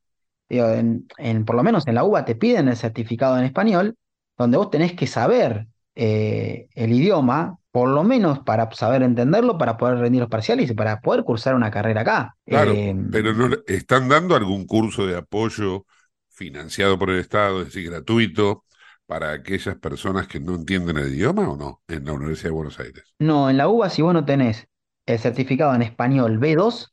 en, 0.48 1.44
por 1.44 1.56
lo 1.56 1.62
menos 1.62 1.86
en 1.86 1.94
la 1.94 2.04
UBA 2.04 2.24
te 2.24 2.34
piden 2.34 2.68
el 2.68 2.76
certificado 2.76 3.38
en 3.38 3.44
español, 3.44 3.96
donde 4.36 4.56
vos 4.56 4.70
tenés 4.70 4.94
que 4.94 5.06
saber 5.06 5.66
eh, 5.94 6.68
el 6.74 6.92
idioma, 6.92 7.58
por 7.70 7.88
lo 7.88 8.04
menos 8.04 8.38
para 8.40 8.70
saber 8.72 9.02
entenderlo, 9.02 9.58
para 9.58 9.76
poder 9.76 9.98
rendir 9.98 10.20
los 10.20 10.30
parciales 10.30 10.70
y 10.70 10.74
para 10.74 11.00
poder 11.00 11.24
cursar 11.24 11.54
una 11.54 11.70
carrera 11.70 12.02
acá. 12.02 12.36
Claro, 12.46 12.72
eh, 12.72 12.94
pero 13.10 13.34
no, 13.34 13.56
¿están 13.66 14.08
dando 14.08 14.36
algún 14.36 14.66
curso 14.66 15.06
de 15.06 15.16
apoyo 15.16 15.84
financiado 16.28 16.98
por 16.98 17.10
el 17.10 17.18
Estado, 17.18 17.60
es 17.60 17.66
decir, 17.66 17.90
gratuito, 17.90 18.64
para 19.06 19.32
aquellas 19.32 19.76
personas 19.76 20.28
que 20.28 20.38
no 20.38 20.54
entienden 20.54 20.98
el 20.98 21.12
idioma 21.12 21.48
o 21.48 21.56
no 21.56 21.82
en 21.88 22.04
la 22.04 22.12
Universidad 22.12 22.50
de 22.50 22.54
Buenos 22.54 22.78
Aires? 22.78 23.04
No, 23.18 23.50
en 23.50 23.56
la 23.56 23.68
UBA 23.68 23.90
si 23.90 24.02
vos 24.02 24.14
no 24.14 24.24
tenés 24.24 24.68
el 25.06 25.18
certificado 25.18 25.74
en 25.74 25.82
español 25.82 26.38
B2, 26.38 26.92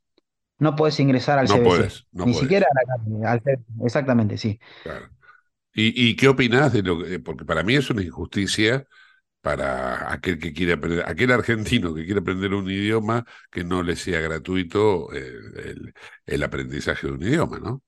no 0.58 0.76
puedes 0.76 1.00
ingresar 1.00 1.40
al 1.40 1.48
no 1.48 1.56
CBC. 1.56 2.06
no 2.12 2.26
Ni 2.26 2.34
siquiera 2.34 2.66
al, 3.26 3.42
Exactamente, 3.84 4.38
sí. 4.38 4.60
Claro. 4.84 5.10
¿Y, 5.78 6.16
qué 6.16 6.30
opinás 6.30 6.72
de 6.72 6.84
lo 6.84 7.04
que.? 7.04 7.20
Porque 7.20 7.44
para 7.44 7.62
mí 7.62 7.76
es 7.76 7.90
una 7.90 8.02
injusticia 8.02 8.86
para 9.42 10.12
aquel 10.12 10.40
que 10.40 10.54
quiere 10.54 10.74
aprender, 10.74 11.04
aquel 11.06 11.32
argentino 11.32 11.94
que 11.94 12.06
quiere 12.06 12.22
aprender 12.22 12.54
un 12.54 12.70
idioma 12.72 13.26
que 13.52 13.66
no 13.66 13.84
le 13.84 13.98
sea 13.98 14.22
gratuito 14.22 15.10
el, 15.12 16.44
aprendizaje 16.44 17.08
de 17.08 17.14
un 17.14 17.22
idioma, 17.22 17.60
¿no? 17.60 17.84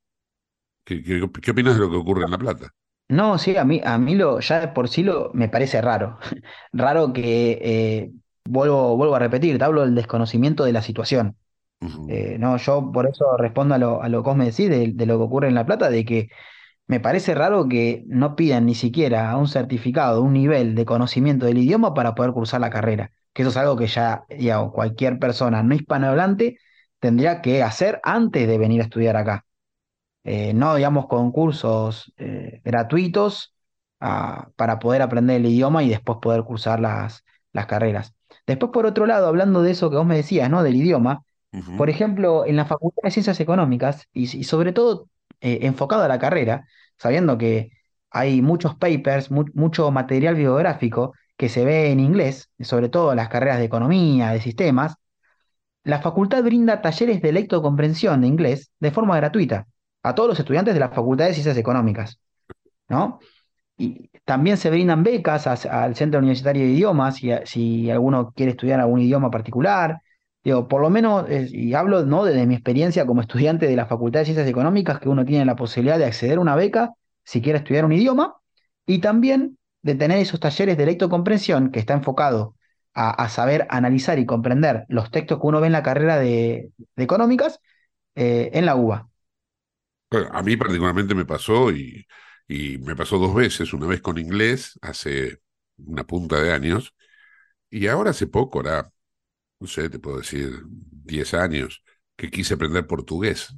¿Qué, 0.84 1.02
qué, 1.02 1.52
opinas 1.52 1.76
de 1.76 1.80
lo 1.80 1.90
que 1.90 1.96
ocurre 1.96 2.26
en 2.26 2.32
La 2.32 2.38
Plata? 2.38 2.74
No, 3.10 3.38
sí, 3.38 3.56
a 3.56 3.64
mí, 3.64 3.82
a 3.84 3.98
mí 3.98 4.16
lo, 4.16 4.42
ya 4.42 4.74
por 4.74 4.90
sí 4.90 5.02
lo, 5.02 5.32
me 5.34 5.48
parece 5.48 5.82
raro. 5.82 6.20
raro 6.74 7.14
que, 7.14 7.58
eh, 7.62 8.12
vuelvo, 8.44 8.98
vuelvo 8.98 9.16
a 9.16 9.20
repetir, 9.20 9.58
te 9.58 9.64
hablo 9.64 9.82
del 9.82 9.96
desconocimiento 9.96 10.66
de 10.66 10.74
la 10.74 10.82
situación. 10.82 11.38
Eh, 12.10 12.38
no, 12.40 12.58
yo 12.58 12.92
por 12.92 13.08
eso 13.08 13.38
respondo 13.38 13.76
a 13.76 13.78
lo, 13.78 14.02
a 14.02 14.10
lo 14.10 14.24
que 14.24 14.30
vos 14.30 14.38
me 14.38 14.46
decís 14.46 14.70
de, 14.70 15.06
lo 15.06 15.18
que 15.18 15.24
ocurre 15.24 15.48
en 15.48 15.56
La 15.56 15.66
Plata, 15.66 15.90
de 15.90 16.06
que 16.06 16.30
me 16.88 17.00
parece 17.00 17.36
raro 17.36 17.68
que 17.68 18.04
no 18.08 18.36
pidan 18.36 18.66
ni 18.66 18.76
siquiera 18.76 19.36
un 19.38 19.48
certificado, 19.48 20.22
un 20.24 20.34
nivel 20.34 20.76
de 20.76 20.86
conocimiento 20.86 21.46
del 21.46 21.60
idioma 21.60 21.94
para 21.94 22.16
poder 22.16 22.32
cursar 22.34 22.62
la 22.62 22.70
carrera. 22.70 23.12
Que 23.34 23.44
eso 23.44 23.52
es 23.52 23.58
algo 23.58 23.78
que 23.78 23.88
ya, 23.88 24.26
cualquier 24.74 25.20
persona 25.20 25.64
no 25.64 25.76
hispanohablante 25.76 26.58
tendría 27.00 27.42
que 27.42 27.64
hacer 27.64 28.00
antes 28.04 28.48
de 28.48 28.58
venir 28.58 28.82
a 28.82 28.86
estudiar 28.86 29.18
acá. 29.18 29.46
Eh, 30.24 30.54
no, 30.54 30.76
digamos, 30.76 31.08
con 31.08 31.32
cursos 31.32 32.14
eh, 32.18 32.62
gratuitos 32.64 33.56
ah, 34.00 34.50
para 34.56 34.80
poder 34.80 35.02
aprender 35.02 35.38
el 35.38 35.48
idioma 35.48 35.84
y 35.84 35.90
después 35.90 36.20
poder 36.22 36.44
cursar 36.44 36.80
las, 36.80 37.24
las 37.54 37.66
carreras. 37.68 38.14
Después, 38.46 38.72
por 38.74 38.86
otro 38.86 39.06
lado, 39.06 39.28
hablando 39.28 39.62
de 39.62 39.72
eso 39.72 39.90
que 39.90 39.98
vos 39.98 40.06
me 40.06 40.16
decías, 40.18 40.50
¿no? 40.50 40.64
Del 40.64 40.76
idioma, 40.76 41.24
por 41.78 41.90
ejemplo, 41.90 42.46
en 42.46 42.56
la 42.56 42.66
Facultad 42.66 43.04
de 43.04 43.12
Ciencias 43.12 43.40
Económicas, 43.40 44.08
y, 44.14 44.44
sobre 44.44 44.74
todo 44.74 45.10
eh, 45.42 45.60
enfocado 45.64 46.04
a 46.04 46.08
la 46.08 46.20
carrera, 46.20 46.68
sabiendo 46.98 47.38
que 47.38 47.72
hay 48.10 48.42
muchos 48.42 48.76
papers, 48.76 49.32
mucho 49.32 49.92
material 49.92 50.36
bibliográfico 50.36 51.14
que 51.36 51.50
se 51.50 51.66
ve 51.66 51.92
en 51.92 52.00
inglés, 52.00 52.50
sobre 52.60 52.90
todo 52.90 53.14
las 53.16 53.30
carreras 53.30 53.60
de 53.60 53.66
economía, 53.66 54.32
de 54.32 54.42
sistemas, 54.42 54.96
la 55.84 56.02
facultad 56.02 56.44
brinda 56.44 56.82
talleres 56.82 57.22
de 57.22 57.32
lectocomprensión 57.32 58.22
de 58.22 58.28
inglés 58.28 58.72
de 58.80 58.92
forma 58.92 59.16
gratuita 59.16 59.68
a 60.04 60.16
todos 60.16 60.30
los 60.30 60.40
estudiantes 60.40 60.74
de 60.74 60.80
la 60.80 60.90
Facultad 60.90 61.28
de 61.28 61.34
Ciencias 61.34 61.58
Económicas, 61.58 62.20
¿no? 62.90 63.20
Y 63.78 64.10
también 64.26 64.58
se 64.58 64.70
brindan 64.70 65.04
becas 65.04 65.48
al 65.48 65.96
Centro 65.96 66.20
Universitario 66.20 66.64
de 66.64 66.70
Idiomas, 66.72 67.16
si, 67.16 67.30
si 67.46 67.92
alguno 67.92 68.32
quiere 68.32 68.52
estudiar 68.52 68.80
algún 68.80 69.02
idioma 69.02 69.30
particular, 69.30 70.02
Digo, 70.48 70.70
por 70.70 70.82
lo 70.82 70.90
menos, 70.90 71.26
y 71.30 71.74
hablo 71.74 72.06
¿no? 72.06 72.24
desde 72.24 72.46
mi 72.46 72.54
experiencia 72.54 73.06
como 73.06 73.20
estudiante 73.20 73.68
de 73.68 73.76
la 73.76 73.86
Facultad 73.86 74.22
de 74.22 74.28
Ciencias 74.28 74.48
Económicas, 74.48 74.98
que 74.98 75.10
uno 75.10 75.26
tiene 75.26 75.44
la 75.44 75.58
posibilidad 75.58 75.98
de 75.98 76.06
acceder 76.06 76.38
a 76.38 76.40
una 76.40 76.56
beca 76.56 76.94
si 77.26 77.42
quiere 77.42 77.58
estudiar 77.60 77.84
un 77.84 77.92
idioma, 77.92 78.38
y 78.86 79.00
también 79.00 79.58
de 79.82 79.96
tener 79.96 80.20
esos 80.20 80.40
talleres 80.40 80.78
de 80.78 80.86
lectocomprensión 80.86 81.70
que 81.70 81.80
está 81.80 81.96
enfocado 81.96 82.56
a, 82.94 83.28
saber 83.28 83.68
analizar 83.70 84.20
y 84.20 84.26
comprender 84.26 84.86
los 84.88 85.12
textos 85.12 85.38
que 85.42 85.48
uno 85.48 85.60
ve 85.60 85.68
en 85.68 85.74
la 85.74 85.84
carrera 85.84 86.18
de, 86.18 86.72
económicas 86.96 87.60
eh, 88.16 88.50
en 88.54 88.66
la 88.66 88.78
UBA. 88.78 89.10
a 90.32 90.42
mí 90.44 90.56
particularmente 90.56 91.14
me 91.14 91.26
pasó 91.26 91.74
y, 91.74 92.08
y 92.48 92.78
me 92.78 92.96
pasó 92.96 93.18
dos 93.18 93.36
veces, 93.36 93.74
una 93.74 93.86
vez 93.86 94.00
con 94.00 94.18
inglés 94.18 94.80
hace 94.82 95.40
una 95.76 96.06
punta 96.06 96.42
de 96.42 96.54
años 96.54 96.96
y 97.70 97.88
ahora 97.88 98.12
hace 98.12 98.28
poco, 98.28 98.60
ahora 98.60 98.94
no 99.60 99.68
sé, 99.68 99.90
te 99.90 100.00
puedo 100.00 100.18
decir, 100.18 100.52
10 100.68 101.34
años, 101.34 101.84
que 102.16 102.30
quise 102.30 102.56
aprender 102.56 102.88
portugués. 102.88 103.56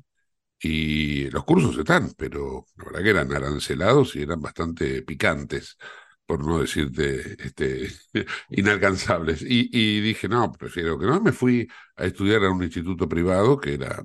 Y 0.62 1.30
los 1.32 1.46
cursos 1.46 1.78
están, 1.78 2.12
pero 2.18 2.66
la 2.78 2.86
verdad 2.86 3.04
que 3.04 3.10
eran 3.12 3.34
arancelados 3.34 4.16
y 4.16 4.24
eran 4.24 4.42
bastante 4.42 5.02
picantes, 5.04 5.78
por 6.26 6.46
no 6.46 6.60
decirte 6.60 7.36
este, 7.44 7.88
inalcanzables. 8.50 9.42
Y, 9.42 9.70
y 9.72 10.02
dije, 10.02 10.28
no, 10.28 10.52
prefiero 10.52 11.00
que 11.00 11.06
no. 11.06 11.22
Me 11.22 11.32
fui 11.32 11.68
a 11.96 12.06
estudiar 12.06 12.44
a 12.44 12.52
un 12.52 12.64
instituto 12.64 13.08
privado 13.08 13.60
que 13.60 13.76
era 13.76 14.04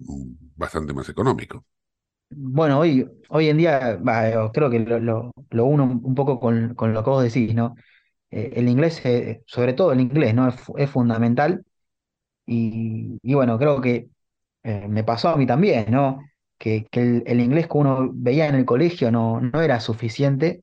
bastante 0.57 0.93
más 0.93 1.09
económico. 1.09 1.65
Bueno, 2.31 2.81
hoy, 2.81 3.07
hoy 3.29 3.49
en 3.49 3.59
día 3.59 4.01
creo 4.53 4.71
que 4.71 4.81
lo, 4.81 5.33
uno 5.53 5.85
un 5.85 6.15
poco 6.15 6.41
con, 6.41 6.75
con, 6.75 6.93
lo 6.93 7.05
que 7.05 7.11
vos 7.11 7.23
decís, 7.23 7.55
¿no? 7.55 7.75
Eh, 8.31 8.53
el 8.57 8.69
inglés, 8.69 9.05
eh, 9.05 9.43
sobre 9.47 9.73
todo 9.75 9.93
el 9.93 10.01
inglés, 10.01 10.35
¿no? 10.35 10.49
Es 10.77 10.91
fundamental 10.91 11.65
y, 12.47 13.35
bueno, 13.35 13.59
creo 13.59 13.81
que 13.81 14.09
eh, 14.63 14.87
me 14.89 15.05
pasó 15.05 15.31
a 15.31 15.37
mí 15.37 15.47
también, 15.47 15.87
¿no? 15.91 16.21
Que, 16.59 16.87
el, 16.93 17.41
inglés 17.41 17.67
que 17.69 17.79
uno 17.79 18.11
veía 18.13 18.49
en 18.49 18.55
el 18.55 18.65
colegio 18.65 19.11
no, 19.11 19.41
no 19.41 19.61
era 19.61 19.81
suficiente 19.81 20.63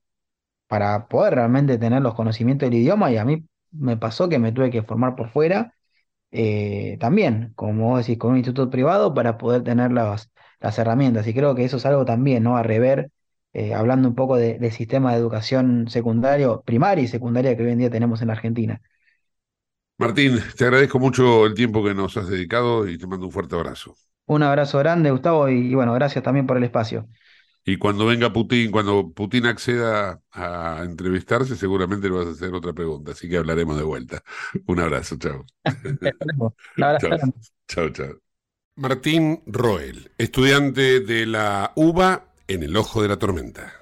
para 0.68 1.08
poder 1.08 1.34
realmente 1.36 1.78
tener 1.78 2.02
los 2.02 2.14
conocimientos 2.14 2.70
del 2.70 2.80
idioma 2.80 3.12
y 3.12 3.18
a 3.18 3.24
mí 3.24 3.44
me 3.72 3.96
pasó 3.96 4.28
que 4.28 4.38
me 4.38 4.52
tuve 4.52 4.70
que 4.70 4.82
formar 4.82 5.16
por 5.16 5.30
fuera 5.30 5.74
eh, 6.30 6.96
también, 7.00 7.52
como 7.56 7.90
vos 7.90 8.06
decís, 8.06 8.18
con 8.18 8.32
un 8.32 8.38
instituto 8.38 8.70
privado 8.70 9.14
para 9.14 9.38
poder 9.38 9.62
tener 9.64 9.92
las, 9.92 10.32
las 10.60 10.78
herramientas. 10.78 11.26
Y 11.26 11.34
creo 11.34 11.54
que 11.54 11.64
eso 11.64 11.76
es 11.78 11.86
algo 11.86 12.04
también, 12.04 12.42
¿no? 12.44 12.56
A 12.56 12.62
rever, 12.62 13.10
eh, 13.52 13.74
hablando 13.74 14.08
un 14.08 14.14
poco 14.14 14.36
del 14.36 14.72
sistema 14.72 15.12
de 15.12 15.18
educación 15.18 15.88
secundario, 15.88 16.62
primaria 16.64 17.04
y 17.04 17.08
secundaria 17.08 17.56
que 17.56 17.64
hoy 17.64 17.72
en 17.72 17.78
día 17.78 17.90
tenemos 17.90 18.22
en 18.22 18.30
Argentina. 18.30 18.80
Martín, 20.06 20.40
te 20.56 20.64
agradezco 20.64 20.98
mucho 20.98 21.46
el 21.46 21.54
tiempo 21.54 21.84
que 21.84 21.94
nos 21.94 22.16
has 22.16 22.28
dedicado 22.28 22.88
y 22.88 22.98
te 22.98 23.06
mando 23.06 23.26
un 23.26 23.32
fuerte 23.32 23.54
abrazo. 23.54 23.96
Un 24.26 24.42
abrazo 24.42 24.78
grande, 24.78 25.10
Gustavo, 25.10 25.48
y, 25.48 25.74
bueno, 25.74 25.92
gracias 25.94 26.24
también 26.24 26.46
por 26.46 26.56
el 26.56 26.64
espacio. 26.64 27.08
Y 27.64 27.76
cuando 27.76 28.06
venga 28.06 28.32
Putin, 28.32 28.72
cuando 28.72 29.12
Putin 29.12 29.46
acceda 29.46 30.20
a 30.32 30.80
entrevistarse, 30.82 31.54
seguramente 31.56 32.08
le 32.08 32.16
vas 32.16 32.26
a 32.26 32.30
hacer 32.30 32.52
otra 32.54 32.72
pregunta, 32.72 33.12
así 33.12 33.28
que 33.28 33.36
hablaremos 33.36 33.76
de 33.76 33.84
vuelta. 33.84 34.22
Un 34.66 34.80
abrazo, 34.80 35.16
chao. 35.16 35.44
chao, 37.68 37.88
chao. 37.90 38.18
Martín 38.74 39.42
Roel, 39.46 40.10
estudiante 40.18 41.00
de 41.00 41.26
la 41.26 41.72
UBA 41.76 42.24
en 42.48 42.62
el 42.62 42.76
ojo 42.76 43.02
de 43.02 43.08
la 43.08 43.18
tormenta. 43.18 43.81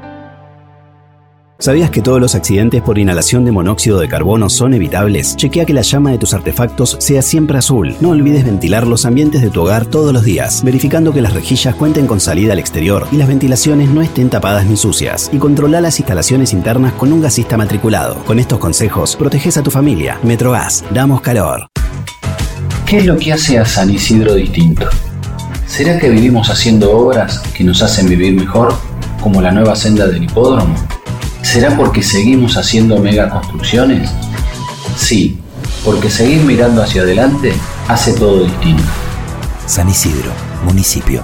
¿Sabías 1.61 1.91
que 1.91 2.01
todos 2.01 2.19
los 2.19 2.33
accidentes 2.33 2.81
por 2.81 2.97
inhalación 2.97 3.45
de 3.45 3.51
monóxido 3.51 3.99
de 3.99 4.07
carbono 4.07 4.49
son 4.49 4.73
evitables? 4.73 5.35
Chequea 5.35 5.63
que 5.63 5.75
la 5.75 5.83
llama 5.83 6.09
de 6.09 6.17
tus 6.17 6.33
artefactos 6.33 6.97
sea 6.99 7.21
siempre 7.21 7.59
azul. 7.59 7.95
No 8.01 8.09
olvides 8.09 8.43
ventilar 8.43 8.87
los 8.87 9.05
ambientes 9.05 9.43
de 9.43 9.51
tu 9.51 9.61
hogar 9.61 9.85
todos 9.85 10.11
los 10.11 10.23
días, 10.23 10.63
verificando 10.63 11.13
que 11.13 11.21
las 11.21 11.33
rejillas 11.33 11.75
cuenten 11.75 12.07
con 12.07 12.19
salida 12.19 12.53
al 12.53 12.59
exterior 12.59 13.07
y 13.11 13.17
las 13.17 13.27
ventilaciones 13.27 13.89
no 13.89 14.01
estén 14.01 14.31
tapadas 14.31 14.65
ni 14.65 14.75
sucias. 14.75 15.29
Y 15.31 15.37
controla 15.37 15.81
las 15.81 15.99
instalaciones 15.99 16.51
internas 16.51 16.93
con 16.93 17.13
un 17.13 17.21
gasista 17.21 17.57
matriculado. 17.57 18.15
Con 18.25 18.39
estos 18.39 18.57
consejos, 18.57 19.15
proteges 19.15 19.55
a 19.57 19.61
tu 19.61 19.69
familia. 19.69 20.17
Metrogas, 20.23 20.83
damos 20.91 21.21
calor. 21.21 21.67
¿Qué 22.87 22.97
es 22.97 23.05
lo 23.05 23.19
que 23.19 23.33
hace 23.33 23.59
a 23.59 23.65
San 23.65 23.91
Isidro 23.91 24.33
distinto? 24.33 24.87
¿Será 25.67 25.99
que 25.99 26.09
vivimos 26.09 26.49
haciendo 26.49 26.91
obras 26.91 27.37
que 27.55 27.63
nos 27.63 27.83
hacen 27.83 28.09
vivir 28.09 28.33
mejor, 28.33 28.73
como 29.21 29.43
la 29.43 29.51
nueva 29.51 29.75
senda 29.75 30.07
del 30.07 30.23
hipódromo? 30.23 30.73
¿Será 31.41 31.75
porque 31.75 32.01
seguimos 32.03 32.55
haciendo 32.57 32.97
megaconstrucciones? 32.99 34.09
Sí, 34.95 35.39
porque 35.83 36.09
seguir 36.09 36.43
mirando 36.43 36.81
hacia 36.81 37.01
adelante 37.01 37.53
hace 37.87 38.13
todo 38.13 38.43
distinto. 38.43 38.83
San 39.65 39.89
Isidro, 39.89 40.31
municipio. 40.63 41.23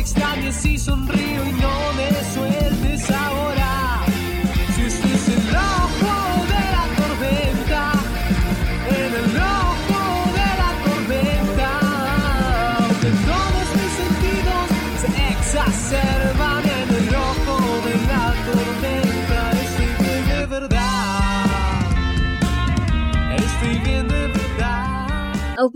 Te 0.00 0.02
extrañes 0.02 0.56
si 0.56 0.78
sonrío 0.78 1.44
y 1.46 1.52
no 1.52 1.92
me 1.92 2.08
sueltes 2.32 3.10
ahora. 3.10 4.02
Si 4.74 4.82
este 4.82 5.14
es 5.14 5.28
el 5.28 5.56
ojo 5.56 6.46
de 6.52 6.62
la 6.76 6.84
tormenta, 7.00 7.92
en 8.88 9.12
el 9.22 9.36
ojo 9.36 10.00
de 10.38 10.48
la 10.60 10.70
tormenta, 10.86 11.70
que 13.00 13.10
todos 13.28 13.66
mis 13.78 13.92
sentidos 14.00 14.66
se 15.02 15.12
exacerban 15.34 16.64
en 16.64 16.88
el 17.00 17.08
ojo 17.14 17.54
de 17.86 17.94
la 18.10 18.24
tormenta. 18.48 19.38
Estoy 19.64 19.90
bien 20.04 20.24
de 20.28 20.46
verdad, 20.46 21.46
estoy 23.36 23.76
bien 23.80 24.08
de 24.08 24.22
verdad. 24.28 25.56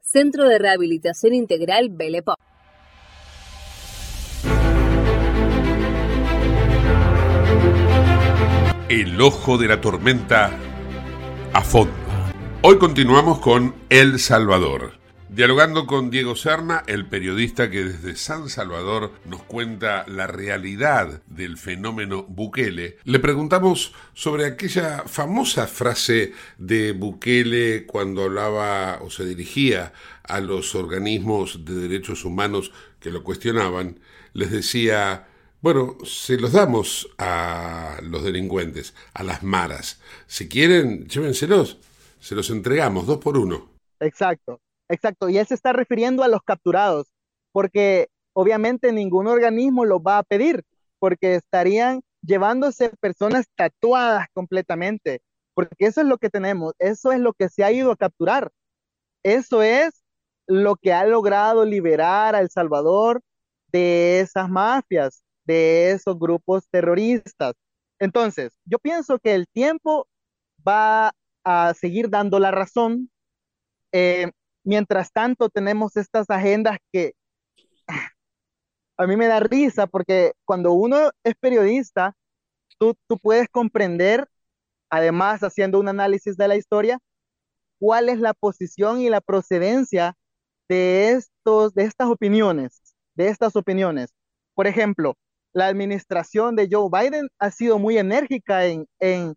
Centro 0.00 0.48
de 0.48 0.58
Rehabilitación 0.58 1.34
Integral 1.34 1.88
Belepo. 1.90 2.34
El 8.88 9.20
ojo 9.20 9.58
de 9.58 9.68
la 9.68 9.80
tormenta 9.80 10.52
a 11.52 11.62
fondo. 11.62 11.92
Hoy 12.62 12.78
continuamos 12.78 13.40
con 13.40 13.74
El 13.90 14.20
Salvador. 14.20 14.97
Dialogando 15.38 15.86
con 15.86 16.10
Diego 16.10 16.34
Serna, 16.34 16.82
el 16.88 17.06
periodista 17.06 17.70
que 17.70 17.84
desde 17.84 18.16
San 18.16 18.48
Salvador 18.48 19.12
nos 19.24 19.44
cuenta 19.44 20.04
la 20.08 20.26
realidad 20.26 21.22
del 21.28 21.56
fenómeno 21.58 22.24
Bukele, 22.24 22.98
le 23.04 23.18
preguntamos 23.20 23.94
sobre 24.14 24.46
aquella 24.46 25.04
famosa 25.06 25.68
frase 25.68 26.32
de 26.58 26.90
Bukele 26.90 27.86
cuando 27.86 28.24
hablaba 28.24 28.98
o 29.00 29.10
se 29.10 29.24
dirigía 29.26 29.92
a 30.24 30.40
los 30.40 30.74
organismos 30.74 31.64
de 31.64 31.74
derechos 31.74 32.24
humanos 32.24 32.72
que 32.98 33.12
lo 33.12 33.22
cuestionaban, 33.22 34.00
les 34.32 34.50
decía, 34.50 35.28
bueno, 35.60 35.98
se 36.04 36.36
los 36.36 36.50
damos 36.50 37.10
a 37.16 38.00
los 38.02 38.24
delincuentes, 38.24 38.92
a 39.14 39.22
las 39.22 39.44
maras. 39.44 40.00
Si 40.26 40.48
quieren, 40.48 41.06
llévenselos, 41.06 41.78
se 42.18 42.34
los 42.34 42.50
entregamos 42.50 43.06
dos 43.06 43.18
por 43.18 43.38
uno. 43.38 43.70
Exacto. 44.00 44.60
Exacto, 44.88 45.28
y 45.28 45.38
él 45.38 45.46
se 45.46 45.54
está 45.54 45.72
refiriendo 45.72 46.22
a 46.22 46.28
los 46.28 46.42
capturados, 46.42 47.08
porque 47.52 48.08
obviamente 48.32 48.92
ningún 48.92 49.26
organismo 49.26 49.84
los 49.84 50.00
va 50.00 50.18
a 50.18 50.22
pedir, 50.22 50.64
porque 50.98 51.34
estarían 51.34 52.00
llevándose 52.22 52.90
personas 53.00 53.46
tatuadas 53.54 54.26
completamente, 54.32 55.20
porque 55.54 55.86
eso 55.86 56.00
es 56.00 56.06
lo 56.06 56.18
que 56.18 56.30
tenemos, 56.30 56.72
eso 56.78 57.12
es 57.12 57.20
lo 57.20 57.32
que 57.34 57.48
se 57.48 57.64
ha 57.64 57.72
ido 57.72 57.92
a 57.92 57.96
capturar, 57.96 58.50
eso 59.22 59.62
es 59.62 60.02
lo 60.46 60.76
que 60.76 60.92
ha 60.92 61.06
logrado 61.06 61.64
liberar 61.64 62.34
a 62.34 62.40
El 62.40 62.50
Salvador 62.50 63.22
de 63.72 64.20
esas 64.20 64.48
mafias, 64.50 65.22
de 65.44 65.92
esos 65.92 66.18
grupos 66.18 66.68
terroristas. 66.70 67.54
Entonces, 67.98 68.52
yo 68.64 68.78
pienso 68.78 69.18
que 69.18 69.34
el 69.34 69.46
tiempo 69.48 70.08
va 70.66 71.12
a 71.44 71.74
seguir 71.74 72.10
dando 72.10 72.38
la 72.40 72.50
razón. 72.50 73.10
Eh, 73.92 74.30
Mientras 74.68 75.10
tanto, 75.12 75.48
tenemos 75.48 75.96
estas 75.96 76.28
agendas 76.28 76.76
que 76.92 77.14
a 78.98 79.06
mí 79.06 79.16
me 79.16 79.26
da 79.26 79.40
risa 79.40 79.86
porque 79.86 80.32
cuando 80.44 80.72
uno 80.72 81.10
es 81.24 81.34
periodista, 81.40 82.12
tú, 82.76 82.94
tú 83.06 83.18
puedes 83.18 83.48
comprender, 83.48 84.28
además 84.90 85.40
haciendo 85.40 85.80
un 85.80 85.88
análisis 85.88 86.36
de 86.36 86.48
la 86.48 86.56
historia, 86.56 86.98
cuál 87.80 88.10
es 88.10 88.20
la 88.20 88.34
posición 88.34 89.00
y 89.00 89.08
la 89.08 89.22
procedencia 89.22 90.16
de, 90.68 91.12
estos, 91.12 91.72
de 91.72 91.84
estas 91.84 92.08
opiniones, 92.08 92.82
de 93.14 93.28
estas 93.28 93.56
opiniones. 93.56 94.10
Por 94.52 94.66
ejemplo, 94.66 95.14
la 95.54 95.68
administración 95.68 96.56
de 96.56 96.68
Joe 96.70 96.90
Biden 96.92 97.28
ha 97.38 97.50
sido 97.52 97.78
muy 97.78 97.96
enérgica 97.96 98.66
en, 98.66 98.86
en 99.00 99.34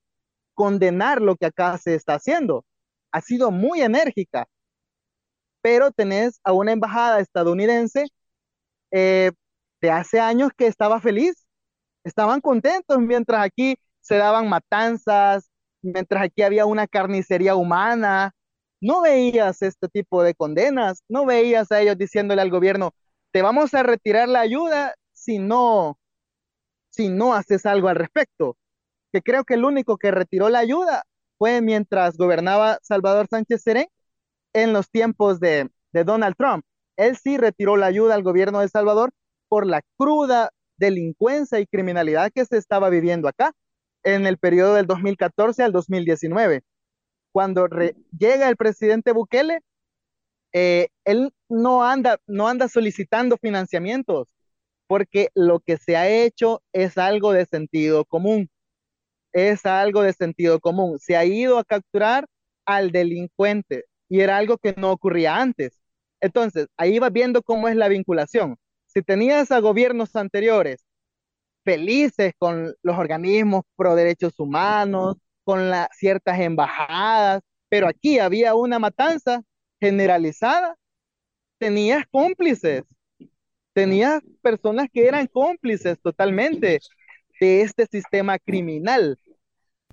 condenar 0.55 1.21
lo 1.21 1.37
que 1.37 1.45
acá 1.45 1.77
se 1.77 1.95
está 1.95 2.15
haciendo. 2.15 2.65
Ha 3.13 3.21
sido 3.21 3.49
muy 3.49 3.79
enérgica 3.81 4.45
pero 5.61 5.91
tenés 5.91 6.39
a 6.43 6.53
una 6.53 6.71
embajada 6.71 7.19
estadounidense 7.19 8.07
eh, 8.91 9.31
de 9.81 9.91
hace 9.91 10.19
años 10.19 10.51
que 10.57 10.67
estaba 10.67 10.99
feliz, 11.01 11.45
estaban 12.03 12.41
contentos 12.41 12.99
mientras 12.99 13.43
aquí 13.45 13.77
se 14.01 14.17
daban 14.17 14.49
matanzas, 14.49 15.49
mientras 15.81 16.23
aquí 16.23 16.43
había 16.43 16.65
una 16.65 16.87
carnicería 16.87 17.55
humana, 17.55 18.33
no 18.81 19.01
veías 19.01 19.61
este 19.61 19.87
tipo 19.89 20.23
de 20.23 20.33
condenas, 20.35 21.03
no 21.07 21.25
veías 21.25 21.71
a 21.71 21.81
ellos 21.81 21.97
diciéndole 21.97 22.41
al 22.41 22.49
gobierno, 22.49 22.93
te 23.31 23.41
vamos 23.41 23.73
a 23.73 23.83
retirar 23.83 24.27
la 24.27 24.41
ayuda 24.41 24.95
si 25.13 25.39
no, 25.39 25.97
si 26.89 27.09
no 27.09 27.33
haces 27.33 27.65
algo 27.65 27.87
al 27.89 27.95
respecto. 27.97 28.57
Que 29.13 29.21
creo 29.21 29.43
que 29.45 29.55
el 29.55 29.65
único 29.65 29.97
que 29.97 30.11
retiró 30.11 30.49
la 30.49 30.59
ayuda 30.59 31.03
fue 31.37 31.61
mientras 31.61 32.17
gobernaba 32.17 32.79
Salvador 32.81 33.27
Sánchez 33.29 33.61
Serén 33.63 33.87
en 34.53 34.73
los 34.73 34.89
tiempos 34.89 35.39
de, 35.39 35.69
Donald 35.93 36.35
Trump. 36.37 36.63
Él 36.95 37.17
sí 37.17 37.37
retiró 37.37 37.75
la 37.75 37.87
ayuda 37.87 38.15
al 38.15 38.23
gobierno 38.23 38.59
de 38.59 38.65
El 38.65 38.71
Salvador 38.71 39.11
por 39.49 39.65
la 39.67 39.81
cruda 39.97 40.51
delincuencia 40.77 41.59
y 41.59 41.67
criminalidad 41.67 42.31
que 42.33 42.45
se 42.45 42.57
estaba 42.57 42.89
viviendo 42.89 43.27
acá 43.27 43.51
en 44.03 44.25
el 44.25 44.37
periodo 44.37 44.75
del 44.75 44.87
2014 44.87 45.63
al 45.63 45.71
2019. 45.71 46.61
Cuando 47.33 47.67
llega 48.17 48.49
el 48.49 48.57
presidente 48.57 49.11
Bukele, 49.11 49.59
eh, 50.53 50.87
él 51.05 51.33
no 51.49 51.83
anda, 51.83 52.19
no 52.27 52.47
anda 52.47 52.67
solicitando 52.67 53.37
financiamientos, 53.37 54.27
porque 54.87 55.29
lo 55.35 55.59
que 55.59 55.77
se 55.77 55.95
ha 55.95 56.09
hecho 56.09 56.61
es 56.73 56.97
algo 56.97 57.31
de 57.31 57.45
sentido 57.45 58.05
común. 58.05 58.49
Es 59.33 59.65
algo 59.65 60.01
de 60.01 60.13
sentido 60.13 60.59
común. 60.59 60.99
Se 60.99 61.15
ha 61.15 61.25
ido 61.25 61.57
a 61.57 61.63
capturar 61.63 62.25
al 62.65 62.91
delincuente, 62.91 63.85
y 64.11 64.19
era 64.19 64.37
algo 64.37 64.57
que 64.57 64.73
no 64.77 64.91
ocurría 64.91 65.37
antes. 65.37 65.81
Entonces, 66.19 66.67
ahí 66.75 66.99
vas 66.99 67.13
viendo 67.13 67.41
cómo 67.41 67.69
es 67.69 67.77
la 67.77 67.87
vinculación. 67.87 68.57
Si 68.85 69.01
tenías 69.01 69.51
a 69.51 69.59
gobiernos 69.59 70.17
anteriores 70.17 70.85
felices 71.63 72.33
con 72.37 72.75
los 72.83 72.97
organismos 72.97 73.63
pro 73.77 73.95
derechos 73.95 74.37
humanos, 74.37 75.15
con 75.45 75.69
las 75.69 75.87
ciertas 75.93 76.39
embajadas, 76.41 77.41
pero 77.69 77.87
aquí 77.87 78.19
había 78.19 78.53
una 78.53 78.79
matanza 78.79 79.43
generalizada, 79.79 80.75
tenías 81.57 82.03
cómplices, 82.11 82.83
tenías 83.73 84.21
personas 84.41 84.89
que 84.91 85.07
eran 85.07 85.27
cómplices 85.27 86.01
totalmente 86.01 86.79
de 87.39 87.61
este 87.61 87.85
sistema 87.85 88.37
criminal. 88.39 89.17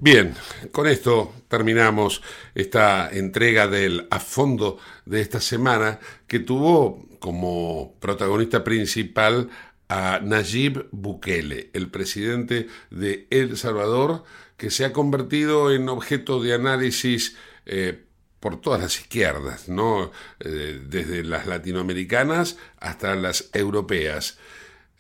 Bien, 0.00 0.36
con 0.70 0.86
esto 0.86 1.34
terminamos 1.48 2.22
esta 2.54 3.10
entrega 3.10 3.66
del 3.66 4.06
A 4.12 4.20
Fondo 4.20 4.78
de 5.06 5.20
esta 5.20 5.40
semana 5.40 5.98
que 6.28 6.38
tuvo 6.38 7.04
como 7.18 7.96
protagonista 7.98 8.62
principal 8.62 9.50
a 9.88 10.20
Nayib 10.22 10.86
Bukele, 10.92 11.70
el 11.72 11.90
presidente 11.90 12.68
de 12.90 13.26
El 13.30 13.56
Salvador, 13.56 14.22
que 14.56 14.70
se 14.70 14.84
ha 14.84 14.92
convertido 14.92 15.72
en 15.72 15.88
objeto 15.88 16.40
de 16.40 16.54
análisis 16.54 17.36
eh, 17.66 18.04
por 18.38 18.60
todas 18.60 18.80
las 18.80 19.00
izquierdas, 19.00 19.68
¿no? 19.68 20.12
Eh, 20.38 20.80
desde 20.86 21.24
las 21.24 21.48
latinoamericanas 21.48 22.56
hasta 22.78 23.16
las 23.16 23.50
europeas. 23.52 24.38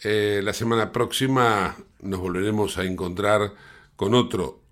Eh, 0.02 0.40
la 0.42 0.52
semana 0.52 0.90
próxima 0.90 1.76
nos 2.00 2.18
volveremos 2.18 2.78
a 2.78 2.84
encontrar 2.84 3.54
con 3.94 4.14
otro 4.14 4.62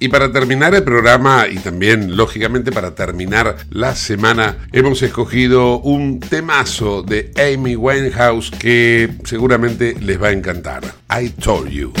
Y 0.00 0.08
para 0.08 0.32
terminar 0.32 0.74
el 0.74 0.84
programa 0.84 1.46
y 1.48 1.56
también, 1.56 2.16
lógicamente, 2.16 2.70
para 2.70 2.94
terminar 2.94 3.56
la 3.70 3.96
semana, 3.96 4.68
hemos 4.72 5.02
escogido 5.02 5.80
un 5.80 6.20
temazo 6.20 7.02
de 7.02 7.32
Amy 7.36 7.74
Winehouse 7.74 8.50
que 8.50 9.10
seguramente 9.24 9.96
les 10.00 10.22
va 10.22 10.28
a 10.28 10.32
encantar. 10.32 10.82
I 11.10 11.30
Told 11.30 11.68
You. 11.68 11.92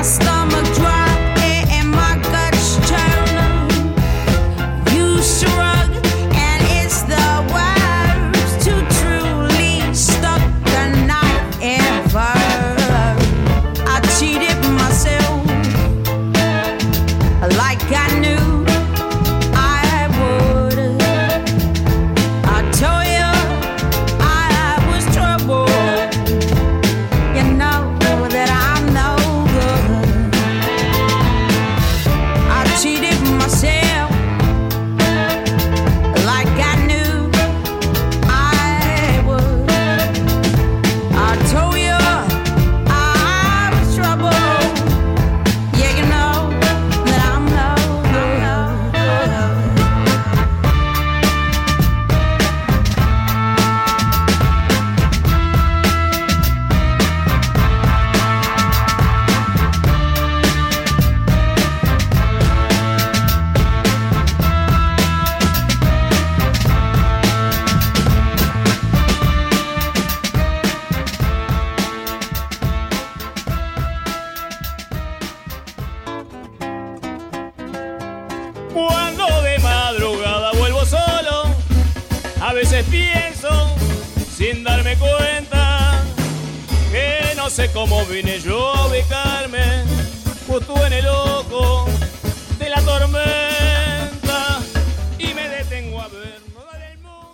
I 0.00 0.39